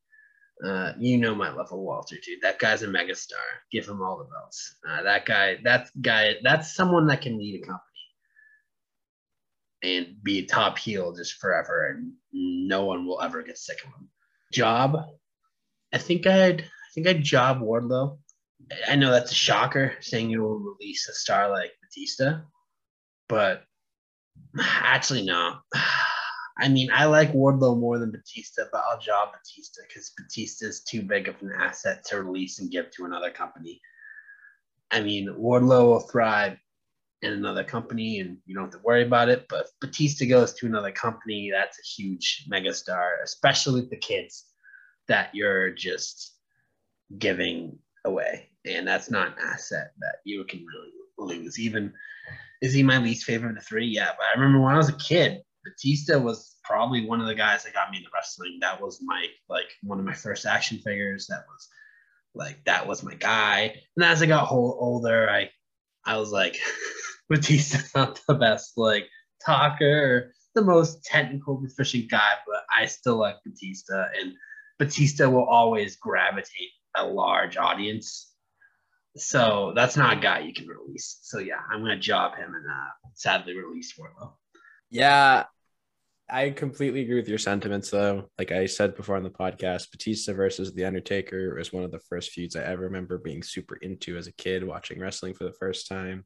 Uh, 0.64 0.92
you 0.99 1.16
know 1.16 1.35
my 1.35 1.51
love 1.51 1.73
of 1.73 1.79
Walter, 1.79 2.16
dude. 2.23 2.42
That 2.42 2.59
guy's 2.59 2.83
a 2.83 2.87
megastar. 2.87 3.35
Give 3.73 3.88
him 3.88 4.03
all 4.03 4.18
the 4.18 4.25
belts. 4.25 4.77
Uh, 4.87 5.03
that 5.03 5.25
guy, 5.25 5.59
that 5.64 5.88
guy, 6.01 6.37
that's 6.42 6.75
someone 6.75 7.07
that 7.07 7.23
can 7.23 7.38
lead 7.38 7.62
a 7.62 7.66
company 7.66 7.81
and 9.83 10.23
be 10.23 10.40
a 10.40 10.46
top 10.46 10.77
heel 10.77 11.14
just 11.14 11.35
forever, 11.35 11.87
and 11.87 12.12
no 12.33 12.85
one 12.85 13.07
will 13.07 13.23
ever 13.23 13.42
get 13.42 13.57
sick 13.57 13.79
of 13.79 13.87
him. 13.87 14.09
Job, 14.53 14.96
I 15.92 15.99
think 15.99 16.27
I'd 16.27 16.62
I 16.62 16.92
think 16.94 17.07
I'd 17.07 17.23
job 17.23 17.61
Wardlow. 17.61 18.18
I 18.88 18.96
know 18.96 19.11
that's 19.11 19.33
a 19.33 19.35
shocker 19.35 19.94
saying 20.01 20.31
you 20.31 20.42
will 20.42 20.59
release 20.59 21.09
a 21.09 21.14
star 21.14 21.51
like 21.51 21.73
Batista, 21.83 22.40
but 23.29 23.64
actually, 24.59 25.23
no. 25.23 25.57
I 26.61 26.68
mean, 26.68 26.90
I 26.92 27.07
like 27.07 27.33
Wardlow 27.33 27.79
more 27.79 27.99
than 27.99 28.11
Batista, 28.11 28.64
but 28.70 28.83
I'll 28.88 29.01
job 29.01 29.31
Batista 29.33 29.83
because 29.88 30.12
Batista 30.16 30.66
is 30.66 30.83
too 30.83 31.03
big 31.03 31.29
of 31.29 31.40
an 31.40 31.53
asset 31.59 32.05
to 32.07 32.23
release 32.23 32.61
and 32.61 32.70
give 32.70 32.90
to 32.92 33.07
another 33.07 33.31
company. 33.31 33.81
I 34.90 35.01
mean, 35.01 35.29
Wardlow 35.29 35.87
will 35.87 36.01
thrive 36.01 36.59
in 37.23 37.33
another 37.33 37.64
company 37.64 38.20
and 38.20 38.38
you 38.46 38.55
don't 38.55 38.64
have 38.64 38.73
to 38.73 38.87
worry 38.87 39.05
about 39.05 39.29
it. 39.29 39.46
But 39.49 39.66
if 39.66 39.70
Batista 39.81 40.27
goes 40.27 40.53
to 40.55 40.66
another 40.66 40.92
company, 40.92 41.51
that's 41.51 41.79
a 41.79 42.03
huge 42.03 42.46
megastar, 42.53 43.23
especially 43.23 43.81
with 43.81 43.90
the 43.90 43.96
kids 43.96 44.44
that 45.09 45.35
you're 45.35 45.70
just 45.70 46.35
giving 47.18 47.79
away. 48.05 48.49
And 48.66 48.87
that's 48.87 49.11
not 49.11 49.29
an 49.29 49.44
asset 49.44 49.92
that 50.01 50.16
you 50.25 50.44
can 50.44 50.64
really 50.66 51.38
lose. 51.38 51.59
Even 51.59 51.92
is 52.61 52.75
he 52.75 52.83
my 52.83 52.99
least 52.99 53.25
favorite 53.25 53.51
of 53.51 53.57
the 53.57 53.62
three? 53.62 53.87
Yeah, 53.87 54.11
but 54.16 54.27
I 54.27 54.38
remember 54.38 54.61
when 54.61 54.75
I 54.75 54.79
was 54.79 54.88
a 54.88 54.96
kid, 54.96 55.40
Batista 55.64 56.18
was 56.18 56.50
probably 56.70 57.04
one 57.04 57.20
of 57.20 57.26
the 57.26 57.35
guys 57.35 57.64
that 57.64 57.74
got 57.74 57.90
me 57.90 57.98
into 57.98 58.09
wrestling. 58.14 58.59
That 58.61 58.80
was 58.80 59.00
my 59.02 59.26
like 59.48 59.66
one 59.83 59.98
of 59.98 60.04
my 60.04 60.14
first 60.14 60.46
action 60.46 60.78
figures. 60.78 61.26
That 61.26 61.44
was 61.48 61.68
like 62.33 62.64
that 62.64 62.87
was 62.87 63.02
my 63.02 63.14
guy. 63.14 63.74
And 63.96 64.04
as 64.04 64.22
I 64.22 64.26
got 64.26 64.46
whole, 64.46 64.78
older, 64.80 65.28
I 65.28 65.50
I 66.06 66.16
was 66.16 66.30
like, 66.30 66.56
Batista's 67.28 67.92
not 67.94 68.20
the 68.28 68.35
best 68.35 68.74
like 68.76 69.09
talker, 69.44 70.33
the 70.54 70.62
most 70.62 71.04
technical 71.04 71.56
proficient 71.56 72.09
guy, 72.09 72.35
but 72.46 72.62
I 72.74 72.87
still 72.87 73.16
like 73.16 73.37
Batista, 73.44 74.06
and 74.20 74.33
Batista 74.78 75.28
will 75.28 75.44
always 75.44 75.96
gravitate 75.96 76.70
a 76.96 77.04
large 77.04 77.56
audience. 77.56 78.33
So 79.16 79.72
that's 79.74 79.96
not 79.96 80.18
a 80.18 80.20
guy 80.20 80.40
you 80.40 80.54
can 80.54 80.68
release. 80.68 81.18
So 81.22 81.40
yeah, 81.40 81.59
I'm 81.68 81.80
gonna 81.80 81.98
job 81.98 82.37
him 82.37 82.54
and 82.54 82.64
uh, 82.64 83.09
sadly 83.14 83.56
release 83.56 83.92
Wardlow. 83.98 84.35
Yeah, 84.88 85.44
I 86.33 86.51
completely 86.51 87.01
agree 87.03 87.16
with 87.16 87.29
your 87.29 87.38
sentiments, 87.38 87.90
though. 87.90 88.31
Like 88.38 88.53
I 88.53 88.66
said 88.66 88.95
before 88.95 89.16
on 89.16 89.25
the 89.25 89.31
podcast, 89.31 89.90
Batista 89.90 90.33
versus 90.33 90.73
The 90.73 90.85
Undertaker 90.85 91.57
was 91.57 91.73
one 91.73 91.83
of 91.83 91.90
the 91.90 91.99
first 92.09 92.31
feuds 92.31 92.55
I 92.55 92.62
ever 92.62 92.83
remember 92.83 93.19
being 93.19 93.43
super 93.43 93.77
into 93.77 94.16
as 94.16 94.29
a 94.29 94.33
kid 94.33 94.62
watching 94.62 95.01
wrestling 95.01 95.35
for 95.35 95.45
the 95.45 95.53
first 95.53 95.88
time. 95.88 96.25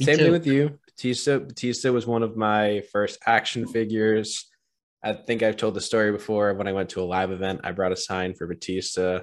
Me 0.00 0.06
Same 0.06 0.18
too. 0.18 0.24
thing 0.24 0.32
with 0.32 0.46
you. 0.46 0.78
Batista, 0.86 1.38
Batista 1.38 1.92
was 1.92 2.06
one 2.06 2.24
of 2.24 2.36
my 2.36 2.82
first 2.92 3.18
action 3.26 3.66
figures. 3.66 4.50
I 5.04 5.12
think 5.12 5.42
I've 5.42 5.56
told 5.56 5.74
the 5.74 5.80
story 5.80 6.10
before. 6.10 6.52
When 6.54 6.66
I 6.66 6.72
went 6.72 6.90
to 6.90 7.02
a 7.02 7.04
live 7.04 7.30
event, 7.30 7.60
I 7.62 7.70
brought 7.70 7.92
a 7.92 7.96
sign 7.96 8.34
for 8.34 8.48
Batista 8.48 9.20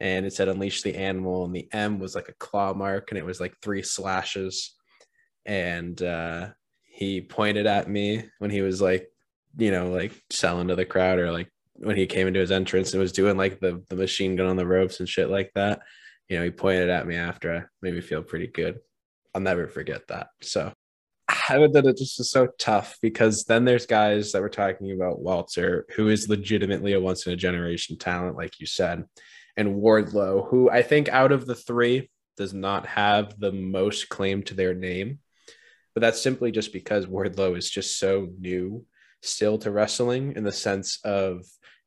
and 0.00 0.24
it 0.24 0.32
said 0.32 0.48
Unleash 0.48 0.82
the 0.82 0.96
Animal, 0.96 1.44
and 1.44 1.54
the 1.54 1.68
M 1.72 1.98
was 1.98 2.14
like 2.14 2.28
a 2.28 2.34
claw 2.34 2.72
mark, 2.72 3.10
and 3.10 3.18
it 3.18 3.24
was 3.24 3.40
like 3.40 3.54
three 3.60 3.82
slashes. 3.82 4.76
And 5.44 6.00
uh, 6.00 6.50
he 6.84 7.20
pointed 7.20 7.66
at 7.66 7.88
me 7.88 8.24
when 8.38 8.50
he 8.50 8.62
was 8.62 8.80
like 8.80 9.08
you 9.56 9.70
know, 9.70 9.90
like 9.90 10.12
selling 10.30 10.68
to 10.68 10.76
the 10.76 10.84
crowd 10.84 11.18
or 11.18 11.32
like 11.32 11.50
when 11.74 11.96
he 11.96 12.06
came 12.06 12.26
into 12.26 12.40
his 12.40 12.50
entrance 12.50 12.92
and 12.92 13.00
was 13.00 13.12
doing 13.12 13.36
like 13.36 13.60
the, 13.60 13.82
the 13.88 13.96
machine 13.96 14.36
gun 14.36 14.46
on 14.46 14.56
the 14.56 14.66
ropes 14.66 15.00
and 15.00 15.08
shit 15.08 15.30
like 15.30 15.52
that. 15.54 15.80
You 16.28 16.38
know, 16.38 16.44
he 16.44 16.50
pointed 16.50 16.90
at 16.90 17.06
me 17.06 17.16
after, 17.16 17.70
made 17.80 17.94
me 17.94 18.00
feel 18.00 18.22
pretty 18.22 18.48
good. 18.48 18.78
I'll 19.34 19.40
never 19.40 19.68
forget 19.68 20.08
that. 20.08 20.28
So 20.42 20.72
I 21.48 21.58
would 21.58 21.72
that 21.74 21.86
it 21.86 21.98
just 21.98 22.18
is 22.20 22.30
so 22.30 22.48
tough 22.58 22.98
because 23.00 23.44
then 23.44 23.64
there's 23.64 23.86
guys 23.86 24.32
that 24.32 24.42
we're 24.42 24.48
talking 24.48 24.92
about 24.92 25.20
Walter, 25.20 25.86
who 25.94 26.08
is 26.08 26.28
legitimately 26.28 26.94
a 26.94 27.00
once 27.00 27.26
in 27.26 27.32
a 27.32 27.36
generation 27.36 27.98
talent, 27.98 28.36
like 28.36 28.60
you 28.60 28.66
said, 28.66 29.04
and 29.56 29.76
Wardlow, 29.76 30.48
who 30.48 30.70
I 30.70 30.82
think 30.82 31.08
out 31.08 31.32
of 31.32 31.46
the 31.46 31.54
three 31.54 32.10
does 32.36 32.54
not 32.54 32.86
have 32.86 33.38
the 33.38 33.52
most 33.52 34.08
claim 34.08 34.42
to 34.44 34.54
their 34.54 34.74
name. 34.74 35.18
But 35.94 36.00
that's 36.00 36.22
simply 36.22 36.50
just 36.50 36.72
because 36.72 37.06
Wardlow 37.06 37.58
is 37.58 37.68
just 37.68 37.98
so 37.98 38.28
new 38.38 38.86
still 39.22 39.58
to 39.58 39.70
wrestling 39.70 40.34
in 40.36 40.44
the 40.44 40.52
sense 40.52 41.00
of 41.04 41.42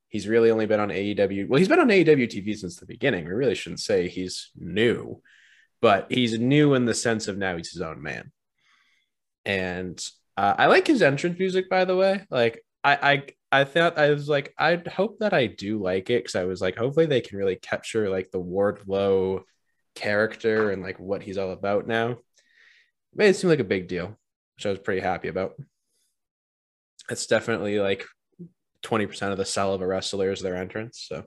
he's 0.08 0.28
really 0.28 0.50
only 0.50 0.66
been 0.66 0.80
on 0.80 0.90
AEW. 0.90 1.48
Well, 1.48 1.58
he's 1.58 1.68
been 1.68 1.80
on 1.80 1.88
AEW 1.88 2.28
TV 2.28 2.54
since 2.56 2.76
the 2.76 2.86
beginning. 2.86 3.24
We 3.24 3.32
really 3.32 3.54
shouldn't 3.54 3.80
say 3.80 4.08
he's 4.08 4.50
new, 4.54 5.22
but 5.80 6.06
he's 6.10 6.38
new 6.38 6.74
in 6.74 6.84
the 6.84 6.94
sense 6.94 7.28
of 7.28 7.38
now 7.38 7.56
he's 7.56 7.72
his 7.72 7.80
own 7.80 8.02
man. 8.02 8.30
And 9.44 10.02
uh, 10.36 10.54
I 10.58 10.66
like 10.66 10.86
his 10.86 11.02
entrance 11.02 11.38
music, 11.38 11.70
by 11.70 11.86
the 11.86 11.96
way. 11.96 12.26
Like 12.30 12.62
I, 12.84 13.24
I, 13.50 13.60
I 13.60 13.64
thought 13.64 13.98
I 13.98 14.10
was 14.10 14.28
like, 14.28 14.54
I 14.58 14.80
hope 14.92 15.18
that 15.20 15.32
I 15.32 15.46
do 15.46 15.82
like 15.82 16.10
it 16.10 16.24
because 16.24 16.36
I 16.36 16.44
was 16.44 16.60
like, 16.60 16.76
hopefully 16.76 17.06
they 17.06 17.20
can 17.22 17.38
really 17.38 17.56
capture 17.56 18.10
like 18.10 18.30
the 18.30 18.40
Wardlow 18.40 19.42
character 19.94 20.70
and 20.70 20.82
like 20.82 21.00
what 21.00 21.22
he's 21.22 21.38
all 21.38 21.50
about 21.50 21.86
now. 21.86 22.10
It 22.10 22.18
made 23.14 23.28
it 23.30 23.36
seem 23.36 23.50
like 23.50 23.60
a 23.60 23.64
big 23.64 23.88
deal, 23.88 24.18
which 24.56 24.66
I 24.66 24.70
was 24.70 24.78
pretty 24.78 25.00
happy 25.00 25.28
about 25.28 25.54
it's 27.10 27.26
definitely 27.26 27.78
like 27.78 28.04
20% 28.84 29.30
of 29.30 29.38
the 29.38 29.44
sell 29.44 29.74
of 29.74 29.80
a 29.80 29.86
wrestler 29.86 30.30
is 30.30 30.40
their 30.40 30.56
entrance. 30.56 31.04
So 31.08 31.24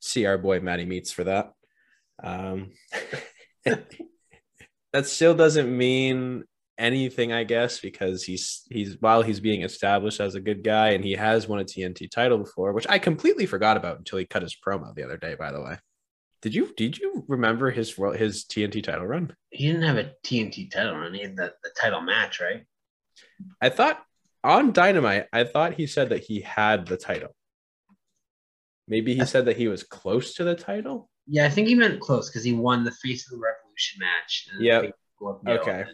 see 0.00 0.26
our 0.26 0.38
boy 0.38 0.60
Matty 0.60 0.84
Meets 0.84 1.12
for 1.12 1.24
that. 1.24 1.52
Um, 2.22 2.72
that 3.64 5.06
still 5.06 5.34
doesn't 5.34 5.76
mean 5.76 6.44
anything, 6.78 7.32
I 7.32 7.44
guess, 7.44 7.80
because 7.80 8.24
he's 8.24 8.62
he's 8.70 8.96
while 9.00 9.22
he's 9.22 9.40
being 9.40 9.62
established 9.62 10.20
as 10.20 10.34
a 10.34 10.40
good 10.40 10.64
guy 10.64 10.90
and 10.90 11.04
he 11.04 11.12
has 11.12 11.46
won 11.46 11.60
a 11.60 11.64
TNT 11.64 12.10
title 12.10 12.38
before, 12.38 12.72
which 12.72 12.86
I 12.88 12.98
completely 12.98 13.46
forgot 13.46 13.76
about 13.76 13.98
until 13.98 14.18
he 14.18 14.24
cut 14.24 14.42
his 14.42 14.56
promo 14.66 14.94
the 14.94 15.04
other 15.04 15.16
day. 15.16 15.34
By 15.34 15.52
the 15.52 15.62
way, 15.62 15.78
did 16.42 16.54
you 16.54 16.72
did 16.76 16.98
you 16.98 17.24
remember 17.28 17.70
his 17.70 17.94
his 18.16 18.44
TNT 18.44 18.82
title 18.82 19.06
run? 19.06 19.34
He 19.50 19.66
didn't 19.66 19.82
have 19.82 19.98
a 19.98 20.12
TNT 20.24 20.70
title 20.70 20.96
run. 20.96 21.14
He 21.14 21.22
had 21.22 21.36
the, 21.36 21.52
the 21.62 21.70
title 21.78 22.00
match, 22.00 22.40
right? 22.40 22.64
I 23.60 23.68
thought 23.68 24.02
on 24.42 24.72
Dynamite, 24.72 25.26
I 25.32 25.44
thought 25.44 25.74
he 25.74 25.86
said 25.86 26.10
that 26.10 26.24
he 26.24 26.40
had 26.40 26.86
the 26.86 26.96
title. 26.96 27.34
Maybe 28.88 29.14
he 29.14 29.24
said 29.24 29.44
that 29.44 29.56
he 29.56 29.68
was 29.68 29.84
close 29.84 30.34
to 30.34 30.44
the 30.44 30.54
title. 30.54 31.08
Yeah, 31.26 31.46
I 31.46 31.50
think 31.50 31.68
he 31.68 31.76
meant 31.76 32.00
close 32.00 32.28
because 32.28 32.42
he 32.42 32.52
won 32.52 32.82
the 32.82 32.90
Face 32.90 33.26
of 33.26 33.38
the 33.38 33.44
Revolution 33.44 34.00
match. 34.00 34.48
Yep. 34.58 34.94
Okay. 35.46 35.84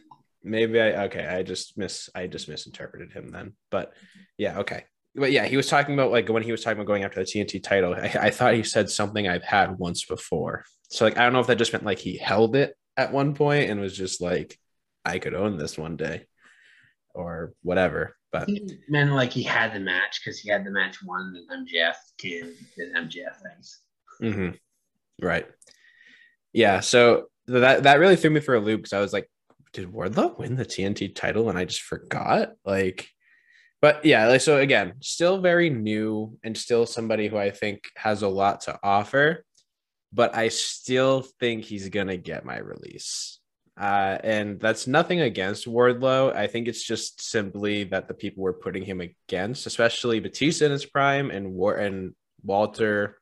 Maybe 0.43 0.81
I 0.81 1.05
okay. 1.05 1.27
I 1.27 1.43
just 1.43 1.77
miss 1.77 2.09
I 2.15 2.27
just 2.27 2.49
misinterpreted 2.49 3.13
him 3.13 3.29
then. 3.29 3.53
But 3.71 3.93
yeah, 4.39 4.61
okay. 4.61 4.85
But 5.15 5.33
yeah, 5.33 5.45
he 5.45 5.57
was 5.57 5.67
talking 5.67 5.95
about 5.95 6.11
like 6.11 6.29
when 6.29 6.43
he 6.43 6.53
was 6.53 6.63
talking 6.63 6.79
about 6.79 6.87
going 6.87 7.05
after 7.05 7.21
the 7.21 7.27
TNT 7.27 7.63
title. 7.63 7.95
I, 7.95 8.15
I 8.19 8.31
thought 8.31 8.55
he 8.55 8.63
said 8.63 8.89
something 8.89 9.29
I've 9.29 9.43
had 9.43 9.79
once 9.79 10.05
before. 10.05 10.65
So 10.89 11.05
like 11.05 11.19
I 11.19 11.25
don't 11.25 11.33
know 11.33 11.41
if 11.41 11.49
that 11.49 11.59
just 11.59 11.73
meant 11.73 11.85
like 11.85 11.99
he 11.99 12.17
held 12.17 12.55
it 12.57 12.75
at 12.97 13.13
one 13.13 13.35
point 13.35 13.69
and 13.69 13.81
was 13.81 13.97
just 13.97 14.23
like, 14.23 14.59
I 15.05 15.19
could 15.19 15.35
own 15.35 15.59
this 15.59 15.77
one 15.77 15.97
day 15.97 16.27
or 17.17 17.53
whatever. 17.63 18.17
But 18.31 18.49
he 18.49 18.79
meant 18.89 19.13
like 19.13 19.33
he 19.33 19.43
had 19.43 19.73
the 19.75 19.81
match 19.81 20.21
because 20.23 20.39
he 20.39 20.51
had 20.51 20.65
the 20.65 20.71
match 20.71 21.03
won, 21.03 21.33
the 21.33 21.57
MJF 21.57 21.95
can 22.19 22.55
did 22.77 22.95
MJF 22.95 23.37
things. 23.43 23.81
Mm-hmm. 24.23 24.51
Right. 25.25 25.47
Yeah. 26.53 26.81
So 26.81 27.27
that 27.47 27.85
that 27.85 27.99
really 27.99 28.17
threw 28.17 28.31
me 28.31 28.41
for 28.41 28.55
a 28.55 28.61
loop 28.61 28.83
because 28.83 28.93
I 28.93 29.01
was 29.01 29.13
like, 29.13 29.31
did 29.73 29.93
Wardlow 29.93 30.39
win 30.39 30.57
the 30.57 30.65
TNT 30.65 31.15
title? 31.15 31.49
And 31.49 31.59
I 31.59 31.65
just 31.65 31.83
forgot. 31.83 32.53
Like, 32.65 33.09
but 33.81 34.05
yeah, 34.05 34.27
like 34.27 34.41
so 34.41 34.59
again, 34.59 34.95
still 35.01 35.39
very 35.39 35.71
new 35.71 36.39
and 36.43 36.57
still 36.57 36.87
somebody 36.87 37.29
who 37.29 37.37
I 37.37 37.51
think 37.51 37.85
has 37.97 38.23
a 38.23 38.29
lot 38.29 38.63
to 38.63 38.79
offer. 38.83 39.45
But 40.13 40.35
I 40.37 40.49
still 40.49 41.27
think 41.41 41.65
he's 41.65 41.89
gonna 41.89 42.17
get 42.17 42.45
my 42.45 42.59
release. 42.59 43.39
Uh, 43.79 44.17
and 44.25 44.59
that's 44.59 44.87
nothing 44.87 45.21
against 45.21 45.67
Wardlow. 45.67 46.35
I 46.35 46.47
think 46.47 46.67
it's 46.67 46.83
just 46.83 47.21
simply 47.21 47.85
that 47.85 48.09
the 48.09 48.15
people 48.15 48.43
we're 48.43 48.55
putting 48.55 48.85
him 48.85 49.03
against, 49.03 49.67
especially 49.67 50.19
Batista 50.19 50.65
in 50.65 50.73
his 50.73 50.87
prime 50.87 51.31
and 51.31 51.53
War 51.53 51.77
and 51.77 52.15
Walter 52.43 53.19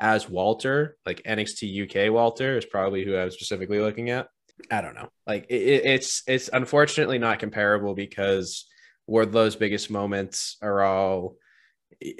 as 0.00 0.28
Walter, 0.28 0.96
like 1.06 1.22
NXT 1.22 2.08
UK 2.08 2.12
Walter 2.12 2.58
is 2.58 2.64
probably 2.64 3.04
who 3.04 3.16
I'm 3.16 3.30
specifically 3.30 3.78
looking 3.78 4.10
at. 4.10 4.26
I 4.70 4.80
don't 4.80 4.96
know. 4.96 5.08
Like 5.26 5.46
it, 5.48 5.84
it's 5.84 6.22
it's 6.26 6.50
unfortunately 6.52 7.18
not 7.18 7.38
comparable 7.38 7.94
because 7.94 8.66
Wardlow's 9.08 9.54
biggest 9.54 9.88
moments 9.88 10.56
are 10.62 10.82
all 10.82 11.36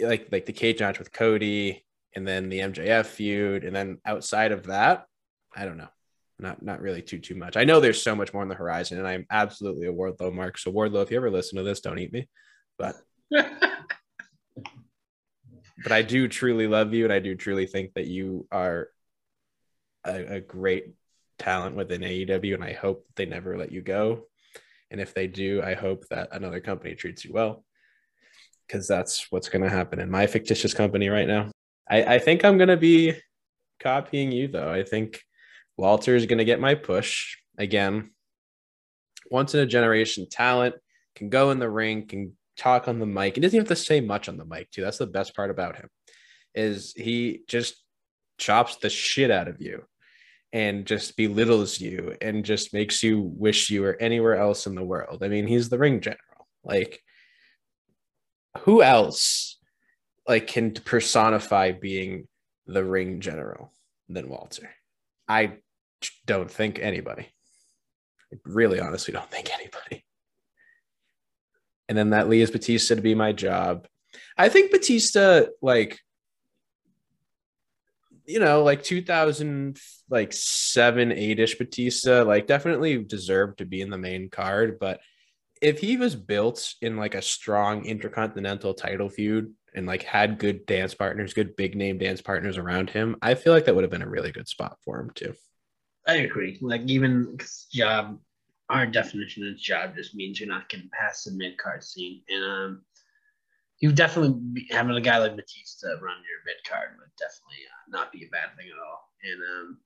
like 0.00 0.28
like 0.30 0.46
the 0.46 0.52
cage 0.52 0.80
match 0.80 1.00
with 1.00 1.12
Cody 1.12 1.84
and 2.14 2.26
then 2.26 2.48
the 2.48 2.60
MJF 2.60 3.06
feud, 3.06 3.64
and 3.64 3.74
then 3.74 3.98
outside 4.06 4.52
of 4.52 4.66
that, 4.66 5.06
I 5.56 5.64
don't 5.64 5.78
know 5.78 5.88
not 6.42 6.62
not 6.62 6.80
really 6.80 7.00
too 7.00 7.18
too 7.18 7.34
much. 7.34 7.56
I 7.56 7.64
know 7.64 7.80
there's 7.80 8.02
so 8.02 8.14
much 8.14 8.34
more 8.34 8.42
on 8.42 8.48
the 8.48 8.54
horizon, 8.54 8.98
and 8.98 9.06
I'm 9.06 9.26
absolutely 9.30 9.86
a 9.86 9.92
Wardlow 9.92 10.32
mark. 10.32 10.58
So 10.58 10.72
Wardlow, 10.72 11.02
if 11.02 11.10
you 11.10 11.16
ever 11.16 11.30
listen 11.30 11.56
to 11.58 11.64
this, 11.64 11.80
don't 11.80 11.98
eat 11.98 12.12
me. 12.12 12.28
But 12.78 12.96
but 13.30 13.52
I 15.90 16.02
do 16.02 16.28
truly 16.28 16.66
love 16.66 16.92
you, 16.92 17.04
and 17.04 17.12
I 17.12 17.20
do 17.20 17.34
truly 17.34 17.66
think 17.66 17.94
that 17.94 18.06
you 18.06 18.46
are 18.50 18.88
a, 20.04 20.36
a 20.36 20.40
great 20.40 20.94
talent 21.38 21.76
within 21.76 22.02
AEW, 22.02 22.54
and 22.54 22.64
I 22.64 22.72
hope 22.72 23.06
they 23.16 23.26
never 23.26 23.56
let 23.56 23.72
you 23.72 23.80
go. 23.80 24.26
And 24.90 25.00
if 25.00 25.14
they 25.14 25.26
do, 25.26 25.62
I 25.62 25.74
hope 25.74 26.06
that 26.08 26.28
another 26.32 26.60
company 26.60 26.94
treats 26.94 27.24
you 27.24 27.32
well, 27.32 27.64
because 28.66 28.86
that's 28.86 29.30
what's 29.30 29.48
going 29.48 29.62
to 29.62 29.70
happen 29.70 30.00
in 30.00 30.10
my 30.10 30.26
fictitious 30.26 30.74
company 30.74 31.08
right 31.08 31.26
now. 31.26 31.50
I, 31.88 32.14
I 32.14 32.18
think 32.18 32.44
I'm 32.44 32.58
going 32.58 32.68
to 32.68 32.76
be 32.76 33.14
copying 33.80 34.32
you, 34.32 34.48
though. 34.48 34.70
I 34.70 34.82
think 34.82 35.22
Walter 35.76 36.14
is 36.14 36.26
going 36.26 36.38
to 36.38 36.44
get 36.44 36.60
my 36.60 36.74
push 36.74 37.36
again. 37.58 38.10
Once 39.30 39.54
in 39.54 39.60
a 39.60 39.66
generation 39.66 40.26
talent 40.30 40.74
can 41.14 41.28
go 41.28 41.50
in 41.50 41.58
the 41.58 41.70
ring, 41.70 42.06
can 42.06 42.36
talk 42.56 42.88
on 42.88 42.98
the 42.98 43.06
mic. 43.06 43.34
He 43.34 43.40
doesn't 43.40 43.58
have 43.58 43.68
to 43.68 43.76
say 43.76 44.00
much 44.00 44.28
on 44.28 44.36
the 44.36 44.44
mic, 44.44 44.70
too. 44.70 44.82
That's 44.82 44.98
the 44.98 45.06
best 45.06 45.34
part 45.34 45.50
about 45.50 45.76
him. 45.76 45.88
Is 46.54 46.92
he 46.92 47.40
just 47.48 47.82
chops 48.38 48.76
the 48.76 48.90
shit 48.90 49.30
out 49.30 49.48
of 49.48 49.60
you 49.60 49.84
and 50.52 50.86
just 50.86 51.16
belittles 51.16 51.80
you 51.80 52.14
and 52.20 52.44
just 52.44 52.74
makes 52.74 53.02
you 53.02 53.20
wish 53.20 53.70
you 53.70 53.82
were 53.82 53.96
anywhere 54.00 54.36
else 54.36 54.66
in 54.66 54.74
the 54.74 54.84
world. 54.84 55.22
I 55.22 55.28
mean, 55.28 55.46
he's 55.46 55.68
the 55.68 55.78
ring 55.78 56.00
general. 56.00 56.48
Like 56.62 57.00
who 58.60 58.82
else 58.82 59.58
like 60.28 60.46
can 60.46 60.72
personify 60.72 61.72
being 61.72 62.28
the 62.66 62.84
ring 62.84 63.20
general 63.20 63.72
than 64.08 64.28
Walter? 64.28 64.70
I 65.26 65.58
don't 66.26 66.50
think 66.50 66.78
anybody. 66.78 67.28
I 68.32 68.36
really 68.44 68.80
honestly 68.80 69.12
don't 69.12 69.30
think 69.30 69.50
anybody. 69.52 70.04
And 71.88 71.98
then 71.98 72.10
that 72.10 72.28
leaves 72.28 72.50
Batista 72.50 72.94
to 72.94 73.02
be 73.02 73.14
my 73.14 73.32
job. 73.32 73.86
I 74.36 74.48
think 74.48 74.70
Batista 74.70 75.46
like 75.60 76.00
you 78.26 78.38
know, 78.38 78.62
like 78.62 78.82
2000, 78.82 79.78
like 80.08 80.32
seven, 80.32 81.12
eight 81.12 81.40
ish 81.40 81.58
Batista, 81.58 82.22
like 82.22 82.46
definitely 82.46 83.02
deserved 83.02 83.58
to 83.58 83.64
be 83.64 83.80
in 83.80 83.90
the 83.90 83.98
main 83.98 84.30
card. 84.30 84.78
But 84.78 85.00
if 85.60 85.80
he 85.80 85.96
was 85.96 86.14
built 86.14 86.74
in 86.80 86.96
like 86.96 87.14
a 87.14 87.22
strong 87.22 87.84
intercontinental 87.84 88.74
title 88.74 89.08
feud 89.08 89.52
and 89.74 89.86
like 89.86 90.02
had 90.02 90.38
good 90.38 90.66
dance 90.66 90.94
partners, 90.94 91.34
good 91.34 91.56
big 91.56 91.76
name 91.76 91.98
dance 91.98 92.20
partners 92.20 92.58
around 92.58 92.90
him, 92.90 93.16
I 93.22 93.34
feel 93.34 93.52
like 93.52 93.64
that 93.66 93.74
would 93.74 93.84
have 93.84 93.90
been 93.90 94.02
a 94.02 94.08
really 94.08 94.32
good 94.32 94.48
spot 94.48 94.76
for 94.84 95.00
him 95.00 95.10
too. 95.14 95.34
I 96.06 96.16
agree. 96.16 96.58
Like 96.60 96.82
even 96.82 97.36
job, 97.72 98.18
our 98.68 98.86
definition 98.86 99.46
of 99.46 99.56
job 99.56 99.94
just 99.94 100.14
means 100.14 100.40
you're 100.40 100.48
not 100.48 100.68
getting 100.68 100.90
past 100.92 101.24
the 101.24 101.32
mid 101.32 101.58
card 101.58 101.84
scene, 101.84 102.22
and 102.28 102.44
um, 102.44 102.82
you 103.78 103.92
definitely 103.92 104.38
be, 104.52 104.66
having 104.70 104.96
a 104.96 105.00
guy 105.00 105.18
like 105.18 105.36
Batista 105.36 105.88
run 105.88 106.00
your 106.00 106.42
mid 106.46 106.56
card 106.68 106.90
would 106.98 107.10
definitely 107.18 107.64
uh, 107.68 107.90
not 107.90 108.12
be 108.12 108.24
a 108.24 108.30
bad 108.30 108.56
thing 108.56 108.66
at 108.66 108.80
all. 108.80 109.10
And 109.24 109.42
um, 109.42 109.78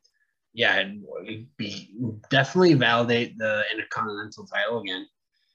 yeah, 0.54 0.80
it'd 1.26 1.56
be 1.56 1.90
definitely 2.30 2.74
validate 2.74 3.36
the 3.38 3.62
Intercontinental 3.72 4.46
title 4.46 4.80
again. 4.80 5.06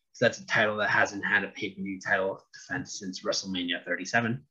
Because 0.10 0.20
that's 0.20 0.40
a 0.40 0.46
title 0.46 0.78
that 0.78 0.90
hasn't 0.90 1.26
had 1.26 1.44
a 1.44 1.48
pay 1.50 1.72
per 1.72 1.82
view 1.82 2.00
title 2.00 2.44
defense 2.54 3.00
since 3.00 3.24
WrestleMania 3.24 3.84
37. 3.86 4.44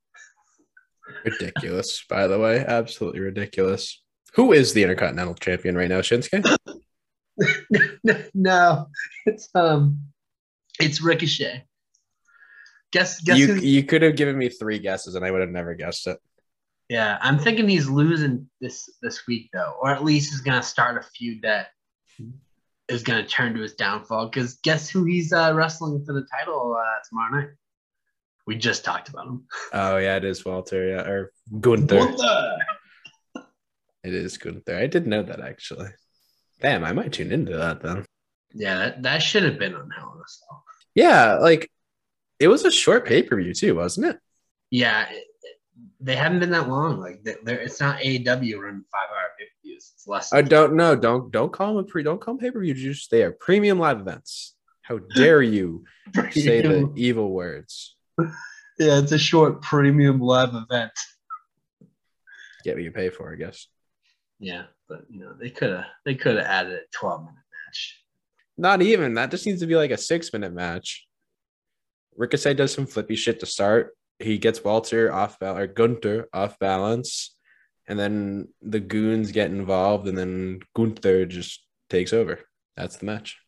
Ridiculous, 1.24 2.04
by 2.08 2.26
the 2.26 2.38
way, 2.38 2.64
absolutely 2.66 3.20
ridiculous. 3.20 4.02
Who 4.34 4.52
is 4.52 4.72
the 4.72 4.82
Intercontinental 4.82 5.34
Champion 5.34 5.76
right 5.76 5.88
now, 5.88 6.00
Shinsuke? 6.00 6.56
no, 8.34 8.86
it's 9.26 9.48
um, 9.54 10.00
it's 10.78 11.00
Ricochet. 11.00 11.64
Guess, 12.92 13.20
guess 13.20 13.38
you 13.38 13.54
you 13.54 13.84
could 13.84 14.02
have 14.02 14.16
given 14.16 14.36
me 14.36 14.48
three 14.48 14.78
guesses 14.78 15.14
and 15.14 15.24
I 15.24 15.30
would 15.30 15.40
have 15.40 15.50
never 15.50 15.74
guessed 15.74 16.06
it. 16.06 16.18
Yeah, 16.88 17.18
I'm 17.20 17.38
thinking 17.38 17.68
he's 17.68 17.88
losing 17.88 18.48
this 18.60 18.88
this 19.00 19.26
week 19.28 19.50
though, 19.52 19.74
or 19.80 19.90
at 19.90 20.04
least 20.04 20.30
he's 20.30 20.40
gonna 20.40 20.62
start 20.62 20.96
a 20.96 21.02
feud 21.02 21.42
that 21.42 21.68
is 22.88 23.04
gonna 23.04 23.26
turn 23.26 23.54
to 23.54 23.60
his 23.60 23.74
downfall. 23.74 24.28
Because 24.28 24.54
guess 24.64 24.90
who 24.90 25.04
he's 25.04 25.32
uh, 25.32 25.52
wrestling 25.54 26.04
for 26.04 26.12
the 26.12 26.26
title 26.36 26.76
uh, 26.76 26.98
tomorrow 27.08 27.42
night? 27.42 27.50
We 28.46 28.56
just 28.56 28.84
talked 28.84 29.08
about 29.08 29.28
him. 29.28 29.46
Oh 29.72 29.98
yeah, 29.98 30.16
it 30.16 30.24
is 30.24 30.44
Walter. 30.44 30.88
Yeah, 30.88 31.02
or 31.02 31.32
Gunther. 31.60 31.96
Gunther. 31.96 32.56
It 34.02 34.14
is 34.14 34.38
Gunther. 34.38 34.76
I 34.76 34.86
didn't 34.86 35.10
know 35.10 35.22
that 35.22 35.40
actually. 35.40 35.88
Damn, 36.60 36.84
I 36.84 36.92
might 36.92 37.12
tune 37.12 37.32
into 37.32 37.56
that 37.56 37.82
then. 37.82 38.04
Yeah, 38.52 38.76
that, 38.78 39.02
that 39.02 39.22
should 39.22 39.44
have 39.44 39.58
been 39.58 39.74
on 39.74 39.90
Hell 39.90 40.12
in 40.14 40.20
a 40.20 40.28
Cell. 40.28 40.64
Yeah, 40.94 41.34
like 41.36 41.70
it 42.38 42.48
was 42.48 42.64
a 42.64 42.70
short 42.70 43.06
pay 43.06 43.22
per 43.22 43.36
view 43.40 43.54
too, 43.54 43.76
wasn't 43.76 44.06
it? 44.06 44.18
Yeah, 44.70 45.06
it, 45.10 45.24
they 46.00 46.16
haven't 46.16 46.40
been 46.40 46.50
that 46.50 46.68
long. 46.68 46.98
Like 46.98 47.20
it's 47.24 47.80
not 47.80 48.00
AEW 48.00 48.58
running 48.58 48.84
five 48.90 49.08
hour 49.10 49.30
pay 49.38 49.44
per 49.44 49.50
views. 49.62 49.92
It's 49.94 50.06
less. 50.08 50.32
I 50.32 50.42
don't 50.42 50.74
know. 50.74 50.96
Don't 50.96 51.30
don't 51.30 51.52
call 51.52 51.74
them 51.74 51.84
a 51.84 51.86
pre. 51.86 52.02
Don't 52.02 52.20
call 52.20 52.34
them 52.34 52.40
pay 52.40 52.50
per 52.50 52.60
view. 52.60 52.74
Just 52.74 53.10
they 53.10 53.22
are 53.22 53.32
premium 53.32 53.78
live 53.78 54.00
events. 54.00 54.54
How 54.82 54.98
dare 55.14 55.42
you 55.42 55.84
say 56.30 56.62
the 56.62 56.92
evil 56.96 57.30
words? 57.30 57.96
Yeah, 58.78 58.96
it's 58.96 59.12
a 59.12 59.18
short 59.18 59.60
premium 59.60 60.20
live 60.20 60.54
event. 60.54 60.92
Get 62.64 62.76
what 62.76 62.82
you 62.82 62.90
pay 62.90 63.10
for, 63.10 63.30
I 63.30 63.36
guess. 63.36 63.66
Yeah, 64.40 64.64
but 64.88 65.02
you 65.10 65.20
know 65.20 65.34
they 65.38 65.50
could 65.50 65.70
have 65.70 65.84
they 66.04 66.14
could 66.14 66.36
have 66.36 66.46
added 66.46 66.72
a 66.72 66.82
twelve 66.92 67.20
minute 67.20 67.34
match. 67.34 68.02
Not 68.56 68.82
even 68.82 69.14
that. 69.14 69.30
Just 69.30 69.46
needs 69.46 69.60
to 69.60 69.66
be 69.66 69.76
like 69.76 69.90
a 69.90 69.98
six 69.98 70.32
minute 70.32 70.52
match. 70.52 71.06
Ricochet 72.16 72.54
does 72.54 72.72
some 72.72 72.86
flippy 72.86 73.16
shit 73.16 73.38
to 73.40 73.46
start. 73.46 73.94
He 74.18 74.38
gets 74.38 74.64
Walter 74.64 75.12
off 75.12 75.38
balance 75.38 75.60
or 75.60 75.66
Gunther 75.66 76.28
off 76.32 76.58
balance, 76.58 77.36
and 77.86 77.98
then 77.98 78.48
the 78.62 78.80
goons 78.80 79.30
get 79.30 79.50
involved, 79.50 80.08
and 80.08 80.16
then 80.16 80.60
Gunther 80.74 81.26
just 81.26 81.62
takes 81.90 82.12
over. 82.12 82.40
That's 82.76 82.96
the 82.96 83.06
match. 83.06 83.38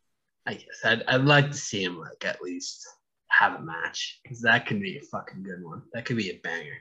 I 0.47 0.55
guess 0.55 0.81
I'd, 0.85 1.05
I'd 1.07 1.25
like 1.25 1.51
to 1.51 1.57
see 1.57 1.83
him 1.83 1.99
like 1.99 2.25
at 2.25 2.43
least 2.43 2.87
have 3.29 3.61
a 3.61 3.63
match 3.63 4.21
because 4.23 4.43
that 4.43 4.67
could 4.67 4.81
be 4.81 4.99
a 4.99 5.03
fucking 5.03 5.43
good 5.43 5.63
one. 5.63 5.83
That 5.95 6.05
could 6.05 6.17
be 6.17 6.31
a 6.31 6.41
banger. 6.43 6.79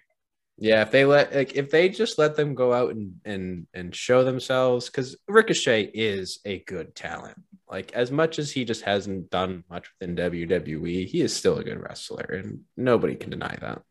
Yeah, 0.62 0.84
if 0.84 0.91
they 0.91 1.05
let 1.05 1.34
like 1.34 1.55
if 1.55 1.72
they 1.72 1.89
just 1.89 2.20
let 2.20 2.36
them 2.36 2.53
go 2.53 2.72
out 2.72 2.91
and 2.91 3.16
and 3.26 3.66
and 3.74 3.95
show 3.95 4.24
themselves, 4.24 4.86
because 4.86 5.18
Ricochet 5.28 5.89
is 5.95 6.39
a 6.45 6.59
good 6.59 6.93
talent. 6.93 7.41
Like 7.68 7.93
as 7.93 8.12
much 8.12 8.38
as 8.38 8.51
he 8.51 8.64
just 8.64 8.84
hasn't 8.84 9.32
done 9.32 9.64
much 9.72 9.89
within 9.99 10.16
WWE, 10.16 11.07
he 11.07 11.22
is 11.22 11.36
still 11.36 11.57
a 11.57 11.64
good 11.64 11.82
wrestler, 11.82 12.26
and 12.26 12.59
nobody 12.78 13.16
can 13.16 13.32
deny 13.32 13.57
that. 13.59 13.82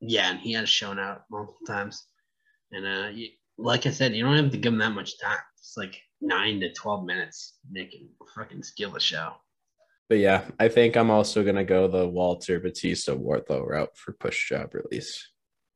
Yeah, 0.00 0.32
and 0.32 0.38
he 0.38 0.52
has 0.52 0.68
shown 0.68 0.98
out 0.98 1.22
multiple 1.30 1.66
times. 1.66 2.04
And 2.70 2.86
uh, 2.86 3.08
you, 3.08 3.28
like 3.56 3.86
I 3.86 3.90
said, 3.90 4.14
you 4.14 4.22
don't 4.22 4.36
have 4.36 4.50
to 4.50 4.58
give 4.58 4.74
him 4.74 4.78
that 4.80 4.90
much 4.90 5.18
time. 5.18 5.38
It's 5.56 5.72
like 5.78 6.02
nine 6.20 6.60
to 6.60 6.70
twelve 6.74 7.06
minutes. 7.06 7.54
making 7.70 8.10
fucking 8.34 8.62
steal 8.62 8.90
the 8.90 9.00
show. 9.00 9.36
But 10.10 10.18
yeah, 10.18 10.44
I 10.58 10.68
think 10.68 10.98
I'm 10.98 11.10
also 11.10 11.42
gonna 11.42 11.64
go 11.64 11.88
the 11.88 12.06
Walter 12.06 12.60
Batista 12.60 13.14
Wardlow 13.14 13.66
route 13.66 13.96
for 13.96 14.12
push 14.12 14.50
job 14.50 14.74
release. 14.74 15.26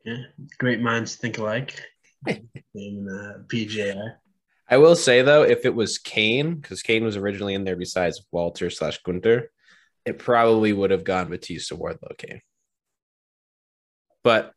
Yeah, 0.05 0.23
great 0.59 0.81
minds 0.81 1.17
think 1.17 1.39
alike. 1.39 1.81
in 2.75 3.09
uh, 3.09 3.43
PJI. 3.49 4.17
I 4.69 4.77
will 4.79 4.97
say 4.97 5.23
though, 5.23 5.43
if 5.43 5.65
it 5.65 5.75
was 5.75 5.99
Kane, 5.99 6.55
because 6.57 6.83
Kane 6.83 7.05
was 7.05 7.17
originally 7.17 7.55
in 7.55 7.65
there 7.65 7.77
besides 7.77 8.25
Walter 8.33 8.71
slash 8.71 9.03
Gunther, 9.03 9.51
it 10.05 10.19
probably 10.19 10.73
would 10.73 10.91
have 10.91 11.05
gone 11.05 11.29
Batista 11.29 11.77
Wardlow 11.77 12.17
Kane. 12.17 12.41
But 14.23 14.53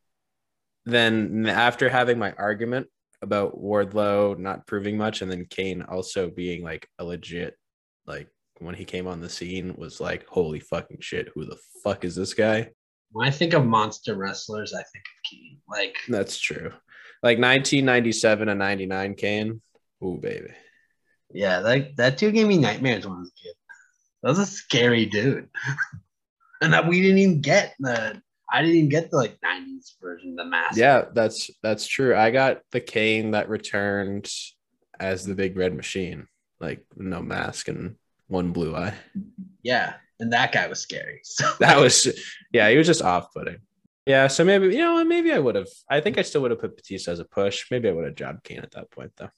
then 0.85 1.45
after 1.47 1.89
having 1.89 2.17
my 2.17 2.31
argument 2.33 2.87
about 3.21 3.59
Wardlow 3.61 4.37
not 4.37 4.65
proving 4.65 4.97
much, 4.97 5.21
and 5.21 5.29
then 5.29 5.45
Kane 5.49 5.81
also 5.81 6.29
being 6.29 6.63
like 6.63 6.87
a 6.99 7.03
legit, 7.03 7.55
like 8.05 8.29
when 8.59 8.75
he 8.75 8.85
came 8.85 9.07
on 9.07 9.19
the 9.19 9.29
scene, 9.29 9.75
was 9.77 9.99
like, 9.99 10.25
holy 10.27 10.61
fucking 10.61 10.99
shit, 11.01 11.29
who 11.33 11.45
the 11.45 11.57
fuck 11.83 12.05
is 12.05 12.15
this 12.15 12.33
guy? 12.33 12.69
When 13.11 13.27
I 13.27 13.31
think 13.31 13.53
of 13.53 13.65
monster 13.65 14.15
wrestlers, 14.15 14.73
I 14.73 14.83
think 14.83 15.05
of 15.05 15.29
Kane. 15.29 15.59
Like 15.69 15.97
that's 16.07 16.39
true. 16.39 16.71
Like 17.23 17.39
1997 17.39 18.49
and 18.49 18.59
99 18.59 19.15
Kane 19.15 19.61
Oh 20.01 20.15
baby. 20.15 20.51
Yeah, 21.31 21.59
that 21.61 21.95
that 21.97 22.17
dude 22.17 22.33
gave 22.33 22.47
me 22.47 22.57
nightmares 22.57 23.05
when 23.05 23.17
I 23.17 23.19
was 23.19 23.31
a 23.31 23.43
kid. 23.43 23.55
That 24.23 24.29
was 24.29 24.39
a 24.39 24.45
scary 24.45 25.05
dude. 25.05 25.49
and 26.61 26.73
that 26.73 26.87
we 26.87 27.01
didn't 27.01 27.17
even 27.17 27.41
get 27.41 27.75
the 27.79 28.21
I 28.51 28.61
didn't 28.61 28.77
even 28.77 28.89
get 28.89 29.11
the 29.11 29.17
like 29.17 29.37
90s 29.43 29.95
version, 30.01 30.35
the 30.35 30.45
mask. 30.45 30.77
Yeah, 30.77 31.05
that's 31.13 31.49
that's 31.61 31.85
true. 31.85 32.15
I 32.15 32.31
got 32.31 32.61
the 32.71 32.79
Kane 32.79 33.31
that 33.31 33.49
returned 33.49 34.29
as 34.99 35.25
the 35.25 35.35
big 35.35 35.57
red 35.57 35.75
machine, 35.75 36.27
like 36.59 36.85
no 36.95 37.21
mask 37.21 37.67
and 37.67 37.95
one 38.27 38.53
blue 38.53 38.75
eye. 38.75 38.93
Yeah, 39.63 39.95
and 40.19 40.33
that 40.33 40.51
guy 40.51 40.67
was 40.67 40.79
scary. 40.79 41.21
So 41.23 41.45
that 41.59 41.77
was 41.79 42.07
yeah, 42.51 42.69
he 42.69 42.77
was 42.77 42.87
just 42.87 43.01
off 43.01 43.33
putting. 43.33 43.57
Yeah, 44.05 44.27
so 44.27 44.45
maybe 44.45 44.67
you 44.67 44.79
know, 44.79 45.03
maybe 45.03 45.33
I 45.33 45.39
would 45.39 45.55
have. 45.55 45.67
I 45.89 45.99
think 45.99 46.17
I 46.17 46.21
still 46.21 46.41
would 46.41 46.51
have 46.51 46.61
put 46.61 46.77
Batista 46.77 47.11
as 47.11 47.19
a 47.19 47.25
push. 47.25 47.65
Maybe 47.69 47.89
I 47.89 47.91
would 47.91 48.05
have 48.05 48.15
jobbed 48.15 48.43
Kane 48.43 48.59
at 48.59 48.71
that 48.71 48.89
point 48.91 49.11
though. 49.17 49.29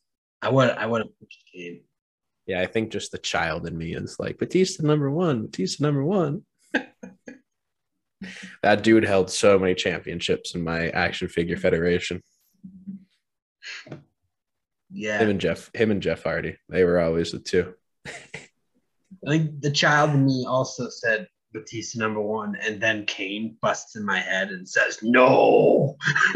I 0.41 0.49
would 0.49 0.69
I 0.69 0.85
would 0.85 1.01
have 1.01 1.19
pushed 1.19 1.43
Kane. 1.51 1.81
Yeah, 2.45 2.61
I 2.61 2.65
think 2.65 2.91
just 2.91 3.11
the 3.11 3.17
child 3.17 3.67
in 3.67 3.77
me 3.77 3.93
is 3.93 4.17
like 4.19 4.37
Batista 4.37 4.83
number 4.83 5.09
one, 5.11 5.43
Batista 5.43 5.83
number 5.83 6.03
one. 6.03 6.43
that 8.63 8.83
dude 8.83 9.05
held 9.05 9.29
so 9.29 9.57
many 9.59 9.75
championships 9.75 10.55
in 10.55 10.63
my 10.63 10.89
action 10.89 11.27
figure 11.27 11.57
federation. 11.57 12.21
Yeah. 14.91 15.19
Him 15.19 15.29
and 15.29 15.41
Jeff, 15.41 15.69
him 15.73 15.91
and 15.91 16.01
Jeff 16.01 16.23
Hardy. 16.23 16.57
They 16.67 16.83
were 16.83 16.99
always 16.99 17.31
the 17.31 17.39
two. 17.39 17.73
I 19.25 19.29
think 19.29 19.61
the 19.61 19.71
child 19.71 20.11
in 20.11 20.25
me 20.25 20.45
also 20.47 20.89
said 20.89 21.27
Batista 21.53 21.99
number 21.99 22.21
one, 22.21 22.55
and 22.55 22.79
then 22.79 23.05
Kane 23.05 23.57
busts 23.61 23.95
in 23.95 24.05
my 24.05 24.19
head 24.19 24.49
and 24.49 24.67
says 24.67 24.99
no. 25.01 25.97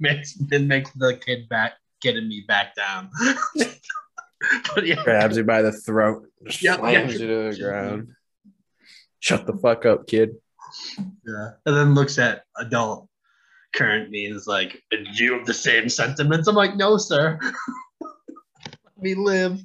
makes 0.00 0.36
it 0.50 0.62
makes 0.62 0.90
the 0.92 1.18
kid 1.24 1.48
back 1.48 1.74
getting 2.00 2.28
me 2.28 2.44
back 2.46 2.74
down. 2.74 3.10
but 4.74 4.86
yeah. 4.86 5.02
Grabs 5.04 5.36
you 5.36 5.44
by 5.44 5.62
the 5.62 5.72
throat, 5.72 6.26
just 6.46 6.62
yep, 6.62 6.78
slams 6.78 7.12
you 7.14 7.26
to 7.26 7.50
the 7.50 7.58
ground. 7.60 8.08
Shut 9.18 9.46
the 9.46 9.54
fuck 9.54 9.84
up, 9.84 10.06
kid. 10.06 10.36
Yeah. 11.26 11.50
And 11.66 11.76
then 11.76 11.94
looks 11.94 12.18
at 12.18 12.44
adult 12.56 13.08
current 13.74 14.10
me 14.10 14.26
and 14.26 14.36
is 14.36 14.46
like, 14.46 14.82
do 14.90 15.24
you 15.24 15.34
have 15.34 15.46
the 15.46 15.54
same 15.54 15.88
sentiments? 15.88 16.48
I'm 16.48 16.54
like, 16.54 16.76
no, 16.76 16.96
sir. 16.96 17.38
Let 18.00 19.02
me 19.02 19.14
live. 19.14 19.60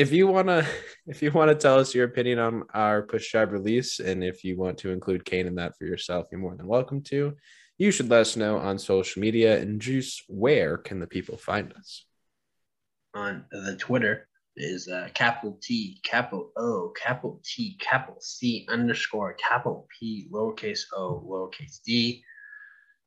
If 0.00 0.12
you 0.12 0.26
want 0.26 0.48
to 0.48 0.66
if 1.06 1.22
you 1.22 1.30
want 1.30 1.50
to 1.50 1.54
tell 1.54 1.78
us 1.78 1.94
your 1.94 2.06
opinion 2.06 2.38
on 2.38 2.64
our 2.72 3.02
push 3.02 3.30
drive 3.30 3.52
release 3.52 4.00
and 4.00 4.24
if 4.24 4.42
you 4.42 4.56
want 4.56 4.78
to 4.78 4.90
include 4.90 5.24
kane 5.24 5.46
in 5.46 5.54
that 5.54 5.76
for 5.76 5.84
yourself 5.84 6.26
you're 6.30 6.40
more 6.40 6.56
than 6.56 6.66
welcome 6.66 7.02
to 7.02 7.36
you 7.76 7.90
should 7.90 8.08
let 8.08 8.22
us 8.22 8.36
know 8.36 8.56
on 8.56 8.78
social 8.78 9.20
media 9.20 9.60
and 9.60 9.80
juice 9.80 10.22
where 10.26 10.78
can 10.78 11.00
the 11.00 11.06
people 11.06 11.36
find 11.36 11.74
us 11.74 12.06
on 13.14 13.44
the 13.50 13.76
twitter 13.76 14.26
is 14.56 14.88
uh, 14.88 15.08
capital 15.14 15.58
T, 15.62 16.00
capital 16.02 16.50
O, 16.56 16.92
capital 17.00 17.40
T, 17.44 17.78
capital 17.80 18.18
C 18.20 18.66
underscore 18.68 19.32
capital 19.34 19.86
P, 19.88 20.28
lowercase 20.30 20.82
o, 20.92 21.24
lowercase 21.26 21.80
d. 21.82 22.22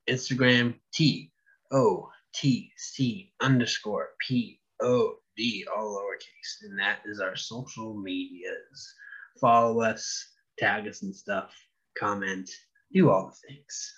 Instagram 0.09 0.73
T 0.93 1.31
O 1.71 2.09
T 2.33 2.71
C 2.77 3.33
underscore 3.41 4.09
P 4.25 4.59
O 4.81 5.17
D, 5.35 5.65
all 5.75 5.97
lowercase. 5.97 6.69
And 6.69 6.79
that 6.79 6.99
is 7.05 7.19
our 7.19 7.35
social 7.35 7.95
medias. 7.95 8.93
Follow 9.39 9.81
us, 9.81 10.31
tag 10.57 10.87
us 10.87 11.01
and 11.01 11.15
stuff, 11.15 11.53
comment, 11.97 12.49
do 12.93 13.09
all 13.09 13.27
the 13.27 13.47
things. 13.47 13.93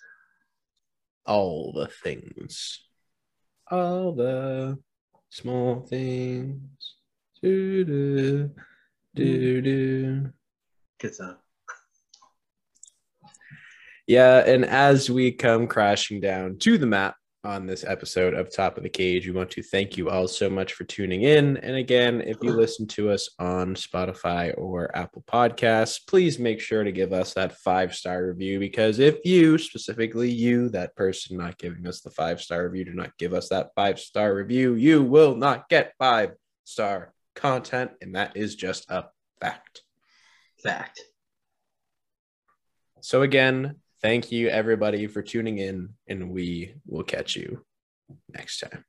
All 1.25 1.73
the 1.73 1.88
things. 1.88 2.81
All 3.69 4.13
the 4.13 4.77
small 5.29 5.81
things. 5.81 6.61
Do 7.41 7.83
do 7.83 8.51
do 9.13 9.61
do. 9.61 10.29
Good 10.99 11.15
song. 11.15 11.38
Yeah, 14.07 14.38
and 14.45 14.63
as 14.63 15.09
we 15.09 15.31
come 15.31 15.67
crashing 15.67 16.21
down 16.21 16.59
to 16.59 16.77
the 16.77 16.86
map 16.86 17.15
on 17.46 17.68
this 17.68 17.84
episode 17.84 18.34
of 18.34 18.52
Top 18.52 18.76
of 18.76 18.84
the 18.84 18.89
Cage. 18.89 19.28
We 19.28 19.32
want 19.32 19.52
to 19.52 19.62
thank 19.62 19.98
you 19.98 20.10
all 20.10 20.28
so 20.28 20.50
much 20.50 20.74
for 20.74 20.84
tuning 20.84 21.22
in. 21.22 21.58
And 21.58 21.76
again, 21.76 22.22
if 22.22 22.38
you 22.41 22.52
listen 22.52 22.88
to 22.88 23.12
us 23.12 23.30
on 23.39 23.76
Spotify 23.76 24.54
or 24.58 24.96
Apple 24.98 25.24
Podcasts, 25.32 26.00
please 26.08 26.39
make 26.39 26.60
sure 26.60 26.84
to 26.84 26.91
give 26.91 27.14
us 27.14 27.34
that 27.36 27.58
five 27.60 27.93
star 27.93 28.26
review 28.26 28.60
because 28.60 29.00
if 29.00 29.18
you, 29.24 29.58
specifically 29.58 30.32
you, 30.32 30.70
that 30.70 30.96
person 30.96 31.38
not 31.38 31.58
giving 31.58 31.88
us 31.88 32.02
the 32.02 32.10
five 32.10 32.41
star 32.41 32.66
review, 32.68 32.86
do 32.86 32.93
not 32.93 33.16
give 33.18 33.34
us 33.34 33.50
that 33.50 33.70
five 33.76 34.00
star 34.00 34.34
review, 34.34 34.74
you 34.74 35.04
will 35.04 35.36
not 35.36 35.70
get 35.70 35.93
five 36.00 36.32
star 36.64 37.14
content. 37.36 37.91
And 38.02 38.16
that 38.16 38.36
is 38.36 38.56
just 38.56 38.89
a 38.89 39.06
fact. 39.39 39.84
Fact. 40.64 41.00
So, 43.02 43.22
again, 43.22 43.76
Thank 44.06 44.32
you, 44.32 44.49
everybody, 44.49 45.08
for 45.08 45.24
tuning 45.24 45.58
in, 45.58 45.89
and 46.08 46.30
we 46.30 46.76
will 46.86 47.03
catch 47.03 47.36
you 47.36 47.66
next 48.32 48.60
time. 48.60 48.86